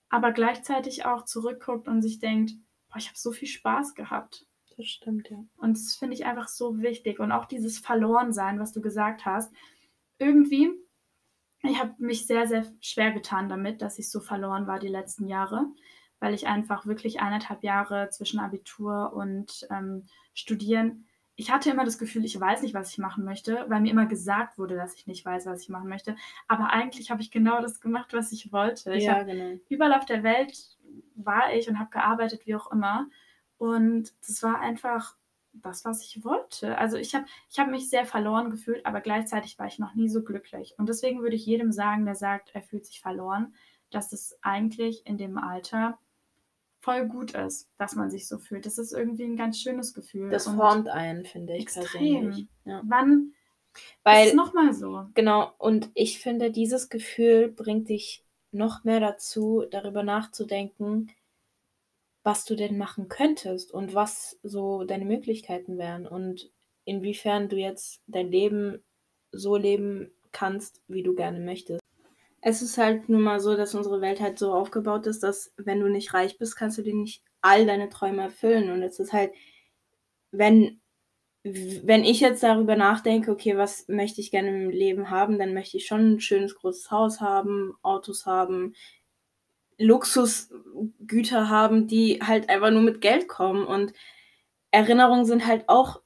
aber 0.09 0.31
gleichzeitig 0.31 1.05
auch 1.05 1.25
zurückguckt 1.25 1.87
und 1.87 2.01
sich 2.01 2.19
denkt, 2.19 2.53
boah, 2.89 2.97
ich 2.97 3.07
habe 3.07 3.17
so 3.17 3.31
viel 3.31 3.47
Spaß 3.47 3.95
gehabt. 3.95 4.45
Das 4.77 4.87
stimmt, 4.87 5.29
ja. 5.29 5.43
Und 5.57 5.77
das 5.77 5.95
finde 5.95 6.15
ich 6.15 6.25
einfach 6.25 6.49
so 6.49 6.79
wichtig. 6.81 7.19
Und 7.19 7.31
auch 7.31 7.45
dieses 7.45 7.79
Verlorensein, 7.79 8.59
was 8.59 8.73
du 8.73 8.81
gesagt 8.81 9.25
hast. 9.25 9.53
Irgendwie, 10.17 10.69
ich 11.67 11.79
habe 11.79 11.93
mich 11.97 12.27
sehr, 12.27 12.47
sehr 12.47 12.65
schwer 12.81 13.11
getan 13.11 13.49
damit, 13.49 13.81
dass 13.81 13.99
ich 13.99 14.09
so 14.09 14.19
verloren 14.19 14.67
war 14.67 14.79
die 14.79 14.87
letzten 14.87 15.27
Jahre, 15.27 15.65
weil 16.19 16.33
ich 16.33 16.47
einfach 16.47 16.85
wirklich 16.85 17.19
eineinhalb 17.21 17.63
Jahre 17.63 18.09
zwischen 18.09 18.39
Abitur 18.39 19.13
und 19.13 19.67
ähm, 19.69 20.05
Studieren, 20.33 21.05
ich 21.37 21.51
hatte 21.51 21.69
immer 21.69 21.83
das 21.83 21.97
Gefühl, 21.97 22.23
ich 22.23 22.39
weiß 22.39 22.61
nicht, 22.61 22.73
was 22.73 22.91
ich 22.91 22.97
machen 22.97 23.25
möchte, 23.25 23.65
weil 23.67 23.81
mir 23.81 23.91
immer 23.91 24.05
gesagt 24.05 24.57
wurde, 24.57 24.75
dass 24.75 24.95
ich 24.95 25.05
nicht 25.05 25.25
weiß, 25.25 25.45
was 25.45 25.61
ich 25.61 25.69
machen 25.69 25.89
möchte. 25.89 26.15
Aber 26.47 26.69
eigentlich 26.71 27.11
habe 27.11 27.21
ich 27.21 27.29
genau 27.29 27.61
das 27.61 27.81
gemacht, 27.81 28.13
was 28.13 28.31
ich 28.31 28.53
wollte. 28.53 28.93
Ich 28.93 29.03
ja, 29.03 29.21
genau. 29.23 29.59
überall 29.67 29.93
auf 29.93 30.05
der 30.05 30.23
Welt 30.23 30.77
war 31.15 31.53
ich 31.53 31.67
und 31.67 31.77
habe 31.77 31.89
gearbeitet, 31.89 32.45
wie 32.45 32.55
auch 32.55 32.71
immer. 32.71 33.07
Und 33.57 34.13
das 34.25 34.41
war 34.43 34.61
einfach 34.61 35.15
das, 35.61 35.85
was 35.85 36.03
ich 36.03 36.23
wollte. 36.23 36.77
Also 36.77 36.97
ich 36.97 37.15
habe 37.15 37.25
ich 37.49 37.59
hab 37.59 37.69
mich 37.69 37.89
sehr 37.89 38.05
verloren 38.05 38.51
gefühlt, 38.51 38.85
aber 38.85 39.01
gleichzeitig 39.01 39.57
war 39.59 39.67
ich 39.67 39.79
noch 39.79 39.95
nie 39.95 40.09
so 40.09 40.23
glücklich. 40.23 40.75
Und 40.77 40.89
deswegen 40.89 41.21
würde 41.21 41.35
ich 41.35 41.45
jedem 41.45 41.71
sagen, 41.71 42.05
der 42.05 42.15
sagt, 42.15 42.51
er 42.53 42.61
fühlt 42.61 42.85
sich 42.85 43.01
verloren, 43.01 43.53
dass 43.89 44.13
es 44.13 44.37
eigentlich 44.41 45.05
in 45.05 45.17
dem 45.17 45.37
Alter 45.37 45.97
voll 46.81 47.07
gut 47.07 47.31
ist, 47.31 47.69
dass 47.77 47.95
man 47.95 48.11
sich 48.11 48.27
so 48.27 48.37
fühlt. 48.37 48.65
Das 48.65 48.77
ist 48.77 48.93
irgendwie 48.93 49.23
ein 49.23 49.37
ganz 49.37 49.59
schönes 49.59 49.93
Gefühl. 49.93 50.29
Das 50.29 50.47
formt 50.47 50.87
einen, 50.87 51.25
finde 51.25 51.55
ich 51.55 51.63
extrem. 51.63 51.83
persönlich. 51.83 52.47
Ja. 52.63 52.81
Wann 52.85 53.33
ist 53.73 53.83
Weil 54.03 54.27
es 54.27 54.33
nochmal 54.35 54.73
so? 54.73 55.07
Genau, 55.15 55.51
und 55.57 55.89
ich 55.95 56.19
finde, 56.19 56.51
dieses 56.51 56.89
Gefühl 56.89 57.49
bringt 57.49 57.89
dich 57.89 58.23
noch 58.51 58.83
mehr 58.83 58.99
dazu, 58.99 59.65
darüber 59.69 60.03
nachzudenken, 60.03 61.11
was 62.25 62.43
du 62.43 62.55
denn 62.55 62.77
machen 62.77 63.07
könntest 63.07 63.71
und 63.71 63.93
was 63.93 64.39
so 64.41 64.83
deine 64.83 65.05
Möglichkeiten 65.05 65.77
wären 65.77 66.07
und 66.07 66.51
inwiefern 66.83 67.49
du 67.49 67.55
jetzt 67.55 68.01
dein 68.07 68.31
Leben 68.31 68.83
so 69.31 69.55
leben 69.55 70.11
kannst, 70.31 70.81
wie 70.87 71.03
du 71.03 71.13
gerne 71.13 71.39
möchtest. 71.39 71.81
Es 72.41 72.63
ist 72.63 72.79
halt 72.79 73.09
nun 73.09 73.21
mal 73.21 73.39
so, 73.39 73.55
dass 73.55 73.75
unsere 73.75 74.01
Welt 74.01 74.19
halt 74.19 74.39
so 74.39 74.53
aufgebaut 74.53 75.05
ist, 75.05 75.21
dass 75.21 75.53
wenn 75.57 75.79
du 75.79 75.87
nicht 75.87 76.15
reich 76.15 76.39
bist, 76.39 76.55
kannst 76.55 76.79
du 76.79 76.81
dir 76.81 76.95
nicht 76.95 77.23
all 77.41 77.67
deine 77.67 77.89
Träume 77.89 78.23
erfüllen. 78.23 78.71
Und 78.71 78.81
es 78.81 78.99
ist 78.99 79.13
halt, 79.13 79.31
wenn 80.31 80.81
wenn 81.43 82.03
ich 82.03 82.21
jetzt 82.21 82.41
darüber 82.41 82.75
nachdenke, 82.75 83.29
okay, 83.29 83.55
was 83.55 83.87
möchte 83.87 84.19
ich 84.19 84.31
gerne 84.31 84.49
im 84.49 84.71
Leben 84.71 85.11
haben, 85.11 85.37
dann 85.37 85.53
möchte 85.53 85.77
ich 85.77 85.85
schon 85.85 86.15
ein 86.15 86.19
schönes 86.19 86.55
großes 86.55 86.89
Haus 86.89 87.21
haben, 87.21 87.75
Autos 87.83 88.25
haben, 88.25 88.73
Luxusgüter 89.77 91.49
haben, 91.49 91.87
die 91.87 92.19
halt 92.21 92.49
einfach 92.49 92.71
nur 92.71 92.81
mit 92.81 93.01
Geld 93.01 93.27
kommen. 93.27 93.65
Und 93.65 93.93
Erinnerungen 94.71 95.25
sind 95.25 95.45
halt 95.47 95.67
auch 95.69 96.01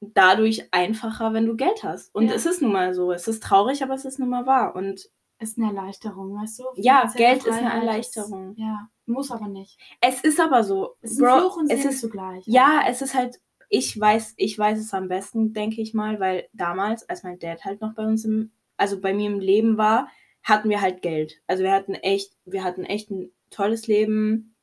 dadurch 0.00 0.72
einfacher, 0.72 1.32
wenn 1.32 1.46
du 1.46 1.56
Geld 1.56 1.82
hast. 1.84 2.14
Und 2.14 2.28
Ja. 2.28 2.34
es 2.34 2.46
ist 2.46 2.62
nun 2.62 2.72
mal 2.72 2.94
so. 2.94 3.12
Es 3.12 3.28
ist 3.28 3.42
traurig, 3.42 3.82
aber 3.82 3.94
es 3.94 4.04
ist 4.04 4.18
nun 4.18 4.30
mal 4.30 4.46
wahr. 4.46 4.74
Und 4.74 5.08
Ist 5.38 5.58
eine 5.58 5.68
Erleichterung, 5.68 6.34
weißt 6.36 6.58
du? 6.58 6.64
Ja, 6.76 7.08
Finanzielle 7.08 7.26
Geld 7.32 7.46
ist 7.46 7.58
eine 7.58 7.72
Erleichterung. 7.72 8.54
ja, 8.56 8.88
muss 9.06 9.30
aber 9.30 9.48
nicht. 9.48 9.78
es 10.00 10.22
ist 10.22 10.38
aber 10.40 10.64
so. 10.64 10.96
Es 11.00 11.12
ist 11.12 11.18
ein 11.20 11.24
Bro, 11.24 11.38
Fluch 11.40 11.56
und 11.56 11.70
es 11.70 11.84
ist 11.84 12.00
zugleich. 12.00 12.44
Ja, 12.46 12.82
es 12.86 13.00
ist 13.02 13.14
halt, 13.14 13.40
ich 13.70 13.98
weiß, 13.98 14.34
ich 14.36 14.58
weiß 14.58 14.78
es 14.78 14.92
am 14.92 15.08
besten, 15.08 15.52
denke 15.54 15.80
ich 15.80 15.94
mal, 15.94 16.20
weil 16.20 16.48
damals, 16.52 17.08
als 17.08 17.22
mein 17.22 17.38
Dad 17.38 17.64
halt 17.64 17.80
noch 17.80 17.94
bei 17.94 18.04
uns 18.04 18.24
im, 18.24 18.50
also 18.76 19.00
bei 19.00 19.14
mir 19.14 19.30
im 19.30 19.40
Leben 19.40 19.76
war, 19.78 20.08
hatten 20.42 20.70
wir 20.70 20.80
halt 20.80 21.02
Geld. 21.02 21.40
Also 21.46 21.62
wir 21.62 21.72
hatten 21.72 21.94
echt, 21.94 22.32
wir 22.44 22.64
hatten 22.64 22.84
echt 22.84 23.10
ein 23.10 23.30
tolles 23.50 23.86
Leben, 23.86 24.54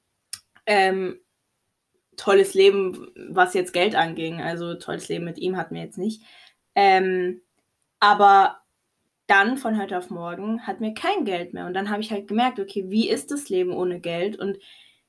ähm, 0.65 1.19
tolles 2.15 2.53
Leben, 2.53 3.11
was 3.29 3.53
jetzt 3.53 3.73
Geld 3.73 3.95
anging. 3.95 4.41
Also 4.41 4.75
tolles 4.75 5.07
Leben 5.07 5.25
mit 5.25 5.37
ihm 5.37 5.55
hatten 5.55 5.75
wir 5.75 5.83
jetzt 5.83 5.97
nicht. 5.97 6.23
Ähm, 6.75 7.41
aber 7.99 8.59
dann 9.27 9.57
von 9.57 9.79
heute 9.79 9.97
auf 9.97 10.09
morgen 10.09 10.65
hatten 10.65 10.83
wir 10.83 10.93
kein 10.93 11.25
Geld 11.25 11.53
mehr. 11.53 11.67
Und 11.67 11.73
dann 11.73 11.89
habe 11.89 12.01
ich 12.01 12.11
halt 12.11 12.27
gemerkt, 12.27 12.59
okay, 12.59 12.85
wie 12.87 13.09
ist 13.09 13.31
das 13.31 13.49
Leben 13.49 13.71
ohne 13.71 13.99
Geld 13.99 14.37
und 14.37 14.57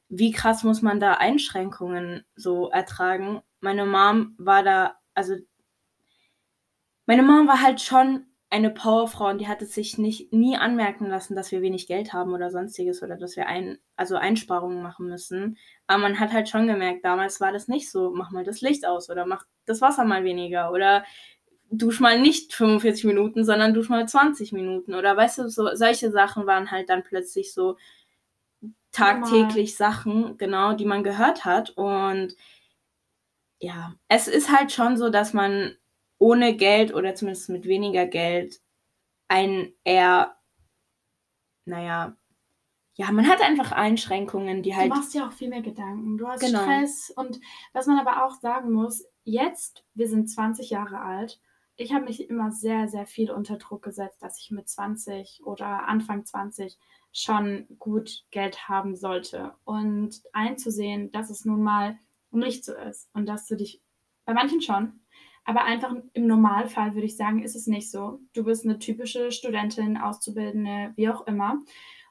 wie 0.08 0.32
krass 0.32 0.64
muss 0.64 0.82
man 0.82 1.00
da 1.00 1.14
Einschränkungen 1.14 2.24
so 2.34 2.70
ertragen. 2.70 3.42
Meine 3.60 3.86
Mom 3.86 4.34
war 4.38 4.62
da, 4.62 4.96
also 5.14 5.36
meine 7.06 7.22
Mom 7.22 7.46
war 7.46 7.62
halt 7.62 7.80
schon 7.80 8.26
eine 8.50 8.70
Powerfrau 8.70 9.28
und 9.28 9.38
die 9.38 9.48
hat 9.48 9.60
es 9.60 9.74
sich 9.74 9.98
nicht 9.98 10.32
nie 10.32 10.56
anmerken 10.56 11.06
lassen, 11.06 11.36
dass 11.36 11.52
wir 11.52 11.60
wenig 11.60 11.86
Geld 11.86 12.14
haben 12.14 12.32
oder 12.32 12.50
sonstiges 12.50 13.02
oder 13.02 13.16
dass 13.16 13.36
wir 13.36 13.46
ein, 13.46 13.78
also 13.94 14.16
Einsparungen 14.16 14.82
machen 14.82 15.06
müssen. 15.06 15.58
Aber 15.86 16.02
man 16.02 16.18
hat 16.18 16.32
halt 16.32 16.48
schon 16.48 16.66
gemerkt, 16.66 17.04
damals 17.04 17.40
war 17.40 17.52
das 17.52 17.68
nicht 17.68 17.90
so, 17.90 18.10
mach 18.10 18.30
mal 18.30 18.44
das 18.44 18.62
Licht 18.62 18.86
aus 18.86 19.10
oder 19.10 19.26
mach 19.26 19.44
das 19.66 19.82
Wasser 19.82 20.04
mal 20.04 20.24
weniger 20.24 20.72
oder 20.72 21.04
dusch 21.70 22.00
mal 22.00 22.18
nicht 22.18 22.54
45 22.54 23.04
Minuten, 23.04 23.44
sondern 23.44 23.74
dusch 23.74 23.90
mal 23.90 24.08
20 24.08 24.52
Minuten 24.52 24.94
oder 24.94 25.14
weißt 25.14 25.38
du, 25.38 25.48
so 25.50 25.74
solche 25.74 26.10
Sachen 26.10 26.46
waren 26.46 26.70
halt 26.70 26.88
dann 26.88 27.02
plötzlich 27.02 27.52
so 27.52 27.76
tagtäglich 28.92 29.78
Normal. 29.78 29.92
Sachen, 29.92 30.38
genau, 30.38 30.72
die 30.72 30.86
man 30.86 31.04
gehört 31.04 31.44
hat 31.44 31.70
und 31.70 32.34
ja, 33.60 33.94
es 34.08 34.28
ist 34.28 34.50
halt 34.56 34.72
schon 34.72 34.96
so, 34.96 35.10
dass 35.10 35.34
man 35.34 35.76
ohne 36.18 36.56
Geld 36.56 36.94
oder 36.94 37.14
zumindest 37.14 37.48
mit 37.48 37.66
weniger 37.66 38.06
Geld 38.06 38.60
ein 39.28 39.72
eher, 39.84 40.36
naja, 41.64 42.16
ja, 42.94 43.12
man 43.12 43.28
hat 43.28 43.40
einfach 43.40 43.70
Einschränkungen, 43.70 44.64
die 44.64 44.74
halt. 44.74 44.90
Du 44.90 44.96
machst 44.96 45.14
ja 45.14 45.28
auch 45.28 45.32
viel 45.32 45.48
mehr 45.48 45.62
Gedanken. 45.62 46.18
Du 46.18 46.26
hast 46.26 46.40
genau. 46.40 46.62
Stress. 46.62 47.12
Und 47.14 47.38
was 47.72 47.86
man 47.86 47.96
aber 48.00 48.24
auch 48.24 48.40
sagen 48.40 48.72
muss, 48.72 49.06
jetzt, 49.22 49.84
wir 49.94 50.08
sind 50.08 50.28
20 50.28 50.70
Jahre 50.70 51.00
alt, 51.00 51.40
ich 51.76 51.94
habe 51.94 52.06
mich 52.06 52.28
immer 52.28 52.50
sehr, 52.50 52.88
sehr 52.88 53.06
viel 53.06 53.30
unter 53.30 53.56
Druck 53.56 53.84
gesetzt, 53.84 54.20
dass 54.20 54.40
ich 54.40 54.50
mit 54.50 54.68
20 54.68 55.42
oder 55.44 55.86
Anfang 55.86 56.24
20 56.24 56.76
schon 57.12 57.68
gut 57.78 58.24
Geld 58.32 58.68
haben 58.68 58.96
sollte. 58.96 59.54
Und 59.64 60.20
einzusehen, 60.32 61.12
dass 61.12 61.30
es 61.30 61.44
nun 61.44 61.62
mal 61.62 61.96
nicht 62.32 62.64
so 62.64 62.74
ist 62.74 63.08
und 63.14 63.26
dass 63.26 63.46
du 63.46 63.54
dich, 63.54 63.80
bei 64.24 64.34
manchen 64.34 64.60
schon, 64.60 65.00
aber 65.48 65.64
einfach 65.64 65.96
im 66.12 66.26
Normalfall 66.26 66.92
würde 66.92 67.06
ich 67.06 67.16
sagen, 67.16 67.42
ist 67.42 67.56
es 67.56 67.66
nicht 67.66 67.90
so. 67.90 68.20
Du 68.34 68.44
bist 68.44 68.66
eine 68.66 68.78
typische 68.78 69.32
Studentin, 69.32 69.96
Auszubildende, 69.96 70.92
wie 70.94 71.08
auch 71.08 71.26
immer. 71.26 71.62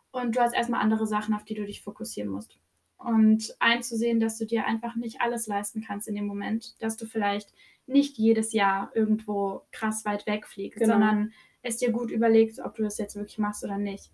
Und 0.09 0.35
du 0.35 0.39
hast 0.39 0.55
erstmal 0.55 0.81
andere 0.81 1.05
Sachen, 1.05 1.35
auf 1.35 1.43
die 1.43 1.53
du 1.53 1.63
dich 1.63 1.83
fokussieren 1.83 2.31
musst. 2.31 2.57
Und 2.97 3.55
einzusehen, 3.59 4.19
dass 4.19 4.39
du 4.39 4.47
dir 4.47 4.65
einfach 4.65 4.95
nicht 4.95 5.21
alles 5.21 5.45
leisten 5.45 5.83
kannst 5.85 6.07
in 6.07 6.15
dem 6.15 6.25
Moment, 6.25 6.81
dass 6.81 6.97
du 6.97 7.05
vielleicht 7.05 7.53
nicht 7.85 8.17
jedes 8.17 8.53
Jahr 8.53 8.89
irgendwo 8.95 9.61
krass 9.71 10.03
weit 10.03 10.25
wegfliegst, 10.25 10.79
genau. 10.79 10.93
sondern 10.93 11.31
es 11.61 11.77
dir 11.77 11.91
gut 11.91 12.09
überlegst, 12.09 12.59
ob 12.59 12.73
du 12.73 12.81
das 12.81 12.97
jetzt 12.97 13.15
wirklich 13.15 13.38
machst 13.38 13.63
oder 13.63 13.77
nicht 13.77 14.09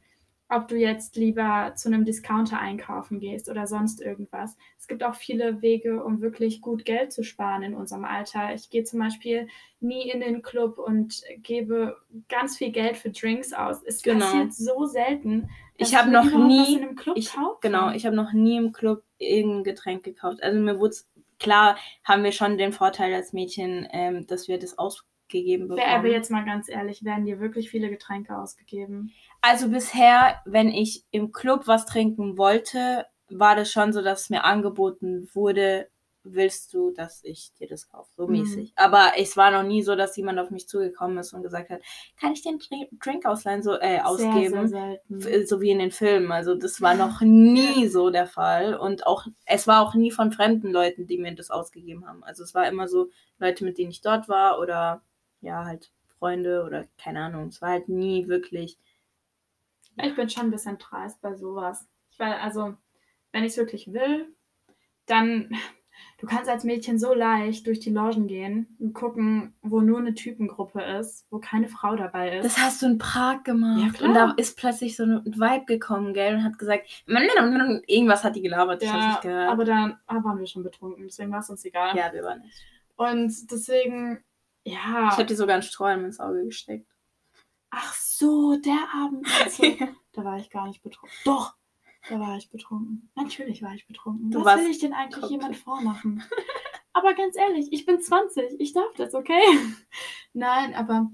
ob 0.56 0.68
du 0.68 0.76
jetzt 0.76 1.16
lieber 1.16 1.74
zu 1.76 1.90
einem 1.90 2.06
Discounter 2.06 2.60
einkaufen 2.60 3.20
gehst 3.20 3.50
oder 3.50 3.68
sonst 3.68 4.02
irgendwas. 4.02 4.56
Es 4.78 4.88
gibt 4.88 5.04
auch 5.04 5.16
viele 5.16 5.62
Wege, 5.62 6.04
um 6.04 6.22
wirklich 6.22 6.62
gut 6.62 6.86
Geld 6.86 7.12
zu 7.12 7.24
sparen 7.24 7.64
in 7.64 7.74
unserem 7.74 8.06
Alter. 8.06 8.54
Ich 8.54 8.70
gehe 8.70 8.84
zum 8.84 9.00
Beispiel 9.00 9.48
nie 9.80 10.10
in 10.10 10.20
den 10.20 10.42
Club 10.42 10.78
und 10.78 11.24
gebe 11.38 11.98
ganz 12.30 12.58
viel 12.58 12.72
Geld 12.72 12.98
für 12.98 13.10
Drinks 13.10 13.54
aus. 13.54 13.82
Es 13.84 14.02
genau. 14.02 14.26
passiert 14.26 14.54
so 14.54 14.86
selten. 14.86 15.50
Ich 15.78 15.96
habe 15.96 16.12
noch 16.12 16.26
nie, 16.26 16.86
ich, 17.16 17.32
genau, 17.62 17.92
ich 17.92 18.06
habe 18.06 18.16
noch 18.16 18.32
nie 18.32 18.58
im 18.58 18.72
Club 18.72 19.04
irgendein 19.18 19.64
Getränk 19.64 20.04
gekauft. 20.04 20.44
Also 20.44 20.60
mir 20.60 20.80
wurde 20.80 20.96
klar, 21.40 21.78
haben 22.04 22.24
wir 22.24 22.32
schon 22.32 22.58
den 22.58 22.74
Vorteil 22.74 23.14
als 23.14 23.34
Mädchen, 23.34 23.88
ähm, 23.92 24.28
dass 24.28 24.48
wir 24.48 24.60
das 24.60 24.78
aus 24.78 25.04
gegeben 25.34 25.68
bekommen. 25.68 25.86
Aber 25.86 26.08
jetzt 26.08 26.32
mal 26.32 26.46
ganz 26.46 26.70
ehrlich, 26.70 27.04
werden 27.04 27.26
dir 27.26 27.42
wirklich 27.42 27.70
viele 27.70 27.90
Getränke 27.90 28.38
ausgegeben? 28.38 29.12
Also 29.42 29.68
bisher, 29.68 30.42
wenn 30.46 30.70
ich 30.70 31.04
im 31.12 31.34
Club 31.34 31.64
was 31.68 31.86
trinken 31.86 32.38
wollte, 32.38 33.06
war 33.30 33.58
das 33.58 33.72
schon 33.72 33.92
so, 33.92 34.02
dass 34.02 34.30
mir 34.30 34.46
angeboten 34.46 35.28
wurde, 35.34 35.90
willst 36.24 36.74
du, 36.74 36.92
dass 36.92 37.24
ich 37.24 37.54
dir 37.60 37.68
das 37.68 37.90
kaufe, 37.90 38.10
so 38.16 38.28
mhm. 38.28 38.40
mäßig. 38.40 38.74
Aber 38.76 39.14
es 39.18 39.36
war 39.36 39.52
noch 39.52 39.64
nie 39.64 39.82
so, 39.82 39.96
dass 39.96 40.16
jemand 40.16 40.40
auf 40.40 40.52
mich 40.52 40.68
zugekommen 40.68 41.18
ist 41.18 41.34
und 41.34 41.44
gesagt 41.44 41.70
hat, 41.70 41.82
kann 42.20 42.34
ich 42.34 42.42
den 42.42 42.60
Drink 43.00 43.26
ausleihen, 43.26 43.62
so 43.62 43.74
äh, 43.74 44.00
ausgeben, 44.00 44.68
sehr, 44.68 45.00
sehr 45.10 45.48
so 45.48 45.62
wie 45.62 45.72
in 45.72 45.80
den 45.80 45.92
Filmen. 45.92 46.32
Also 46.32 46.56
das 46.56 46.82
war 46.82 46.96
noch 46.96 47.22
nie 47.22 47.88
so 47.88 48.10
der 48.10 48.28
Fall 48.28 48.76
und 48.76 49.06
auch 49.06 49.28
es 49.46 49.68
war 49.68 49.82
auch 49.82 49.94
nie 49.94 50.12
von 50.12 50.32
fremden 50.32 50.72
Leuten, 50.72 51.08
die 51.08 51.18
mir 51.18 51.36
das 51.36 51.50
ausgegeben 51.50 52.08
haben. 52.08 52.24
Also 52.24 52.44
es 52.44 52.54
war 52.54 52.68
immer 52.68 52.88
so 52.88 53.10
Leute, 53.38 53.66
mit 53.66 53.78
denen 53.78 53.92
ich 53.92 54.02
dort 54.02 54.30
war 54.30 54.60
oder 54.60 55.02
ja 55.44 55.66
halt 55.66 55.92
Freunde 56.20 56.64
oder 56.64 56.86
keine 56.98 57.22
Ahnung. 57.22 57.48
Es 57.48 57.62
war 57.62 57.70
halt 57.70 57.90
nie 57.90 58.28
wirklich 58.28 58.78
ich 60.02 60.16
bin 60.16 60.30
schon 60.30 60.46
ein 60.46 60.52
bisschen 60.52 60.78
dreist 60.78 61.22
bei 61.22 61.36
sowas. 61.36 61.88
Ich 62.12 62.20
weil, 62.20 62.34
also, 62.34 62.76
wenn 63.32 63.44
ich 63.44 63.52
es 63.52 63.58
wirklich 63.58 63.92
will, 63.94 64.34
dann, 65.06 65.50
du 66.20 66.28
kannst 66.28 66.50
als 66.50 66.64
Mädchen 66.64 66.98
so 66.98 67.14
leicht 67.14 67.68
durch 67.68 67.80
die 67.80 67.92
Logen 67.92 68.28
gehen 68.28 68.76
und 68.80 68.94
gucken, 68.94 69.54
wo 69.62 69.82
nur 69.82 70.00
eine 70.00 70.14
Typengruppe 70.14 70.82
ist, 70.82 71.28
wo 71.30 71.40
keine 71.40 71.68
Frau 71.68 71.96
dabei 71.96 72.38
ist. 72.38 72.46
Das 72.46 72.58
hast 72.58 72.82
du 72.82 72.88
in 72.88 72.98
Prag 72.98 73.44
gemacht. 73.44 74.00
Ja, 74.00 74.08
und 74.08 74.14
da 74.14 74.34
ist 74.38 74.58
plötzlich 74.58 74.96
so 74.96 75.04
ein 75.04 75.26
Vibe 75.26 75.66
gekommen, 75.66 76.14
gell, 76.14 76.36
und 76.36 76.44
hat 76.44 76.58
gesagt, 76.58 77.04
irgendwas 77.06 78.24
hat 78.24 78.36
die 78.36 78.42
gelabert, 78.42 78.82
ich 78.82 78.90
ja, 78.90 78.96
hab's 78.96 79.06
nicht 79.08 79.22
gehört. 79.24 79.50
Aber 79.50 79.66
dann 79.66 79.98
ah, 80.08 80.24
waren 80.24 80.40
wir 80.40 80.48
schon 80.48 80.64
betrunken, 80.64 81.06
deswegen 81.06 81.32
war 81.32 81.40
es 81.40 81.50
uns 81.50 81.66
egal. 81.66 81.96
Ja, 81.96 82.12
wir 82.12 82.24
waren 82.24 82.42
nicht. 82.42 82.66
Und 82.96 83.52
deswegen, 83.52 84.24
ja. 84.66 85.10
Ich 85.12 85.18
habe 85.18 85.26
dir 85.26 85.36
sogar 85.36 85.56
einen 85.56 85.64
Strohhalm 85.64 86.06
ins 86.06 86.20
Auge 86.20 86.46
gesteckt. 86.46 86.88
Ach 87.70 87.94
so, 87.94 88.56
der 88.58 88.88
Abend. 88.94 89.28
Also, 89.44 89.64
da 90.14 90.24
war 90.24 90.38
ich 90.38 90.50
gar 90.50 90.68
nicht 90.68 90.84
betrunken. 90.84 91.18
Doch, 91.26 91.56
da 92.08 92.20
war 92.20 92.38
ich 92.38 92.50
betrunken. 92.50 93.10
Natürlich 93.16 93.64
war 93.64 93.74
ich 93.74 93.88
betrunken. 93.88 94.30
Du 94.32 94.46
Was 94.46 94.60
will 94.60 94.70
ich 94.70 94.80
denn 94.80 94.94
eigentlich 94.94 95.30
jemand 95.30 95.58
vormachen? 95.58 96.24
aber 96.94 97.14
ganz 97.14 97.36
ehrlich, 97.36 97.70
ich 97.72 97.86
bin 97.86 98.00
20. 98.00 98.60
Ich 98.60 98.74
darf 98.74 98.94
das, 98.96 99.16
okay? 99.16 99.42
Nein, 100.34 100.76
aber 100.76 101.10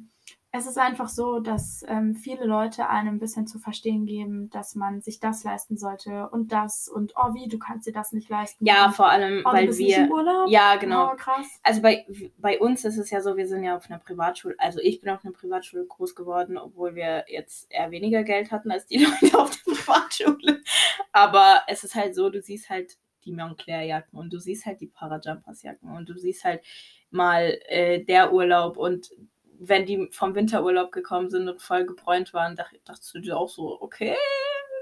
es 0.52 0.66
ist 0.66 0.80
einfach 0.80 1.10
so, 1.10 1.39
dass 1.39 1.84
ähm, 1.88 2.16
viele 2.16 2.45
Leute 2.45 2.89
einem 2.89 3.16
ein 3.16 3.20
bisschen 3.20 3.45
zu 3.45 3.60
verstehen 3.60 4.08
geben, 4.08 4.50
dass 4.50 4.74
man 4.74 5.02
sich 5.02 5.20
das 5.20 5.43
leisten 5.43 5.78
sollte 5.78 6.28
und 6.30 6.52
das 6.52 6.88
und 6.88 7.14
oh 7.16 7.36
wie, 7.36 7.47
du 7.47 7.60
kannst 7.60 7.86
dir 7.86 7.93
das 7.93 8.14
nicht 8.14 8.30
leisten. 8.30 8.66
Ja, 8.66 8.91
vor 8.91 9.10
allem, 9.10 9.43
oh, 9.45 9.54
weil 9.54 9.78
wir. 9.78 10.10
Ja, 10.47 10.78
genau. 10.78 11.12
Oh, 11.12 11.16
krass. 11.16 11.60
Also 11.62 11.82
bei, 11.82 12.06
bei 12.39 12.60
uns 12.60 12.84
ist 12.84 12.97
es 12.97 13.12
ja 13.12 13.22
so, 13.22 13.38
wir 13.38 13.47
sind 13.47 13.64
ja 13.64 13.78
auf 13.78 13.89
einer 13.89 14.00
Privatschule, 14.00 14.56
also 14.58 14.80
ich 14.80 15.02
bin 15.02 15.12
auf 15.12 15.24
einer 15.24 15.34
Privatschule 15.34 15.86
groß 15.86 16.16
geworden, 16.16 16.58
obwohl 16.58 16.95
wir 16.95 17.26
jetzt 17.28 17.68
eher 17.70 17.91
weniger 17.91 18.24
Geld 18.24 18.52
hatten 18.52 18.72
als 18.72 18.88
die 18.88 18.97
Leute 19.22 19.38
auf 19.38 19.52
der 19.52 19.72
Privatschule. 19.72 20.64
Aber 21.12 21.62
es 21.68 21.84
ist 21.84 21.93
halt 21.93 22.16
so, 22.16 22.32
du 22.32 22.41
siehst 22.41 22.72
halt 22.72 22.97
die 23.26 23.34
Montclair-Jacken 23.34 24.18
und 24.18 24.34
du 24.34 24.39
siehst 24.39 24.66
halt 24.66 24.82
die 24.82 24.88
Parajumpers-Jacken 24.88 25.95
und 25.95 26.10
du 26.10 26.18
siehst 26.18 26.43
halt 26.43 26.64
mal 27.12 27.60
äh, 27.68 28.04
der 28.04 28.34
Urlaub 28.34 28.78
und 28.78 29.12
wenn 29.60 29.86
die 29.86 30.10
vom 30.12 30.36
Winterurlaub 30.36 30.91
gekommen 30.91 31.30
sind 31.30 31.47
und 31.47 31.62
voll 31.62 31.86
gebräunt 31.86 32.34
waren, 32.34 32.55
dacht, 32.55 32.80
dachtest 32.86 33.14
du 33.14 33.20
dir 33.20 33.38
auch 33.38 33.49
so, 33.49 33.80
okay, 33.82 34.16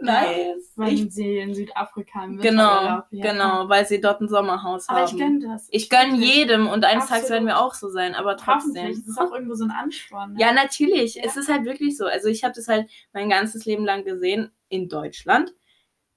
nice. 0.01 0.73
Ja, 0.77 0.83
weil 0.83 0.93
ich, 0.93 1.13
sie 1.13 1.37
in 1.37 1.55
Südafrika 1.55 2.23
im 2.23 2.37
Genau, 2.37 2.61
ja. 2.61 3.05
genau, 3.09 3.67
weil 3.69 3.85
sie 3.87 3.99
dort 3.99 4.21
ein 4.21 4.29
Sommerhaus 4.29 4.87
aber 4.87 4.99
haben. 4.99 5.07
Aber 5.07 5.13
ich 5.13 5.19
gönne 5.19 5.39
das. 5.39 5.67
Ich 5.71 5.89
gönne 5.89 6.17
jedem 6.17 6.67
und 6.67 6.85
eines 6.85 7.07
Tages 7.07 7.29
werden 7.29 7.47
wir 7.47 7.59
auch 7.59 7.73
so 7.73 7.89
sein, 7.89 8.13
aber 8.13 8.37
trotzdem. 8.37 8.89
Das 8.89 8.99
ist 8.99 9.19
auch 9.19 9.33
irgendwo 9.33 9.55
so 9.55 9.65
ein 9.65 9.71
Ansporn. 9.71 10.33
Ne? 10.33 10.39
Ja, 10.39 10.53
natürlich. 10.53 11.15
Ja. 11.15 11.23
Es 11.25 11.37
ist 11.37 11.49
halt 11.49 11.65
wirklich 11.65 11.97
so. 11.97 12.05
Also 12.05 12.27
ich 12.29 12.43
habe 12.43 12.53
das 12.53 12.67
halt 12.67 12.89
mein 13.13 13.29
ganzes 13.29 13.65
Leben 13.65 13.83
lang 13.83 14.05
gesehen 14.05 14.51
in 14.69 14.89
Deutschland. 14.89 15.53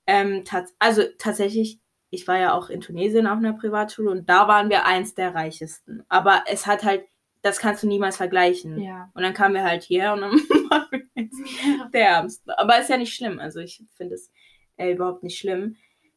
Ähm, 0.07 0.45
tats 0.45 0.75
also 0.79 1.03
tatsächlich 1.19 1.81
ich 2.11 2.27
war 2.27 2.39
ja 2.39 2.55
auch 2.55 2.71
in 2.71 2.81
Tunesien 2.81 3.27
auf 3.27 3.39
einer 3.39 3.53
Privatschule 3.53 4.11
und 4.11 4.29
da 4.29 4.49
waren 4.49 4.69
wir 4.69 4.85
eins 4.85 5.15
der 5.15 5.35
reichesten. 5.35 6.05
Aber 6.09 6.43
es 6.47 6.67
hat 6.67 6.83
halt 6.83 7.05
das 7.43 7.59
kannst 7.59 7.83
du 7.83 7.89
niemals 7.89 8.17
vergleichen. 8.17 8.79
Ja. 8.79 9.11
Und 9.15 9.23
dann 9.23 9.35
kamen 9.35 9.55
wir 9.55 9.65
halt 9.65 9.83
hier 9.83 10.13
und 10.13 10.21
dann 10.21 10.33
waren 10.71 10.87
wir 10.91 11.03
jetzt 11.15 11.39
ja. 11.39 11.89
der 11.93 12.09
Ärmste. 12.09 12.59
Aber 12.59 12.79
ist 12.79 12.91
ja 12.91 12.97
nicht 12.97 13.15
schlimm. 13.15 13.39
Also 13.39 13.61
ich 13.61 13.83
finde 13.97 14.15
es 14.15 14.31
äh, 14.77 14.93
überhaupt 14.93 15.23
nicht 15.23 15.39
schlimm. 15.39 15.77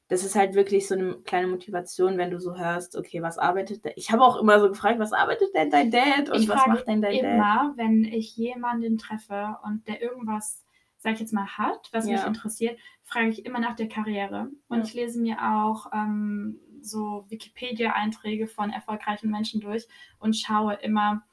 Das 0.09 0.24
ist 0.24 0.36
halt 0.36 0.53
wirklich 0.53 0.88
so 0.88 0.95
eine 0.95 1.15
kleine 1.24 1.47
Motivation, 1.47 2.17
wenn 2.17 2.30
du 2.30 2.39
so 2.39 2.57
hörst, 2.57 2.95
okay, 2.97 3.21
was 3.21 3.38
arbeitet 3.38 3.86
der? 3.86 3.97
Ich 3.97 4.11
habe 4.11 4.21
auch 4.21 4.36
immer 4.36 4.59
so 4.59 4.67
gefragt, 4.67 4.99
was 4.99 5.13
arbeitet 5.13 5.55
denn 5.55 5.71
dein 5.71 5.91
Dad 5.91 6.30
und 6.30 6.41
ich 6.41 6.49
was 6.49 6.67
macht 6.67 6.88
denn 6.88 7.01
dein 7.01 7.13
immer, 7.13 7.21
Dad? 7.21 7.63
Immer, 7.63 7.74
wenn 7.78 8.03
ich 8.03 8.36
jemanden 8.36 8.97
treffe 8.97 9.57
und 9.63 9.88
der 9.88 10.01
irgendwas, 10.01 10.63
sag 10.97 11.13
ich 11.13 11.19
jetzt 11.21 11.34
mal, 11.34 11.47
hat, 11.47 11.89
was 11.93 12.05
ja. 12.05 12.13
mich 12.13 12.26
interessiert, 12.26 12.78
frage 13.03 13.30
ich 13.30 13.45
immer 13.45 13.59
nach 13.59 13.76
der 13.76 13.88
Karriere. 13.88 14.49
Und 14.67 14.86
ich 14.86 14.93
lese 14.93 15.19
mir 15.19 15.38
auch 15.41 15.88
ähm, 15.93 16.59
so 16.84 17.25
Wikipedia-Einträge 17.29 18.47
von 18.47 18.71
erfolgreichen 18.71 19.29
Menschen 19.29 19.61
durch 19.61 19.88
und 20.19 20.36
schaue 20.36 20.75
immer, 20.75 21.23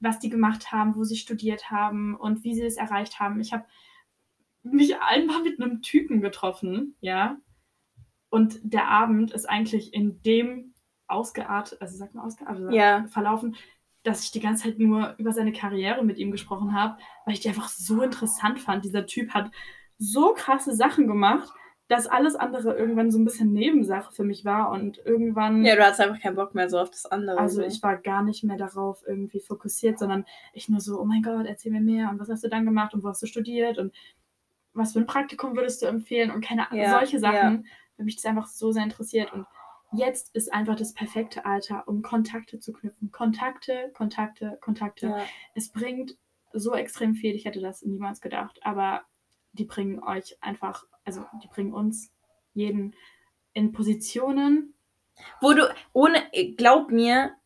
was 0.00 0.18
die 0.18 0.28
gemacht 0.28 0.72
haben, 0.72 0.96
wo 0.96 1.04
sie 1.04 1.16
studiert 1.16 1.70
haben 1.70 2.14
und 2.16 2.44
wie 2.44 2.54
sie 2.54 2.62
es 2.62 2.76
erreicht 2.76 3.20
haben. 3.20 3.40
Ich 3.40 3.52
habe 3.52 3.64
mich 4.62 4.98
einmal 5.00 5.42
mit 5.42 5.60
einem 5.60 5.82
Typen 5.82 6.20
getroffen, 6.20 6.96
ja. 7.00 7.36
Und 8.30 8.58
der 8.62 8.88
Abend 8.88 9.32
ist 9.32 9.48
eigentlich 9.48 9.94
in 9.94 10.22
dem 10.22 10.74
ausgeartet, 11.06 11.80
also 11.80 11.96
sagt 11.96 12.14
man 12.14 12.24
ausgeartet, 12.24 12.72
ja. 12.72 13.06
verlaufen, 13.08 13.56
dass 14.02 14.24
ich 14.24 14.32
die 14.32 14.40
ganze 14.40 14.64
Zeit 14.64 14.78
nur 14.78 15.14
über 15.18 15.32
seine 15.32 15.52
Karriere 15.52 16.04
mit 16.04 16.18
ihm 16.18 16.30
gesprochen 16.30 16.74
habe, 16.74 16.98
weil 17.24 17.34
ich 17.34 17.40
die 17.40 17.48
einfach 17.48 17.68
so 17.68 18.02
interessant 18.02 18.60
fand. 18.60 18.84
Dieser 18.84 19.06
Typ 19.06 19.32
hat 19.32 19.50
so 19.98 20.34
krasse 20.34 20.74
Sachen 20.74 21.06
gemacht, 21.06 21.48
dass 21.88 22.06
alles 22.06 22.34
andere 22.34 22.74
irgendwann 22.74 23.10
so 23.10 23.18
ein 23.18 23.24
bisschen 23.24 23.52
Nebensache 23.52 24.12
für 24.12 24.24
mich 24.24 24.44
war 24.44 24.70
und 24.70 24.98
irgendwann. 25.04 25.64
Ja, 25.64 25.76
du 25.76 25.84
hast 25.84 26.00
einfach 26.00 26.20
keinen 26.20 26.36
Bock 26.36 26.54
mehr 26.54 26.70
so 26.70 26.78
auf 26.78 26.90
das 26.90 27.04
andere. 27.04 27.38
Also 27.38 27.60
so. 27.60 27.66
ich 27.66 27.82
war 27.82 27.96
gar 27.96 28.22
nicht 28.22 28.42
mehr 28.42 28.56
darauf 28.56 29.02
irgendwie 29.06 29.40
fokussiert, 29.40 29.98
sondern 29.98 30.24
ich 30.54 30.68
nur 30.68 30.80
so, 30.80 30.98
oh 30.98 31.04
mein 31.04 31.22
Gott, 31.22 31.46
erzähl 31.46 31.72
mir 31.72 31.82
mehr 31.82 32.08
und 32.08 32.18
was 32.18 32.30
hast 32.30 32.42
du 32.42 32.48
dann 32.48 32.64
gemacht 32.64 32.94
und 32.94 33.02
wo 33.02 33.08
hast 33.08 33.22
du 33.22 33.26
studiert 33.26 33.78
und 33.78 33.92
was 34.72 34.92
für 34.92 35.00
ein 35.00 35.06
Praktikum 35.06 35.56
würdest 35.56 35.82
du 35.82 35.86
empfehlen 35.86 36.30
und 36.30 36.44
keine 36.44 36.70
Ahnung, 36.70 36.82
Ja, 36.82 36.98
solche 36.98 37.18
Sachen, 37.18 37.34
ja. 37.34 37.62
weil 37.96 38.04
mich 38.04 38.16
das 38.16 38.24
einfach 38.24 38.46
so 38.46 38.72
sehr 38.72 38.82
interessiert 38.82 39.32
und 39.32 39.46
jetzt 39.92 40.34
ist 40.34 40.52
einfach 40.52 40.76
das 40.76 40.94
perfekte 40.94 41.44
Alter, 41.44 41.86
um 41.86 42.02
Kontakte 42.02 42.58
zu 42.58 42.72
knüpfen. 42.72 43.12
Kontakte, 43.12 43.90
Kontakte, 43.94 44.58
Kontakte. 44.60 45.06
ja. 45.08 45.22
Es 45.54 45.70
bringt 45.70 46.16
so 46.52 46.74
extrem 46.74 47.14
viel, 47.14 47.34
ich 47.34 47.44
hätte 47.44 47.60
das 47.60 47.82
niemals 47.82 48.20
gedacht, 48.20 48.58
aber 48.62 49.02
die 49.52 49.64
bringen 49.64 50.02
euch 50.02 50.36
einfach, 50.40 50.84
also 51.04 51.24
die 51.42 51.48
bringen 51.48 51.72
uns 51.72 52.10
jeden 52.52 52.94
in 53.52 53.72
Positionen. 53.72 54.74
Wo 55.40 55.52
du, 55.52 55.72
ohne, 55.92 56.28
glaub 56.56 56.90
mir, 56.90 57.36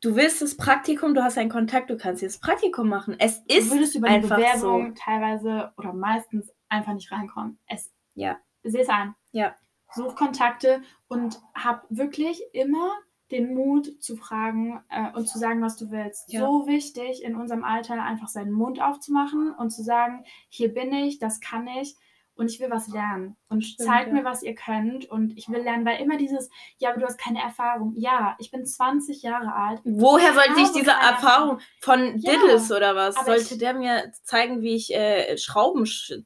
du 0.00 0.16
willst 0.16 0.42
das 0.42 0.56
Praktikum, 0.56 1.14
du 1.14 1.22
hast 1.22 1.38
einen 1.38 1.50
Kontakt, 1.50 1.90
du 1.90 1.96
kannst 1.96 2.22
jetzt 2.22 2.40
Praktikum 2.40 2.88
machen. 2.88 3.16
Es 3.18 3.38
ist 3.48 3.70
du 3.70 3.76
würdest 3.76 3.94
über 3.94 4.08
die 4.08 4.20
Bewerbung 4.20 4.94
teilweise 4.94 5.72
oder 5.76 5.92
meistens 5.92 6.52
einfach 6.68 6.94
nicht 6.94 7.10
reinkommen. 7.12 7.58
Es, 7.66 7.92
Ja. 8.14 8.38
Seh 8.62 8.80
es 8.80 8.88
ein. 8.88 9.14
Ja. 9.32 9.54
Such 9.94 10.16
Kontakte 10.16 10.82
und 11.06 11.40
hab 11.54 11.86
wirklich 11.90 12.42
immer 12.52 12.92
den 13.30 13.54
Mut 13.54 14.02
zu 14.02 14.16
fragen 14.16 14.82
äh, 14.90 15.12
und 15.12 15.28
zu 15.28 15.38
sagen, 15.38 15.62
was 15.62 15.76
du 15.76 15.90
willst. 15.90 16.32
Ja. 16.32 16.40
So 16.40 16.66
wichtig 16.66 17.22
in 17.22 17.36
unserem 17.36 17.64
Alter 17.64 18.02
einfach 18.02 18.28
seinen 18.28 18.52
Mund 18.52 18.80
aufzumachen 18.80 19.54
und 19.54 19.70
zu 19.70 19.82
sagen, 19.82 20.24
hier 20.48 20.72
bin 20.72 20.92
ich, 20.92 21.18
das 21.18 21.40
kann 21.40 21.66
ich 21.66 21.96
und 22.36 22.50
ich 22.50 22.58
will 22.60 22.70
was 22.70 22.88
lernen 22.88 23.36
und 23.48 23.62
Stimmt, 23.62 23.88
zeigt 23.88 24.08
ja. 24.08 24.14
mir, 24.14 24.24
was 24.24 24.42
ihr 24.42 24.54
könnt 24.54 25.04
und 25.10 25.36
ich 25.38 25.48
will 25.48 25.60
lernen, 25.62 25.84
weil 25.86 26.00
immer 26.00 26.16
dieses, 26.16 26.50
ja, 26.78 26.90
aber 26.90 27.00
du 27.00 27.06
hast 27.06 27.18
keine 27.18 27.40
Erfahrung. 27.40 27.94
Ja, 27.96 28.36
ich 28.40 28.50
bin 28.50 28.66
20 28.66 29.22
Jahre 29.22 29.54
alt. 29.54 29.80
Woher 29.84 30.30
Ich 30.30 30.34
sollte 30.34 30.60
ich 30.60 30.72
diese 30.72 30.90
Erfahrung 30.90 31.60
von 31.80 32.18
Ja, 32.18 32.32
Diddles 32.32 32.70
oder 32.72 32.96
was? 32.96 33.14
Sollte 33.24 33.54
ich- 33.54 33.58
der 33.58 33.74
mir 33.74 34.10
zeigen, 34.24 34.62
wie 34.62 34.74
ich 34.74 34.92
äh, 34.94 35.36
Schrauben. 35.38 35.84
sch- 35.84 36.24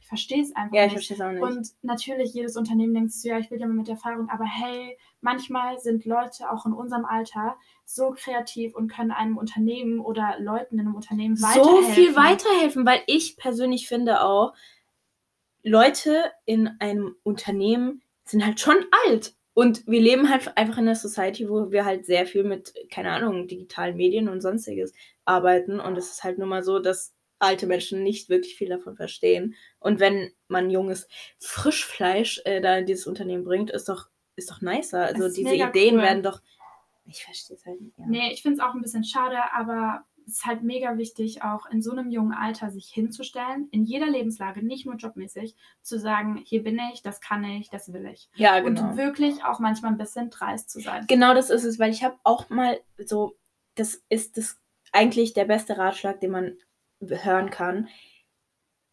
Ich 0.00 0.06
verstehe 0.08 0.42
es 0.42 0.54
einfach 0.54 0.74
Ja, 0.76 0.84
ich 0.86 0.92
nicht. 0.94 1.06
verstehe 1.06 1.16
es 1.16 1.22
auch 1.22 1.32
nicht. 1.32 1.42
Und 1.58 1.68
natürlich, 1.82 2.34
jedes 2.34 2.56
Unternehmen 2.56 2.92
denkt 2.94 3.12
sich, 3.12 3.22
so, 3.22 3.28
ja, 3.30 3.38
ich 3.38 3.50
will 3.50 3.58
ja 3.60 3.66
mit 3.66 3.88
Erfahrung, 3.88 4.28
aber 4.28 4.44
hey, 4.44 4.98
manchmal 5.20 5.78
sind 5.80 6.04
Leute 6.04 6.50
auch 6.50 6.66
in 6.66 6.72
unserem 6.72 7.04
Alter 7.06 7.56
so 7.84 8.10
kreativ 8.10 8.74
und 8.74 8.88
können 8.88 9.10
einem 9.10 9.36
Unternehmen 9.38 10.00
oder 10.00 10.36
Leuten 10.38 10.74
in 10.78 10.86
einem 10.86 10.94
Unternehmen 10.94 11.34
so 11.36 11.46
weiterhelfen. 11.46 11.94
viel 11.94 12.14
weiterhelfen, 12.16 12.86
weil 12.86 13.00
ich 13.06 13.36
persönlich 13.36 13.88
finde 13.88 14.22
auch, 14.22 14.52
Leute 15.62 16.30
in 16.44 16.68
einem 16.80 17.16
Unternehmen 17.22 18.02
sind 18.24 18.44
halt 18.44 18.60
schon 18.60 18.84
alt. 19.06 19.34
Und 19.54 19.86
wir 19.86 20.00
leben 20.00 20.30
halt 20.30 20.56
einfach 20.56 20.78
in 20.78 20.84
einer 20.84 20.96
Society, 20.96 21.48
wo 21.48 21.70
wir 21.70 21.84
halt 21.84 22.06
sehr 22.06 22.26
viel 22.26 22.42
mit, 22.42 22.72
keine 22.90 23.12
Ahnung, 23.12 23.48
digitalen 23.48 23.96
Medien 23.96 24.28
und 24.28 24.40
sonstiges 24.40 24.94
arbeiten. 25.26 25.78
Und 25.78 25.98
es 25.98 26.10
ist 26.10 26.24
halt 26.24 26.38
nun 26.38 26.48
mal 26.48 26.62
so, 26.62 26.78
dass 26.78 27.14
alte 27.38 27.66
Menschen 27.66 28.02
nicht 28.02 28.28
wirklich 28.28 28.54
viel 28.56 28.68
davon 28.68 28.96
verstehen. 28.96 29.54
Und 29.78 30.00
wenn 30.00 30.30
man 30.48 30.70
junges 30.70 31.08
Frischfleisch 31.38 32.40
äh, 32.44 32.60
da 32.60 32.78
in 32.78 32.86
dieses 32.86 33.06
Unternehmen 33.06 33.44
bringt, 33.44 33.70
ist 33.70 33.88
doch, 33.88 34.08
ist 34.36 34.50
doch 34.50 34.62
nicer. 34.62 35.04
Also 35.04 35.28
diese 35.28 35.54
Ideen 35.54 35.96
cool. 35.96 36.02
werden 36.02 36.22
doch. 36.22 36.40
Ich 37.04 37.24
verstehe 37.24 37.56
es 37.56 37.66
halt 37.66 37.80
nicht. 37.80 37.98
Ja. 37.98 38.06
Nee, 38.06 38.32
ich 38.32 38.42
finde 38.42 38.58
es 38.58 38.64
auch 38.64 38.74
ein 38.74 38.80
bisschen 38.80 39.04
schade, 39.04 39.36
aber 39.52 40.04
ist 40.32 40.46
halt 40.46 40.62
mega 40.62 40.98
wichtig, 40.98 41.42
auch 41.42 41.66
in 41.66 41.82
so 41.82 41.92
einem 41.92 42.10
jungen 42.10 42.32
Alter 42.32 42.70
sich 42.70 42.88
hinzustellen, 42.88 43.68
in 43.70 43.84
jeder 43.84 44.06
Lebenslage, 44.06 44.64
nicht 44.64 44.86
nur 44.86 44.96
jobmäßig, 44.96 45.54
zu 45.82 45.98
sagen, 45.98 46.42
hier 46.44 46.62
bin 46.62 46.80
ich, 46.92 47.02
das 47.02 47.20
kann 47.20 47.44
ich, 47.44 47.70
das 47.70 47.92
will 47.92 48.06
ich. 48.06 48.28
ja, 48.34 48.58
genau. 48.60 48.90
Und 48.90 48.96
wirklich 48.96 49.44
auch 49.44 49.58
manchmal 49.58 49.92
ein 49.92 49.98
bisschen 49.98 50.30
dreist 50.30 50.70
zu 50.70 50.80
sein. 50.80 51.06
Genau 51.06 51.34
das 51.34 51.50
ist 51.50 51.64
es, 51.64 51.78
weil 51.78 51.90
ich 51.90 52.02
habe 52.02 52.16
auch 52.24 52.50
mal 52.50 52.80
so, 53.04 53.36
das 53.74 54.02
ist 54.08 54.36
das 54.36 54.58
eigentlich 54.92 55.32
der 55.32 55.44
beste 55.44 55.78
Ratschlag, 55.78 56.20
den 56.20 56.30
man 56.30 56.56
hören 57.00 57.50
kann. 57.50 57.88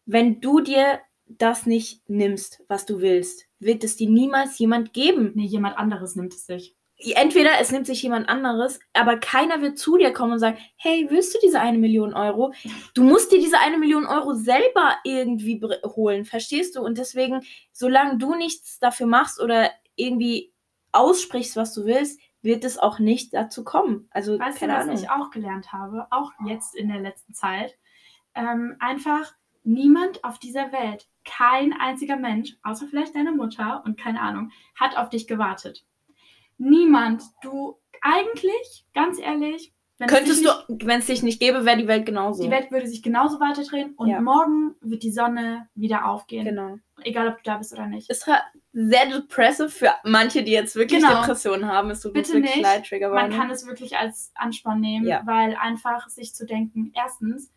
Wenn 0.06 0.40
du 0.40 0.60
dir 0.60 1.00
das 1.26 1.66
nicht 1.66 2.08
nimmst, 2.08 2.62
was 2.68 2.86
du 2.86 3.00
willst, 3.00 3.46
wird 3.58 3.84
es 3.84 3.96
dir 3.96 4.10
niemals 4.10 4.58
jemand 4.58 4.92
geben. 4.92 5.32
Nee, 5.34 5.46
jemand 5.46 5.78
anderes 5.78 6.16
nimmt 6.16 6.34
es 6.34 6.46
sich. 6.46 6.76
Entweder 7.14 7.52
es 7.60 7.72
nimmt 7.72 7.86
sich 7.86 8.02
jemand 8.02 8.28
anderes, 8.28 8.78
aber 8.92 9.16
keiner 9.16 9.62
wird 9.62 9.78
zu 9.78 9.96
dir 9.96 10.12
kommen 10.12 10.32
und 10.34 10.38
sagen, 10.38 10.58
hey, 10.76 11.06
willst 11.08 11.34
du 11.34 11.38
diese 11.42 11.60
eine 11.60 11.78
Million 11.78 12.12
Euro? 12.14 12.52
Du 12.94 13.02
musst 13.02 13.32
dir 13.32 13.40
diese 13.40 13.58
eine 13.58 13.78
Million 13.78 14.06
Euro 14.06 14.34
selber 14.34 14.96
irgendwie 15.04 15.62
holen, 15.84 16.24
verstehst 16.24 16.76
du? 16.76 16.82
Und 16.82 16.98
deswegen, 16.98 17.42
solange 17.72 18.18
du 18.18 18.34
nichts 18.34 18.78
dafür 18.78 19.06
machst 19.06 19.40
oder 19.40 19.70
irgendwie 19.96 20.52
aussprichst, 20.92 21.56
was 21.56 21.72
du 21.74 21.84
willst, 21.86 22.20
wird 22.42 22.64
es 22.64 22.78
auch 22.78 22.98
nicht 22.98 23.34
dazu 23.34 23.64
kommen. 23.64 24.08
Also, 24.10 24.38
Weißt 24.38 24.58
keine 24.58 24.72
du, 24.72 24.78
was 24.78 24.84
Ahnung. 24.88 25.02
ich 25.02 25.10
auch 25.10 25.30
gelernt 25.30 25.72
habe, 25.72 26.06
auch 26.10 26.32
jetzt 26.46 26.74
in 26.74 26.88
der 26.88 27.00
letzten 27.00 27.34
Zeit? 27.34 27.76
Ähm, 28.34 28.76
einfach 28.78 29.32
niemand 29.62 30.24
auf 30.24 30.38
dieser 30.38 30.72
Welt, 30.72 31.06
kein 31.24 31.72
einziger 31.72 32.16
Mensch, 32.16 32.56
außer 32.62 32.86
vielleicht 32.88 33.14
deine 33.14 33.32
Mutter 33.32 33.82
und 33.84 33.98
keine 33.98 34.20
Ahnung, 34.20 34.50
hat 34.74 34.96
auf 34.96 35.10
dich 35.10 35.26
gewartet. 35.26 35.84
Niemand, 36.60 37.22
du 37.42 37.78
eigentlich, 38.02 38.84
ganz 38.94 39.18
ehrlich, 39.18 39.72
wenn 39.98 40.08
es 40.08 40.14
Könntest 40.14 40.40
dich 40.44 40.50
du, 40.78 40.86
wenn 40.86 41.00
es 41.00 41.06
dich 41.06 41.22
nicht 41.22 41.40
gäbe, 41.40 41.64
wäre 41.66 41.76
die 41.78 41.86
Welt 41.88 42.06
genauso. 42.06 42.42
die 42.42 42.50
Welt 42.50 42.70
würde 42.70 42.86
sich 42.86 43.02
genauso 43.02 43.38
weiterdrehen 43.40 43.92
und 43.96 44.08
Ja. 44.08 44.20
morgen 44.20 44.74
wird 44.80 45.02
die 45.02 45.10
Sonne 45.10 45.68
wieder 45.74 46.06
aufgehen. 46.06 46.44
Genau. 46.46 46.78
Egal, 47.02 47.28
ob 47.28 47.36
du 47.38 47.42
da 47.44 47.56
bist 47.58 47.72
oder 47.72 47.86
nicht. 47.86 48.08
Ist 48.10 48.28
sehr 48.72 49.06
depressive 49.06 49.68
für 49.70 49.90
manche, 50.04 50.42
die 50.42 50.52
jetzt 50.52 50.76
wirklich 50.76 51.02
Genau. 51.02 51.20
Depressionen 51.20 51.66
haben. 51.66 51.90
Es 51.90 52.00
tut 52.00 52.12
Bitte 52.14 52.32
wirklich 52.34 52.56
nicht. 52.56 52.62
leid, 52.62 52.86
Trigger 52.86 53.10
Man 53.10 53.30
kann 53.30 53.50
es 53.50 53.66
wirklich 53.66 53.96
als 53.96 54.32
Ansporn 54.34 54.80
nehmen, 54.80 55.06
Ja. 55.06 55.22
weil 55.26 55.54
einfach 55.56 56.08
sich 56.08 56.34
zu 56.34 56.44
denken, 56.46 56.92
erstens, 56.94 57.50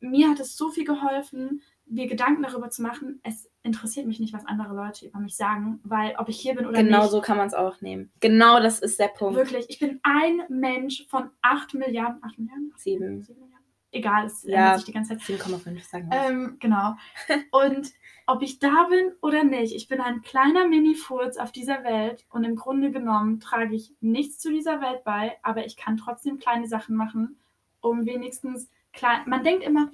mir 0.00 0.28
hat 0.30 0.40
es 0.40 0.56
so 0.56 0.68
viel 0.70 0.84
geholfen, 0.84 1.62
mir 1.92 2.06
Gedanken 2.06 2.42
darüber 2.42 2.70
zu 2.70 2.82
machen, 2.82 3.20
es 3.22 3.50
interessiert 3.62 4.06
mich 4.06 4.18
nicht, 4.18 4.32
was 4.32 4.46
andere 4.46 4.74
Leute 4.74 5.06
über 5.06 5.18
mich 5.20 5.36
sagen, 5.36 5.80
weil 5.84 6.14
ob 6.18 6.28
ich 6.28 6.40
hier 6.40 6.54
bin 6.54 6.66
oder 6.66 6.82
Genau 6.82 7.02
nicht, 7.02 7.10
so 7.10 7.20
kann 7.20 7.36
man 7.36 7.46
es 7.46 7.54
auch 7.54 7.80
nehmen. 7.80 8.10
Genau 8.20 8.60
das 8.60 8.80
ist 8.80 8.98
der 8.98 9.08
Punkt. 9.08 9.36
wirklich, 9.36 9.66
ich 9.68 9.78
bin 9.78 10.00
ein 10.02 10.42
Mensch 10.48 11.06
von 11.08 11.30
8 11.42 11.74
Milliarden, 11.74 12.22
8 12.24 12.38
Milliarden? 12.38 12.72
Sieben. 12.76 13.22
7 13.22 13.38
Milliarden? 13.40 13.66
Egal, 13.94 14.24
es 14.26 14.42
Ja. 14.44 14.56
ändert 14.56 14.76
sich 14.78 14.84
die 14.86 14.92
ganze 14.92 15.10
Zeit. 15.18 15.20
7,5 15.20 15.82
sagen 15.88 16.10
wir. 16.10 16.18
Ähm, 16.18 16.56
genau. 16.60 16.94
Und 17.52 17.92
ob 18.26 18.40
ich 18.42 18.58
da 18.58 18.84
bin 18.88 19.12
oder 19.20 19.44
nicht, 19.44 19.74
ich 19.74 19.86
bin 19.88 20.00
ein 20.00 20.22
kleiner 20.22 20.66
Mini-Furz 20.66 21.36
auf 21.36 21.52
dieser 21.52 21.84
Welt 21.84 22.24
und 22.30 22.44
im 22.44 22.54
Grunde 22.56 22.90
genommen 22.92 23.40
trage 23.40 23.74
ich 23.74 23.92
nichts 24.00 24.38
zu 24.38 24.50
dieser 24.50 24.80
Welt 24.80 25.02
bei, 25.04 25.36
aber 25.42 25.66
ich 25.66 25.76
kann 25.76 25.96
trotzdem 25.96 26.38
kleine 26.38 26.68
Sachen 26.68 26.94
machen, 26.96 27.40
um 27.80 28.06
wenigstens 28.06 28.70
klein. 28.92 29.22
Man 29.26 29.42
denkt 29.42 29.64
immer, 29.64 29.90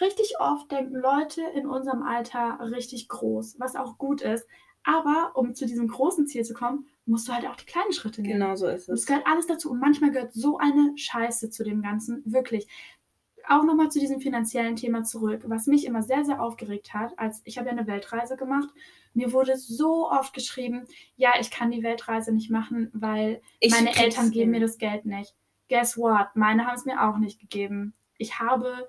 richtig 0.00 0.34
oft 0.40 0.70
denken 0.70 0.96
Leute 0.96 1.42
in 1.54 1.66
unserem 1.66 2.02
Alter 2.02 2.58
richtig 2.60 3.08
groß, 3.08 3.56
was 3.58 3.76
auch 3.76 3.98
gut 3.98 4.22
ist. 4.22 4.46
Aber 4.84 5.32
um 5.34 5.54
zu 5.54 5.66
diesem 5.66 5.88
großen 5.88 6.26
Ziel 6.28 6.44
zu 6.44 6.54
kommen, 6.54 6.86
musst 7.06 7.28
du 7.28 7.32
halt 7.32 7.46
auch 7.46 7.56
die 7.56 7.66
kleinen 7.66 7.92
Schritte 7.92 8.22
nehmen. 8.22 8.34
Genau 8.34 8.54
so 8.54 8.68
ist 8.68 8.88
Und 8.88 8.94
es 8.94 9.00
es. 9.00 9.06
gehört 9.06 9.26
alles 9.26 9.46
dazu. 9.46 9.70
Und 9.70 9.80
manchmal 9.80 10.12
gehört 10.12 10.32
so 10.32 10.58
eine 10.58 10.92
Scheiße 10.96 11.50
zu 11.50 11.64
dem 11.64 11.82
Ganzen. 11.82 12.22
Wirklich. 12.24 12.68
Auch 13.48 13.64
nochmal 13.64 13.90
zu 13.90 14.00
diesem 14.00 14.20
finanziellen 14.20 14.74
Thema 14.76 15.04
zurück, 15.04 15.42
was 15.46 15.66
mich 15.66 15.86
immer 15.86 16.02
sehr, 16.02 16.24
sehr 16.24 16.42
aufgeregt 16.42 16.94
hat, 16.94 17.16
als 17.16 17.42
ich 17.44 17.58
habe 17.58 17.68
ja 17.68 17.72
eine 17.72 17.86
Weltreise 17.86 18.36
gemacht. 18.36 18.68
Mir 19.14 19.32
wurde 19.32 19.56
so 19.56 20.10
oft 20.10 20.34
geschrieben, 20.34 20.86
ja, 21.16 21.30
ich 21.40 21.50
kann 21.50 21.70
die 21.70 21.82
Weltreise 21.82 22.32
nicht 22.32 22.50
machen, 22.50 22.90
weil 22.92 23.40
Ich 23.60 23.72
meine 23.72 23.96
Eltern 23.96 24.30
geben 24.30 24.50
mir 24.50 24.60
das 24.60 24.78
Geld 24.78 25.04
nicht. 25.04 25.34
Guess 25.68 25.96
what? 25.96 26.28
Meine 26.34 26.66
haben 26.66 26.74
es 26.74 26.84
mir 26.84 27.02
auch 27.08 27.18
nicht 27.18 27.40
gegeben. 27.40 27.94
Ich 28.18 28.38
habe 28.40 28.86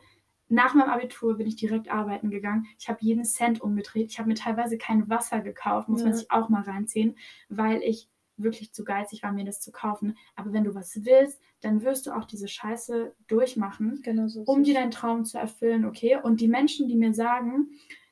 nach 0.50 0.74
meinem 0.74 0.90
Abitur 0.90 1.38
bin 1.38 1.48
ich 1.48 1.56
direkt 1.56 1.90
arbeiten 1.92 2.30
gegangen. 2.30 2.66
Ich 2.80 2.88
habe 2.90 3.00
jeden 3.02 3.26
Cent 3.26 3.62
umgedreht. 3.62 4.12
Ich 4.12 4.20
habe 4.20 4.30
mir 4.30 4.36
teilweise 4.36 4.78
kein 4.78 5.10
Wasser 5.10 5.42
gekauft, 5.42 5.90
muss 5.90 6.04
man 6.04 6.12
Ja. 6.12 6.18
sich 6.18 6.32
auch 6.32 6.50
mal 6.50 6.62
reinziehen, 6.64 7.18
weil 7.50 7.82
ich 7.84 8.10
wirklich 8.38 8.72
zu 8.72 8.84
geizig 8.84 9.24
war, 9.24 9.32
mir 9.32 9.46
das 9.46 9.62
zu 9.62 9.72
kaufen. 9.72 10.16
Aber 10.36 10.54
wenn 10.54 10.64
du 10.64 10.76
was 10.76 11.04
willst, 11.04 11.42
dann 11.62 11.82
wirst 11.82 12.06
du 12.06 12.12
auch 12.12 12.26
diese 12.26 12.48
Scheiße 12.48 13.16
durchmachen, 13.28 14.02
Genau 14.04 14.28
so 14.28 14.42
um 14.46 14.62
es. 14.62 14.68
dir 14.68 14.76
deinen 14.76 14.92
Traum 14.92 15.26
zu 15.26 15.38
erfüllen, 15.40 15.86
okay? 15.86 16.20
Und 16.22 16.40
die 16.40 16.48
Menschen, 16.48 16.88
die 16.88 16.96
mir 16.96 17.14
sagen, 17.16 17.70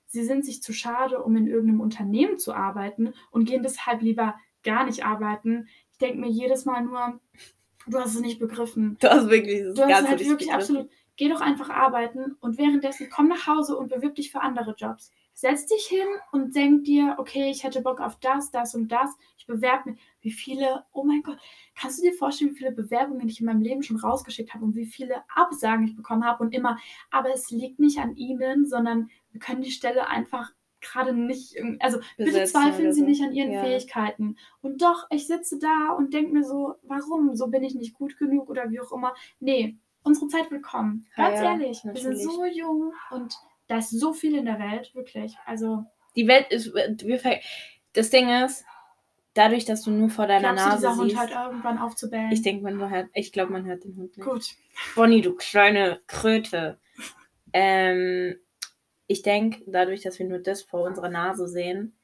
sie 0.08 0.24
sind 0.24 0.44
sich 0.44 0.64
zu 0.64 0.74
schade, 0.74 1.22
um 1.22 1.36
in 1.36 1.46
irgendeinem 1.48 1.80
Unternehmen 1.82 2.38
zu 2.40 2.54
arbeiten 2.54 3.14
und 3.32 3.46
gehen 3.46 3.62
deshalb 3.64 4.02
lieber 4.02 4.34
gar 4.64 4.86
nicht 4.86 5.06
arbeiten, 5.06 5.68
ich 5.92 6.00
denke 6.00 6.20
mir 6.20 6.30
jedes 6.30 6.66
Mal 6.66 6.82
nur, 6.84 7.20
du 7.88 8.00
hast 8.00 8.16
es 8.16 8.22
nicht 8.22 8.40
begriffen. 8.40 8.98
Du 9.00 9.08
hast 9.10 9.30
wirklich 9.30 9.62
das 9.64 9.76
Du 9.76 9.82
hast 9.84 9.90
Ganze 9.90 10.10
halt 10.10 10.20
nicht 10.20 10.30
wirklich 10.30 10.50
begriffen. 10.50 10.78
absolut, 10.78 10.90
geh 11.18 11.30
doch 11.30 11.42
einfach 11.42 11.70
arbeiten 11.70 12.36
und 12.42 12.58
währenddessen 12.58 13.10
komm 13.10 13.28
nach 13.28 13.48
Hause 13.48 13.78
und 13.78 13.90
bewirb 13.90 14.16
dich 14.16 14.32
für 14.32 14.42
andere 14.42 14.76
Jobs. 14.78 15.12
Setz 15.34 15.66
dich 15.66 15.86
hin 15.88 16.08
und 16.32 16.56
denk 16.56 16.86
dir, 16.86 17.16
okay, 17.18 17.50
ich 17.52 17.64
hätte 17.66 17.82
Bock 17.82 18.00
auf 18.00 18.18
das, 18.22 18.52
das 18.52 18.74
und 18.74 18.88
das. 18.90 19.10
Ich 19.38 19.46
bewerbe 19.46 19.92
mich. 19.92 20.00
wie 20.22 20.32
viele, 20.32 20.86
oh 20.94 21.04
mein 21.04 21.24
Gott, 21.24 21.38
kannst 21.78 22.00
du 22.00 22.04
dir 22.04 22.14
vorstellen, 22.14 22.52
wie 22.52 22.58
viele 22.60 22.72
Bewerbungen 22.72 23.28
ich 23.28 23.42
in 23.42 23.46
meinem 23.46 23.62
Leben 23.62 23.84
schon 23.84 23.98
rausgeschickt 23.98 24.54
habe 24.54 24.64
und 24.64 24.76
wie 24.76 24.86
viele 24.86 25.24
Absagen 25.28 25.86
ich 25.86 25.96
bekommen 25.96 26.24
habe 26.26 26.42
und 26.44 26.54
immer, 26.54 26.78
aber 27.12 27.34
es 27.34 27.52
liegt 27.52 27.80
nicht 27.80 28.00
an 28.00 28.16
ihnen, 28.16 28.66
sondern 28.66 29.10
wir 29.32 29.42
können 29.42 29.62
die 29.62 29.72
Stelle 29.72 30.08
einfach 30.08 30.52
gerade 30.80 31.14
nicht, 31.14 31.56
also 31.80 31.98
bitte 32.16 32.32
Besetzen 32.32 32.62
zweifeln 32.62 32.86
oder 32.88 32.94
Sie 32.94 33.02
so. 33.02 33.06
nicht 33.06 33.22
an 33.24 33.34
Ihren 33.34 33.52
Ja. 33.52 33.62
Fähigkeiten. 33.62 34.38
Und 34.62 34.82
doch, 34.82 35.06
ich 35.10 35.28
sitze 35.28 35.60
da 35.60 35.92
und 35.98 36.14
denke 36.14 36.32
mir 36.32 36.44
so, 36.44 36.76
warum? 36.84 37.36
So 37.36 37.48
bin 37.48 37.64
ich 37.64 37.76
nicht 37.76 37.94
gut 37.96 38.18
genug 38.18 38.50
oder 38.50 38.70
wie 38.70 38.80
auch 38.80 38.92
immer. 38.92 39.14
Nee, 39.40 39.78
unsere 40.06 40.28
Zeit 40.28 40.50
wird 40.52 40.64
kommen. 40.64 41.06
Ja, 41.18 41.30
Ganz 41.30 41.40
ja, 41.42 41.52
ehrlich, 41.52 41.84
wir 41.84 41.94
sind 41.96 42.04
natürlich. 42.14 42.24
so 42.24 42.46
jung 42.46 42.94
und 43.12 43.36
da 43.68 43.80
ist 43.80 43.90
so 43.90 44.14
viel 44.14 44.36
in 44.36 44.46
der 44.46 44.60
Welt, 44.60 44.94
wirklich. 44.96 45.36
Also, 45.46 45.84
Die 46.16 46.28
Welt 46.28 46.48
ist. 46.52 46.74
Wir, 46.74 47.20
das 47.94 48.10
Ding 48.12 48.30
ist, 48.30 48.64
dadurch, 49.34 49.66
dass 49.66 49.82
du 49.82 49.92
nur 49.92 50.10
vor 50.10 50.28
deiner 50.28 50.54
glaubst 50.54 50.66
du, 50.66 50.70
Nase 50.70 50.78
dieser 50.88 50.96
Hund 50.98 51.10
siehst. 51.12 51.22
hört 51.22 51.48
irgendwann 51.52 51.78
auf 51.80 51.96
zu 51.96 52.10
bellen? 52.10 52.32
Ich 52.32 52.42
denke, 52.42 52.64
man 52.64 52.90
hört. 52.90 53.10
Ich 53.14 53.32
glaube, 53.32 53.52
man 53.52 53.66
hört 53.66 53.84
den 53.84 53.96
Hund 53.98 54.16
nicht. 54.18 54.26
Gut. 54.26 54.46
Bonnie, 54.96 55.22
du 55.22 55.36
kleine 55.36 56.00
Kröte. 56.08 56.80
Ähm, 57.54 58.36
ich 59.08 59.22
denke, 59.22 59.64
dadurch, 59.68 60.02
dass 60.02 60.20
wir 60.20 60.28
nur 60.28 60.40
das 60.40 60.62
vor 60.64 60.84
unserer 60.84 61.10
Nase 61.10 61.48
sehen 61.48 61.96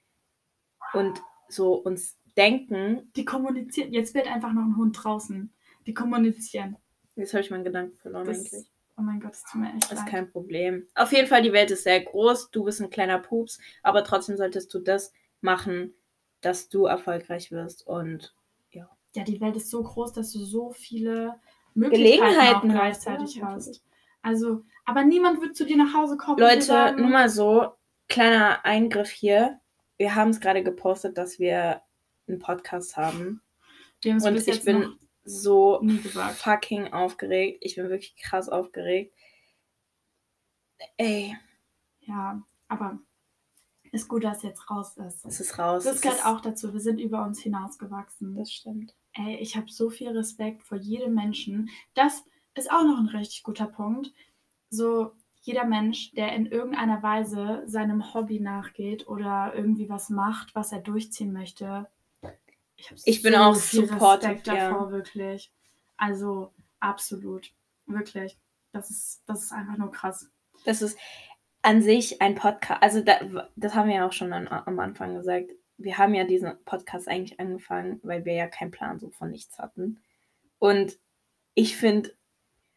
und 0.94 1.22
so 1.50 1.74
uns 1.74 2.18
denken, 2.38 3.12
Die 3.16 3.26
kommunizieren. 3.26 3.92
Jetzt 3.94 4.14
wird 4.16 4.28
einfach 4.28 4.54
noch 4.54 4.64
ein 4.64 4.78
Hund 4.78 4.98
draußen. 5.04 5.54
Die 5.86 5.94
kommunizieren. 5.94 6.78
Jetzt 7.16 7.34
habe 7.34 7.42
ich 7.42 7.52
meinen 7.52 7.64
Gedanken 7.64 7.98
verloren 7.98 8.26
Das, 8.26 8.38
eigentlich. 8.40 8.66
oh 8.98 9.02
mein 9.02 9.20
Gott, 9.20 9.32
das 9.32 9.44
tut 9.44 9.62
mir 9.62 9.70
echt 9.70 9.84
Das 9.84 9.92
ist 9.92 10.00
leid. 10.00 10.08
kein 10.10 10.32
Problem. 10.32 10.88
Auf 10.96 11.12
jeden 11.12 11.28
Fall, 11.28 11.42
die 11.42 11.54
Welt 11.54 11.72
ist 11.72 11.84
sehr 11.84 12.02
groß. 12.02 12.52
Du 12.52 12.64
bist 12.64 12.82
ein 12.82 12.90
kleiner 12.90 13.20
Pups, 13.20 13.60
aber 13.84 14.04
trotzdem 14.04 14.38
solltest 14.38 14.74
du 14.74 14.80
das 14.80 15.14
machen, 15.42 15.94
dass 16.42 16.70
du 16.70 16.86
erfolgreich 16.86 17.52
wirst. 17.52 17.86
Und 17.88 18.34
Ja, 19.14 19.24
die 19.26 19.42
Welt 19.42 19.58
ist 19.58 19.70
so 19.70 19.84
groß, 19.84 20.14
dass 20.14 20.32
du 20.32 20.40
so 20.40 20.72
viele 20.72 21.36
Möglichkeiten 21.74 22.70
gleichzeitig 22.70 23.36
ja, 23.36 23.48
hast. 23.48 23.84
Also, 24.22 24.64
aber 24.86 25.04
niemand 25.04 25.42
wird 25.42 25.56
zu 25.56 25.66
dir 25.66 25.78
nach 25.78 25.94
Hause 25.94 26.16
kommen. 26.16 26.40
Leute, 26.40 26.62
sagen, 26.62 27.02
nur 27.02 27.10
mal 27.10 27.28
so, 27.28 27.74
kleiner 28.08 28.64
Eingriff 28.64 29.10
hier. 29.10 29.60
Wir 29.98 30.16
haben 30.16 30.30
es 30.30 30.40
gerade 30.40 30.64
gepostet, 30.64 31.18
dass 31.18 31.40
wir 31.40 31.82
einen 32.28 32.40
Podcast 32.40 32.96
haben. 32.98 33.42
wir 34.02 34.12
haben 34.14 34.18
es 34.20 34.26
Und 34.26 34.48
ich 34.48 34.64
bin 34.64 34.98
so 35.24 35.82
fucking 36.36 36.94
aufgeregt. 36.94 37.60
Ich 37.62 37.76
bin 37.76 37.90
wirklich 37.90 38.16
krass 38.16 38.50
aufgeregt. 38.50 39.14
Ey, 40.98 41.38
Ja, 42.02 42.42
aber 42.68 43.00
ist 43.92 44.08
gut, 44.08 44.24
dass 44.24 44.38
es 44.38 44.44
jetzt 44.44 44.70
raus 44.72 44.98
ist. 44.98 45.26
es 45.26 45.40
ist 45.40 45.60
raus. 45.60 45.84
Das 45.84 46.02
gehört 46.02 46.26
auch 46.26 46.42
dazu. 46.42 46.74
Wir 46.74 46.80
sind 46.80 47.00
über 47.00 47.24
uns 47.24 47.42
hinausgewachsen. 47.42 48.36
Das 48.36 48.52
stimmt. 48.52 48.96
Ey, 49.14 49.36
ich 49.38 49.58
habe 49.58 49.70
so 49.70 49.90
viel 49.90 50.10
Respekt 50.10 50.64
vor 50.64 50.78
jedem 50.78 51.14
Menschen. 51.14 51.70
Das 51.94 52.24
ist 52.56 52.72
auch 52.72 52.84
noch 52.84 52.98
ein 52.98 53.10
richtig 53.10 53.44
guter 53.44 53.68
Punkt. 53.68 54.14
So 54.70 55.12
jeder 55.42 55.66
Mensch, 55.66 56.12
der 56.12 56.34
in 56.34 56.46
irgendeiner 56.46 57.04
Weise 57.04 57.64
seinem 57.66 58.14
Hobby 58.14 58.40
nachgeht 58.40 59.08
oder 59.08 59.54
irgendwie 59.56 59.90
was 59.90 60.10
macht, 60.10 60.56
was 60.56 60.72
er 60.72 60.80
durchziehen 60.80 61.34
möchte. 61.34 61.90
Ich, 63.06 63.22
bin 63.22 63.36
auch 63.36 63.56
viel 63.56 63.88
supportive, 63.88 64.32
Respekt 64.32 64.48
ja. 64.48 64.70
davor, 64.70 64.92
wirklich. 64.92 65.52
Also 65.98 66.54
absolut, 66.80 67.52
wirklich. 67.86 68.38
Das 68.72 68.90
ist, 68.90 69.22
das 69.26 69.44
ist 69.44 69.52
einfach 69.52 69.78
nur 69.78 69.92
krass. 69.92 70.30
Das 70.66 70.82
ist 70.82 70.98
an 71.62 71.82
sich 71.82 72.22
ein 72.22 72.36
Podcast. 72.36 72.82
Also, 72.82 73.02
da, 73.02 73.50
das 73.56 73.76
haben 73.76 73.90
wir 73.90 73.96
ja 73.98 74.08
auch 74.08 74.14
schon 74.14 74.34
an, 74.34 74.48
am 74.48 74.80
Anfang 74.80 75.16
gesagt. 75.16 75.52
Wir 75.78 75.98
haben 75.98 76.14
ja 76.14 76.24
diesen 76.24 76.64
Podcast 76.64 77.08
eigentlich 77.08 77.40
angefangen, 77.40 78.00
weil 78.04 78.26
wir 78.26 78.34
ja 78.34 78.48
keinen 78.48 78.72
Plan 78.72 79.00
so 79.00 79.10
von 79.10 79.32
nichts 79.32 79.58
hatten. 79.58 80.02
Und 80.60 80.98
ich 81.54 81.76
finde, 81.76 82.14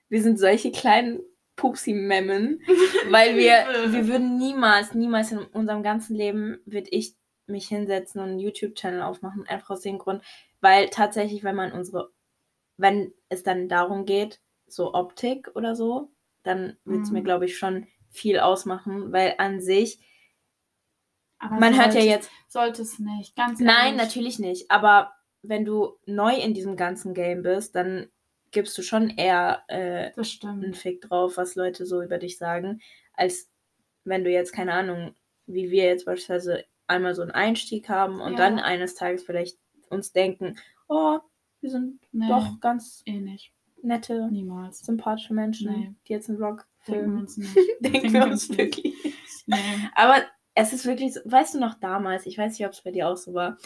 wir 0.09 0.22
sind 0.22 0.38
solche 0.38 0.72
kleinen 0.72 1.20
Pupsi-Memmen, 1.57 2.61
weil 3.11 3.36
wir, 3.36 3.92
wir 3.92 4.09
würden 4.09 4.38
niemals, 4.38 4.94
niemals 4.94 5.32
in 5.32 5.38
unserem 5.38 5.82
ganzen 5.82 6.16
Leben, 6.16 6.59
würde 6.64 6.88
ich 6.90 7.16
mich 7.47 7.68
hinsetzen 7.68 8.20
und 8.20 8.30
einen 8.30 8.38
YouTube-Channel 8.38 9.03
aufmachen, 9.03 9.47
einfach 9.47 9.70
aus 9.70 9.82
dem 9.82 9.99
Grund, 9.99 10.22
weil 10.61 10.88
tatsächlich, 10.88 11.45
wenn 11.45 11.57
man 11.57 11.72
unsere, 11.72 12.11
wenn 12.76 13.12
es 13.28 13.42
dann 13.42 13.68
darum 13.68 14.05
geht, 14.07 14.40
so 14.66 14.95
Optik 14.95 15.51
oder 15.55 15.76
so, 15.76 16.11
dann 16.42 16.76
wird 16.84 17.03
es 17.05 17.11
Mhm. 17.11 17.18
mir, 17.18 17.22
glaube 17.22 17.45
ich, 17.45 17.57
schon 17.59 17.86
viel 18.11 18.38
ausmachen, 18.38 19.12
weil 19.12 19.34
an 19.38 19.61
sich, 19.61 19.99
Aber 21.38 21.57
man 21.61 21.74
hört 21.76 21.95
ja 21.95 22.01
sollte- 22.01 22.07
jetzt, 22.07 22.30
Sollte 22.49 22.82
es 22.82 22.99
nicht, 22.99 23.36
ganz 23.36 23.61
nein, 23.61 23.95
ehrlich. 23.95 23.97
natürlich 24.03 24.38
nicht, 24.38 24.70
aber 24.70 25.12
wenn 25.42 25.64
du 25.64 25.99
neu 26.07 26.34
in 26.34 26.55
diesem 26.55 26.76
ganzen 26.76 27.12
Game 27.12 27.42
bist, 27.42 27.74
dann 27.74 28.09
gibst 28.51 28.78
du 28.78 28.82
schon 28.82 29.11
eher 29.11 29.64
äh, 29.68 30.12
einen 30.47 30.74
Fick 30.74 31.03
drauf, 31.03 31.36
was 31.36 31.57
Leute 31.57 31.84
so 31.86 32.01
über 32.03 32.18
dich 32.18 32.38
sagen, 32.38 32.80
als 33.12 33.51
wenn 34.05 34.22
du 34.24 34.30
jetzt, 34.30 34.53
keine 34.53 34.72
Ahnung, 34.72 35.14
wie 35.47 35.70
wir 35.70 35.84
jetzt 35.84 36.05
beispielsweise 36.07 36.64
einmal 36.87 37.14
so 37.14 37.22
einen 37.22 37.30
Einstieg 37.30 37.89
haben 37.89 38.20
und 38.20 38.32
Ja. 38.32 38.39
dann 38.39 38.59
eines 38.59 38.95
Tages 38.95 39.22
vielleicht 39.24 39.59
uns 39.91 40.12
denken, 40.12 40.57
oh, 40.89 41.18
wir 41.61 41.70
sind 41.70 42.01
Nee, 42.12 42.28
doch 42.28 42.61
ganz 42.61 43.03
eh 43.07 43.20
nicht. 43.20 43.53
nette, 43.82 44.28
Niemals. 44.30 44.80
sympathische 44.80 45.35
Menschen, 45.35 45.72
Nee. 45.72 45.95
die 46.09 46.12
jetzt 46.12 46.28
einen 46.28 46.39
Vlog 46.39 46.66
filmen. 46.80 47.26
Denken 47.80 48.12
wir 48.12 48.24
uns 48.24 48.49
wirklich. 48.57 48.95
Nee. 49.47 49.57
Aber 49.95 50.22
es 50.55 50.72
ist 50.72 50.87
wirklich 50.87 51.14
so, 51.14 51.20
weißt 51.24 51.55
du 51.55 51.59
noch 51.61 51.74
damals, 51.80 52.26
ich 52.26 52.39
weiß 52.39 52.59
nicht, 52.59 52.66
ob 52.66 52.72
es 52.72 52.82
bei 52.82 52.91
dir 52.91 53.09
auch 53.09 53.16
so 53.16 53.35
war, 53.35 53.59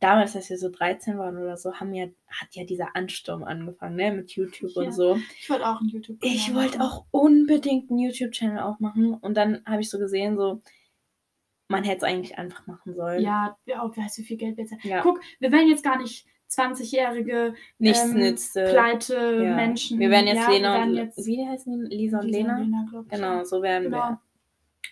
damals, 0.00 0.36
als 0.36 0.48
wir 0.50 0.58
so 0.58 0.68
13 0.70 1.18
waren 1.18 1.36
oder 1.38 1.56
so, 1.56 1.74
haben 1.74 1.92
ja, 1.92 2.06
hat 2.28 2.48
ja 2.52 2.64
dieser 2.64 2.94
Ansturm 2.94 3.42
angefangen, 3.42 3.96
ne, 3.96 4.12
mit 4.12 4.30
YouTube 4.32 4.70
Ja. 4.76 4.82
und 4.82 4.92
so. 4.92 5.18
Ich 5.40 5.50
wollte 5.50 5.66
auch 5.66 5.80
einen 5.80 5.88
youtube 5.90 6.18
Ich 6.22 6.54
wollte 6.54 6.80
auch 6.80 7.06
unbedingt 7.10 7.90
einen 7.90 7.98
YouTube-Channel 7.98 8.60
aufmachen 8.60 9.14
und 9.14 9.36
dann 9.36 9.64
habe 9.64 9.80
ich 9.80 9.90
so 9.90 9.98
gesehen, 9.98 10.36
so, 10.36 10.60
man 11.68 11.84
hätte 11.84 11.98
es 11.98 12.02
eigentlich 12.04 12.38
einfach 12.38 12.66
machen 12.66 12.94
sollen. 12.94 13.20
Ja, 13.22 13.56
oh, 13.66 13.90
weißt 13.94 14.18
du, 14.18 14.22
wie 14.22 14.26
viel 14.26 14.36
Geld 14.38 14.56
wir 14.56 14.64
jetzt 14.64 14.84
Ja. 14.84 15.00
Guck, 15.02 15.20
wir 15.38 15.52
werden 15.52 15.68
jetzt 15.68 15.84
gar 15.84 15.98
nicht 15.98 16.26
20-jährige 16.50 17.54
Nichts 17.78 18.56
ähm, 18.56 18.64
pleite 18.70 19.42
Ja. 19.44 19.54
Menschen. 19.56 19.98
Wir 19.98 20.08
werden 20.10 20.26
jetzt 20.26 20.38
ja, 20.40 20.50
Lena 20.50 20.74
werden 20.74 20.90
und 20.90 20.96
jetzt 20.96 21.26
wie 21.26 21.46
heißen 21.46 21.88
die? 21.90 21.96
Lisa 21.96 22.20
und 22.20 22.28
Lena? 22.28 22.66
glaub 22.90 23.04
ich, 23.06 23.10
Genau, 23.12 23.44
so 23.44 23.62
werden 23.62 23.84
Genau. 23.84 23.96
wir. 23.98 24.20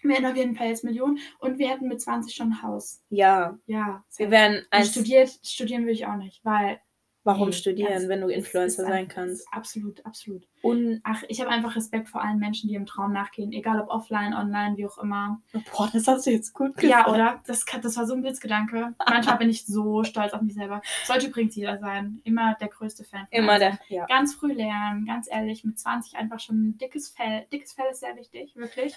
Wir 0.02 0.14
hätten 0.16 0.26
auf 0.26 0.36
jeden 0.36 0.54
Fall 0.54 0.68
jetzt 0.68 0.84
Millionen 0.84 1.18
und 1.38 1.58
wir 1.58 1.70
hätten 1.70 1.88
mit 1.88 2.00
20 2.00 2.34
schon 2.34 2.48
ein 2.48 2.62
Haus. 2.62 3.02
Ja, 3.08 3.58
Ja. 3.66 4.04
wir 4.18 4.30
werden 4.30 4.58
Und 4.58 4.66
als. 4.70 4.90
studiert, 4.90 5.30
studieren 5.42 5.82
würde 5.82 5.92
ich 5.92 6.06
auch 6.06 6.16
nicht, 6.16 6.44
weil. 6.44 6.78
Warum 7.26 7.48
nee, 7.48 7.54
studieren, 7.54 7.92
das 7.92 8.08
wenn 8.08 8.20
du 8.20 8.28
Influencer 8.28 8.84
sein 8.84 9.08
kannst? 9.08 9.46
Absolut, 9.50 10.06
absolut. 10.06 10.46
Und 10.62 11.00
Ach, 11.02 11.24
ich 11.28 11.40
habe 11.40 11.50
einfach 11.50 11.74
Respekt 11.74 12.08
vor 12.08 12.22
allen 12.22 12.38
Menschen, 12.38 12.68
die 12.68 12.76
im 12.76 12.86
Traum 12.86 13.12
nachgehen, 13.12 13.52
egal 13.52 13.80
ob 13.80 13.88
offline, 13.88 14.32
online, 14.32 14.76
wie 14.76 14.86
auch 14.86 14.98
immer. 14.98 15.42
boah, 15.72 15.90
das 15.92 16.06
hast 16.06 16.26
du 16.26 16.30
jetzt 16.30 16.54
gut 16.54 16.80
Ja, 16.82 17.08
oder? 17.08 17.42
Das, 17.46 17.64
das 17.82 17.96
war 17.96 18.06
so 18.06 18.14
ein 18.14 18.22
Blitzgedanke. 18.22 18.94
Manchmal 19.08 19.38
bin 19.38 19.50
ich 19.50 19.66
so 19.66 20.04
stolz 20.04 20.34
auf 20.34 20.40
mich 20.40 20.54
selber. 20.54 20.82
Sollte 21.04 21.26
übrigens 21.26 21.56
jeder 21.56 21.78
sein. 21.78 22.20
Immer 22.22 22.54
der 22.60 22.68
größte 22.68 23.02
Fan. 23.02 23.26
Immer 23.32 23.58
der. 23.58 23.80
Ja. 23.88 24.06
Ganz 24.06 24.34
früh 24.34 24.52
lernen, 24.52 25.04
ganz 25.04 25.28
ehrlich, 25.28 25.64
mit 25.64 25.80
20 25.80 26.16
einfach 26.16 26.38
schon 26.38 26.68
ein 26.68 26.78
dickes 26.78 27.08
Fell. 27.08 27.46
Dickes 27.52 27.72
Fell 27.72 27.86
ist 27.90 28.00
sehr 28.00 28.14
wichtig, 28.14 28.54
wirklich. 28.54 28.96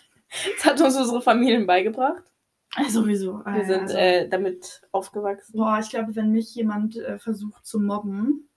Das 0.57 0.65
hat 0.65 0.81
uns 0.81 0.95
unsere 0.95 1.23
Familien 1.23 1.65
beigebracht. 1.65 2.23
Äh, 2.75 2.89
sowieso. 2.89 3.43
Wir 3.45 3.65
sind 3.65 3.81
also, 3.81 3.97
äh, 3.97 4.29
damit 4.29 4.81
aufgewachsen. 4.91 5.57
boah, 5.57 5.79
ich 5.79 5.89
glaube, 5.89 6.15
wenn 6.15 6.31
mich 6.31 6.53
jemand 6.55 6.97
äh, 6.97 7.17
versucht 7.19 7.65
zu 7.65 7.79
mobben, 7.79 8.49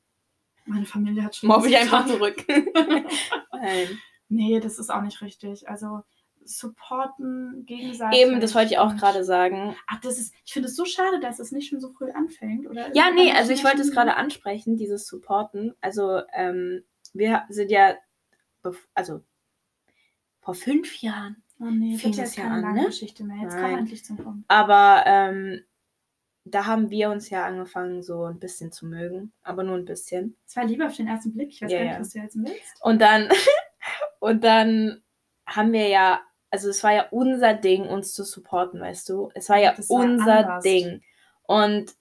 meine 0.67 0.87
Familie 0.87 1.25
hat 1.25 1.37
schon. 1.37 1.49
Mobb 1.49 1.67
ich 1.67 1.77
einfach 1.77 2.07
zurück. 2.07 2.45
Nein. 3.53 3.99
Nee, 4.29 4.61
das 4.61 4.79
ist 4.79 4.91
auch 4.91 5.03
nicht 5.03 5.21
richtig. 5.21 5.69
Also 5.69 6.03
supporten 6.45 7.65
gegenseitig. 7.67 8.21
Eben, 8.21 8.41
das 8.41 8.55
wollte 8.55 8.73
ich 8.73 8.79
auch 8.79 8.97
gerade 8.97 9.25
sagen. 9.25 9.77
Ach, 9.87 10.01
das 10.01 10.19
ist, 10.19 10.35
ich 10.45 10.53
finde 10.53 10.69
es 10.69 10.77
so 10.77 10.85
schade, 10.85 11.21
dass 11.21 11.39
es 11.39 11.53
nicht 11.53 11.69
schon 11.69 11.81
so 11.81 11.91
früh 11.91 12.11
anfängt, 12.11 12.67
oder? 12.67 12.95
Ja, 12.95 13.11
nee, 13.11 13.33
also 13.33 13.53
ich 13.53 13.65
wollte 13.65 13.83
es 13.83 13.93
gerade 13.93 14.17
ansprechen, 14.17 14.77
dieses 14.77 15.07
Supporten. 15.07 15.75
Also, 15.81 16.23
ähm, 16.33 16.83
wir 17.13 17.43
sind 17.49 17.71
ja, 17.71 17.97
also 18.95 19.23
vor 20.41 20.55
fünf 20.55 21.01
Jahren, 21.01 21.43
Oh 21.63 21.71
nee, 21.71 21.97
fing 21.97 22.17
das 22.17 22.35
ja 22.37 22.43
keine 22.43 22.55
an, 22.57 22.61
lange 22.63 22.81
ne? 22.81 22.87
Geschichte 22.87 23.23
mehr. 23.25 23.43
Jetzt 23.43 23.55
Nein. 23.55 23.79
endlich 23.79 24.05
zum 24.05 24.17
Punkt. 24.17 24.45
aber 24.49 25.05
ähm, 25.07 25.63
da 26.45 26.67
haben 26.67 26.91
wir 26.91 27.11
uns 27.11 27.31
ja 27.31 27.47
angefangen, 27.47 28.03
so 28.03 28.25
ein 28.25 28.41
bisschen 28.41 28.73
zu 28.73 28.87
mögen, 28.87 29.33
aber 29.43 29.63
nur 29.63 29.77
ein 29.77 29.85
bisschen. 29.85 30.37
Es 30.47 30.57
war 30.57 30.65
lieber 30.65 30.87
auf 30.87 30.97
den 30.97 31.07
ersten 31.07 31.33
Blick. 31.33 31.51
Ich 31.51 31.63
weiß 31.63 31.71
Ja, 31.71 31.79
gar 31.79 31.85
nicht, 31.85 31.95
ja. 31.95 32.01
was 32.01 32.11
du 32.11 32.19
jetzt 32.19 32.37
willst. 32.37 32.83
Und 32.83 33.01
dann, 33.01 33.29
und 34.21 34.43
dann 34.43 35.03
haben 35.47 35.73
wir 35.73 35.87
ja, 35.89 36.21
also 36.51 36.69
es 36.69 36.83
war 36.83 36.93
ja 36.93 37.07
unser 37.13 37.55
Ding, 37.55 37.87
uns 37.87 38.13
zu 38.13 38.25
supporten, 38.25 38.81
weißt 38.81 39.09
du? 39.09 39.31
Es 39.35 39.49
war 39.49 39.59
ja 39.59 39.73
Das 39.73 39.89
war 39.89 40.01
unser 40.01 40.39
anders. 40.39 40.65
Ding. 40.65 41.03
Und 41.45 41.93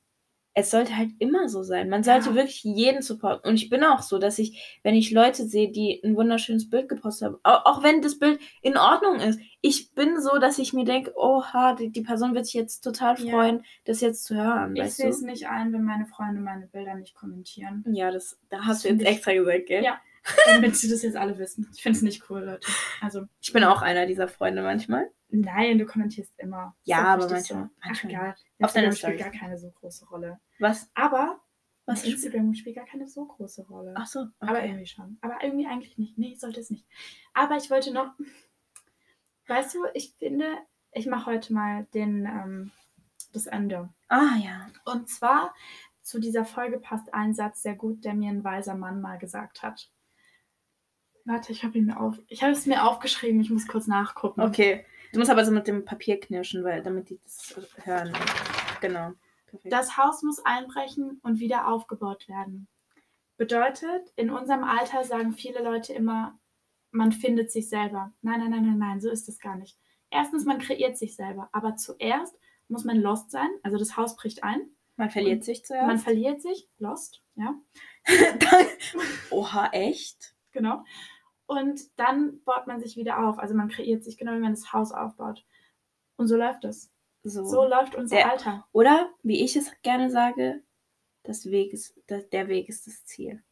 es 0.54 0.70
sollte 0.70 0.98
halt 0.98 1.12
immer 1.20 1.48
so 1.48 1.64
sein. 1.64 1.88
Man 1.90 2.04
sollte 2.04 2.30
Ja. 2.30 2.36
wirklich 2.36 2.64
jeden 2.64 3.02
supporten. 3.02 3.50
Und 3.50 3.56
ich 3.56 3.70
bin 3.70 3.84
auch 3.84 4.02
so, 4.02 4.20
dass 4.20 4.38
ich, 4.38 4.80
wenn 4.84 4.96
ich 4.96 5.12
Leute 5.12 5.46
sehe, 5.46 5.72
die 5.72 6.02
ein 6.04 6.16
wunderschönes 6.16 6.70
Bild 6.70 6.90
gepostet 6.90 7.28
haben, 7.30 7.38
auch, 7.44 7.66
auch 7.66 7.84
wenn 7.84 8.02
das 8.02 8.20
Bild 8.20 8.40
in 8.62 8.78
Ordnung 8.78 9.20
ist, 9.22 9.40
ich 9.62 9.94
bin 9.94 10.20
so, 10.20 10.40
dass 10.40 10.58
ich 10.60 10.74
mir 10.74 10.84
denke, 10.86 11.14
oha, 11.16 11.76
die, 11.76 11.90
die 11.90 12.02
Person 12.02 12.34
wird 12.36 12.46
sich 12.46 12.56
jetzt 12.56 12.82
total 12.82 13.18
Ja. 13.20 13.32
freuen, 13.32 13.64
das 13.86 14.02
jetzt 14.02 14.26
zu 14.26 14.36
hören, 14.36 14.76
Ich 14.76 14.94
sehe 14.96 15.10
es 15.10 15.22
nicht 15.22 15.48
ein, 15.48 15.72
wenn 15.72 15.84
meine 15.84 16.06
Freunde 16.06 16.42
meine 16.42 16.68
Bilder 16.68 16.96
nicht 16.96 17.16
kommentieren. 17.16 17.86
Ja, 17.88 18.12
das, 18.12 18.38
da 18.50 18.58
Das 18.58 18.66
hast 18.66 18.84
du 18.84 18.90
jetzt 18.90 19.04
extra 19.06 19.34
gesagt, 19.34 19.68
gell? 19.68 19.84
Ja. 19.84 20.00
Damit 20.46 20.76
sie 20.76 20.90
das 20.90 21.02
jetzt 21.02 21.16
alle 21.18 21.38
wissen. 21.40 21.68
Ich 21.74 21.82
finde 21.82 21.98
es 21.98 22.04
nicht 22.04 22.30
cool, 22.30 22.42
Leute. 22.44 22.68
Also, 23.02 23.24
Ich 23.40 23.54
bin 23.54 23.64
auch 23.64 23.82
einer 23.82 24.06
dieser 24.06 24.28
Freunde 24.28 24.62
manchmal. 24.62 25.10
Nein, 25.32 25.78
du 25.78 25.86
kommentierst 25.86 26.34
immer. 26.38 26.76
Ja, 26.84 27.04
aber 27.14 27.30
manchmal- 27.30 27.70
Ach, 27.82 27.86
manchmal. 27.86 28.12
egal. 28.14 28.36
Auf 28.62 28.74
deine 28.74 28.88
Instagram 28.88 29.18
spielt 29.18 29.32
gar 29.32 29.40
keine 29.42 29.58
so 29.58 29.72
große 29.72 30.06
Rolle. 30.08 30.40
Was? 30.60 30.90
Aber 30.94 31.42
Was? 31.86 32.04
Instagram 32.04 32.54
spielt 32.54 32.76
gar 32.76 32.86
keine 32.86 33.08
so 33.08 33.26
große 33.26 33.66
Rolle. 33.68 33.94
Ach 33.98 34.08
so. 34.08 34.28
Aber 34.40 34.58
okay. 34.60 34.68
irgendwie 34.68 34.86
schon. 34.88 35.18
Aber 35.22 35.38
irgendwie 35.44 35.68
eigentlich 35.68 35.98
nicht. 35.98 36.18
Nee, 36.18 36.36
sollte 36.36 36.60
es 36.60 36.70
nicht. 36.70 36.86
Aber 37.34 37.58
ich 37.58 37.70
wollte 37.70 37.92
noch. 37.94 38.14
Weißt 39.48 39.74
du, 39.76 39.80
ich 39.94 40.14
finde, 40.18 40.48
ich 40.92 41.08
mache 41.08 41.26
heute 41.26 41.54
mal 41.54 41.86
den, 41.94 42.26
ähm, 42.26 42.72
das 43.34 43.48
Ende. 43.48 43.90
Ah 44.08 44.36
ja. 44.44 44.68
Und 44.86 45.10
zwar 45.10 45.54
zu 46.02 46.20
dieser 46.20 46.46
Folge 46.46 46.80
passt 46.80 47.14
ein 47.14 47.34
Satz 47.34 47.62
sehr 47.62 47.76
gut, 47.76 48.04
der 48.06 48.14
mir 48.14 48.30
ein 48.30 48.44
weiser 48.44 48.76
Mann 48.76 49.02
mal 49.02 49.18
gesagt 49.18 49.62
hat. 49.64 49.90
Warte, 51.26 51.52
ich 51.52 51.64
habe 51.64 51.78
ihn 51.78 51.86
mir 51.86 52.00
auf. 52.00 52.20
Ich 52.28 52.42
habe 52.42 52.52
es 52.52 52.66
mir 52.66 52.84
aufgeschrieben, 52.84 53.42
ich 53.42 53.50
muss 53.52 53.68
kurz 53.68 53.88
nachgucken. 53.88 54.42
Okay. 54.42 54.86
Du 55.12 55.20
musst 55.20 55.32
aber 55.32 55.46
so 55.46 55.52
mit 55.52 55.68
dem 55.68 55.86
Papier 55.86 56.20
knirschen, 56.20 56.64
weil 56.64 56.82
damit 56.82 57.10
die 57.10 57.20
das 57.24 57.56
hören. 57.84 58.14
Genau. 58.80 59.12
Perfekt. 59.46 59.74
Das 59.74 59.98
Haus 59.98 60.24
muss 60.24 60.40
einbrechen 60.46 61.20
und 61.24 61.40
wieder 61.40 61.68
aufgebaut 61.68 62.28
werden. 62.30 62.68
Bedeutet, 63.38 64.12
in 64.16 64.30
unserem 64.30 64.64
Alter 64.64 65.04
sagen 65.04 65.34
viele 65.34 65.62
Leute 65.62 65.94
immer, 65.94 66.40
man 66.92 67.12
findet 67.12 67.52
sich 67.52 67.70
selber. 67.70 68.14
Nein, 68.22 68.40
nein, 68.40 68.52
nein, 68.52 68.64
nein, 68.66 68.78
nein, 68.78 69.02
so 69.02 69.10
ist 69.10 69.28
es 69.28 69.40
gar 69.40 69.56
nicht. 69.56 69.78
Erstens, 70.10 70.46
man 70.46 70.60
kreiert 70.60 70.98
sich 70.98 71.16
selber. 71.16 71.50
Aber 71.52 71.76
zuerst 71.76 72.38
muss 72.68 72.84
man 72.86 72.98
lost 72.98 73.32
sein. 73.32 73.50
Also 73.64 73.78
das 73.78 73.98
Haus 73.98 74.16
bricht 74.16 74.44
ein. 74.44 74.62
man 74.96 75.10
verliert 75.10 75.44
sich 75.44 75.66
zuerst. 75.66 75.88
Man 75.88 75.98
verliert 76.00 76.42
sich. 76.42 76.70
Lost, 76.78 77.22
ja. 77.36 77.56
Oha, 79.32 79.70
echt? 79.72 80.36
Genau. 80.52 80.84
Und 81.46 81.82
dann 82.00 82.42
baut 82.44 82.68
man 82.68 82.80
sich 82.80 82.96
wieder 82.96 83.28
auf. 83.28 83.38
Also 83.40 83.54
man 83.56 83.70
kreiert 83.70 84.04
sich 84.04 84.18
genau, 84.18 84.34
wie 84.34 84.40
man 84.40 84.54
das 84.54 84.72
Haus 84.72 84.92
aufbaut. 84.92 85.46
Und 86.16 86.28
so 86.28 86.38
läuft 86.38 86.64
es. 86.66 86.92
So. 87.24 87.44
So 87.46 87.66
läuft 87.68 87.96
unser 87.96 88.16
Der- 88.16 88.32
Alter. 88.32 88.68
Oder, 88.72 89.10
wie 89.24 89.44
ich 89.44 89.56
es 89.56 89.72
gerne 89.82 90.10
sage, 90.10 90.64
das 91.24 91.46
Weg 91.52 91.74
ist, 91.74 91.96
das, 92.08 92.28
der 92.30 92.48
Weg 92.48 92.68
ist 92.70 92.88
das 92.88 93.06
Ziel. 93.06 93.44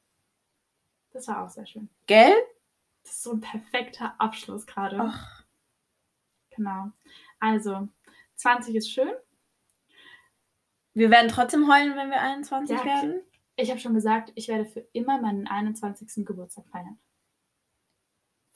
Das 1.11 1.27
war 1.27 1.43
auch 1.45 1.49
sehr 1.49 1.65
schön. 1.65 1.89
Gell? 2.07 2.33
Das 3.03 3.11
ist 3.13 3.23
so 3.23 3.31
ein 3.33 3.41
perfekter 3.41 4.15
Abschluss 4.19 4.65
gerade. 4.65 4.97
Ach, 5.01 5.43
Genau. 6.51 6.91
Also, 7.39 7.87
20 8.35 8.75
ist 8.75 8.91
schön. 8.91 9.11
wir 10.93 11.09
werden 11.09 11.29
trotzdem 11.29 11.71
heulen, 11.71 11.95
wenn 11.95 12.09
wir 12.09 12.19
21 12.21 12.77
Ja, 12.77 12.83
werden. 12.85 13.21
Ich 13.55 13.69
habe 13.69 13.79
schon 13.79 13.93
gesagt, 13.93 14.31
ich 14.35 14.47
werde 14.47 14.65
für 14.65 14.81
immer 14.93 15.21
meinen 15.21 15.47
21. 15.47 16.25
Geburtstag 16.25 16.65
feiern. 16.67 16.99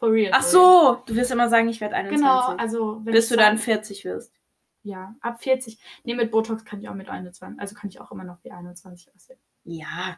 For 0.03 0.11
real. 0.11 0.31
Ach 0.33 0.41
real. 0.41 0.51
so, 0.51 1.01
du 1.05 1.15
wirst 1.15 1.31
immer 1.31 1.47
sagen, 1.47 1.69
ich 1.69 1.79
werde 1.79 1.95
21. 1.95 2.19
Genau, 2.19 2.57
also 2.57 2.99
bis 2.99 3.29
du 3.29 3.37
dann 3.37 3.55
sein- 3.57 3.63
40 3.63 4.03
wirst. 4.03 4.33
Ja, 4.81 5.15
ab 5.21 5.41
40. 5.41 5.79
Nee, 6.03 6.13
mit 6.13 6.29
Botox 6.29 6.65
kann 6.65 6.81
ich 6.81 6.89
auch 6.89 6.93
mit 6.93 7.07
21. 7.07 7.57
Also 7.57 7.73
kann 7.73 7.89
ich 7.89 8.01
auch 8.01 8.11
immer 8.11 8.25
noch 8.25 8.43
wie 8.43 8.51
21 8.51 9.15
aussehen. 9.15 9.39
Ja. 9.63 10.17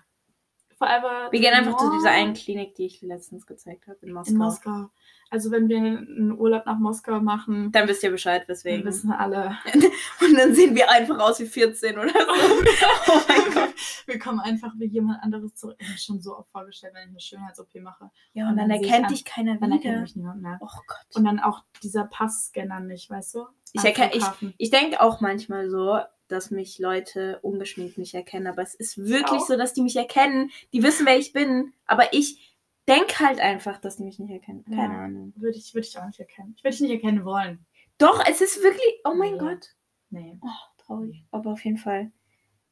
Forever. 0.78 1.30
Wir 1.32 1.40
gehen 1.40 1.54
einfach 1.54 1.78
zu 1.78 1.90
dieser 1.92 2.12
einen 2.12 2.34
Klinik, 2.34 2.76
die 2.76 2.86
ich 2.86 3.02
letztens 3.02 3.46
gezeigt 3.46 3.88
habe, 3.88 3.98
in 4.02 4.12
Moskau. 4.14 4.32
In 4.32 4.38
Moskau. 4.38 4.90
Also 5.32 5.50
wenn 5.52 5.68
wir 5.70 5.78
einen 5.78 6.38
Urlaub 6.38 6.66
nach 6.66 6.78
Moskau 6.78 7.20
machen, 7.20 7.72
Dann 7.72 7.88
wisst 7.88 8.04
ihr 8.04 8.12
Bescheid, 8.12 8.42
dann 8.44 8.50
weswegen. 8.50 8.86
wissen 8.86 9.12
alle. 9.12 9.58
Und 10.22 10.38
dann 10.38 10.54
sehen 10.54 10.76
wir 10.76 10.90
einfach 10.92 11.18
aus 11.20 11.40
wie 11.40 11.46
14 11.46 11.98
oder 11.98 12.10
so. 12.10 12.16
oh 13.12 13.22
mein 13.28 13.54
Gott. 13.54 13.74
Wir 14.06 14.20
kommen 14.20 14.40
einfach 14.40 14.74
wie 14.78 14.86
jemand 14.86 15.24
anderes 15.24 15.56
zurück. 15.56 15.78
Ich 15.80 15.88
habe 15.88 15.98
schon 15.98 16.22
so 16.22 16.38
oft 16.38 16.52
vorgestellt, 16.52 16.94
wenn 16.94 17.04
ich 17.04 17.10
eine 17.10 17.20
Schönheits-OP 17.20 17.76
mache. 17.82 18.12
Ja, 18.34 18.44
Und 18.46 18.52
und 18.52 18.58
dann 18.58 18.70
dann 18.70 18.84
erkennt 18.84 19.10
dich 19.10 19.26
keiner 19.26 19.58
Dann 19.58 19.72
erkennt 19.72 19.84
wieder. 19.94 20.02
mich 20.02 20.16
niemand 20.16 20.42
mehr. 20.42 20.58
Oh 20.62 20.68
Gott. 20.88 21.16
Und 21.16 21.26
dann 21.26 21.40
auch 21.40 21.64
dieser 21.82 22.06
Passscanner 22.06 22.82
nicht, 22.82 23.10
weißt 23.10 23.36
du? 23.36 23.46
Ich 23.74 23.84
ich-. 23.84 24.54
Ich 24.58 24.70
denke 24.70 25.02
auch 25.02 25.22
manchmal 25.22 25.70
so, 25.70 26.00
dass 26.28 26.52
mich 26.52 26.80
Leute 26.80 27.40
ungeschminkt 27.42 27.98
nicht 27.98 28.14
erkennen, 28.14 28.48
aber 28.48 28.62
es 28.62 28.76
ist 28.76 28.98
wirklich 28.98 29.42
auch. 29.42 29.48
so, 29.48 29.58
dass 29.58 29.74
die 29.74 29.82
mich 29.82 29.96
erkennen. 29.96 30.52
Die 30.74 30.84
wissen, 30.84 31.06
wer 31.06 31.18
ich 31.18 31.34
bin, 31.34 31.74
aber 31.86 32.14
ich 32.14 32.58
denke 32.88 33.20
halt 33.20 33.40
einfach, 33.40 33.80
dass 33.80 33.98
die 33.98 34.04
mich 34.04 34.20
nicht 34.20 34.32
erkennen. 34.32 34.64
Keine 34.66 34.94
Ja. 34.94 35.00
Ahnung. 35.06 35.34
Würde 35.36 35.58
ich, 35.58 35.74
würde 35.74 35.88
ich 35.88 35.98
auch 35.98 36.06
nicht 36.06 36.20
erkennen. 36.20 36.54
Ich 36.58 36.64
würde 36.64 36.72
dich 36.78 36.82
nicht 36.82 36.92
erkennen 37.04 37.26
wollen. 37.26 37.66
Doch, 37.98 38.24
es 38.30 38.42
ist 38.42 38.62
wirklich. 38.62 39.00
Oh 39.06 39.14
mein 39.16 39.34
Nee. 39.34 39.40
Gott. 39.40 39.76
Nee. 40.10 40.38
Oh, 40.42 40.84
traurig. 40.86 41.24
Aber 41.32 41.52
auf 41.52 41.64
jeden 41.64 41.78
Fall. 41.78 42.12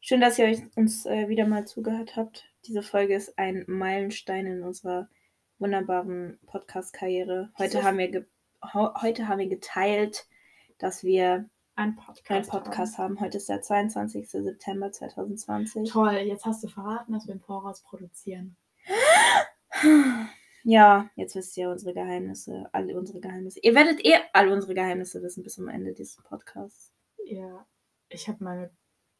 Schön, 0.01 0.19
dass 0.21 0.37
ihr 0.37 0.45
euch 0.45 0.59
uns 0.75 1.05
äh, 1.05 1.29
wieder 1.29 1.47
mal 1.47 1.65
zugehört 1.65 2.15
habt. 2.17 2.45
Diese 2.67 2.83
Folge 2.83 3.15
ist 3.15 3.37
ein 3.39 3.63
Meilenstein 3.67 4.45
in 4.45 4.63
unserer 4.63 5.09
wunderbaren 5.59 6.39
Podcast-Karriere. 6.45 7.51
Heute 7.57 7.83
haben 7.83 7.97
wir 7.97 8.25
heute 8.73 9.27
haben 9.27 9.39
wir 9.39 9.47
geteilt, 9.49 10.25
dass 10.77 11.03
wir 11.03 11.49
Ein 11.75 11.95
Podcast. 11.95 12.31
einen 12.31 12.63
Podcast 12.63 12.97
haben. 12.99 13.19
Heute 13.19 13.37
ist 13.37 13.49
der 13.49 13.61
22. 13.61 14.29
September 14.29 14.91
2020. 14.91 15.89
Toll, 15.89 16.13
jetzt 16.17 16.45
hast 16.45 16.63
du 16.63 16.67
verraten, 16.67 17.13
dass 17.13 17.25
wir 17.27 17.33
im 17.33 17.41
Voraus 17.41 17.81
produzieren. 17.81 18.55
Ja, 20.63 21.09
jetzt 21.15 21.35
wisst 21.35 21.57
ihr 21.57 21.69
unsere 21.69 21.93
Geheimnisse, 21.93 22.69
alle 22.73 22.97
unsere 22.97 23.19
Geheimnisse. 23.19 23.59
Ihr 23.63 23.73
werdet 23.73 24.05
eh 24.05 24.15
alle 24.33 24.53
unsere 24.53 24.75
Geheimnisse 24.75 25.21
wissen 25.23 25.43
bis 25.43 25.55
zum 25.55 25.67
Ende 25.67 25.93
dieses 25.93 26.17
Podcasts. 26.21 26.93
Ja, 27.25 27.65
ich 28.09 28.27
habe 28.27 28.43
meine, 28.43 28.69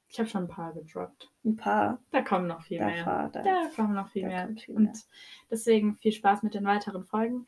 ich 0.08 0.20
habe 0.20 0.30
schon 0.30 0.44
ein 0.44 0.48
paar 0.48 0.74
gedroppt. 0.74 1.32
Ein 1.44 1.56
paar. 1.58 2.00
Da 2.12 2.22
kommen 2.22 2.48
noch 2.48 2.62
viel 2.62 2.78
Da, 2.78 2.86
mehr. 2.86 3.04
da, 3.04 3.28
da, 3.30 3.42
Da 3.44 3.70
kommen 3.76 3.96
noch 3.96 4.10
viel 4.10 4.22
da 4.24 4.28
mehr. 4.28 4.48
viel 4.56 4.76
mehr. 4.76 4.90
Und 4.92 5.00
deswegen 5.50 5.98
viel 5.98 6.12
Spaß 6.12 6.44
mit 6.44 6.54
den 6.54 6.66
weiteren 6.66 7.04
Folgen. 7.04 7.48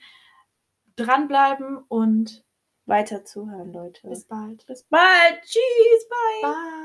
Dranbleiben 0.95 1.77
und 1.89 2.43
Weiter 2.85 3.25
zuhören, 3.25 3.73
Leute. 3.73 4.07
bis 4.07 4.25
bald. 4.25 4.65
Bis 4.67 4.83
bald. 4.83 5.41
Tschüss. 5.43 6.07
Bye. 6.09 6.51
Bye. 6.51 6.84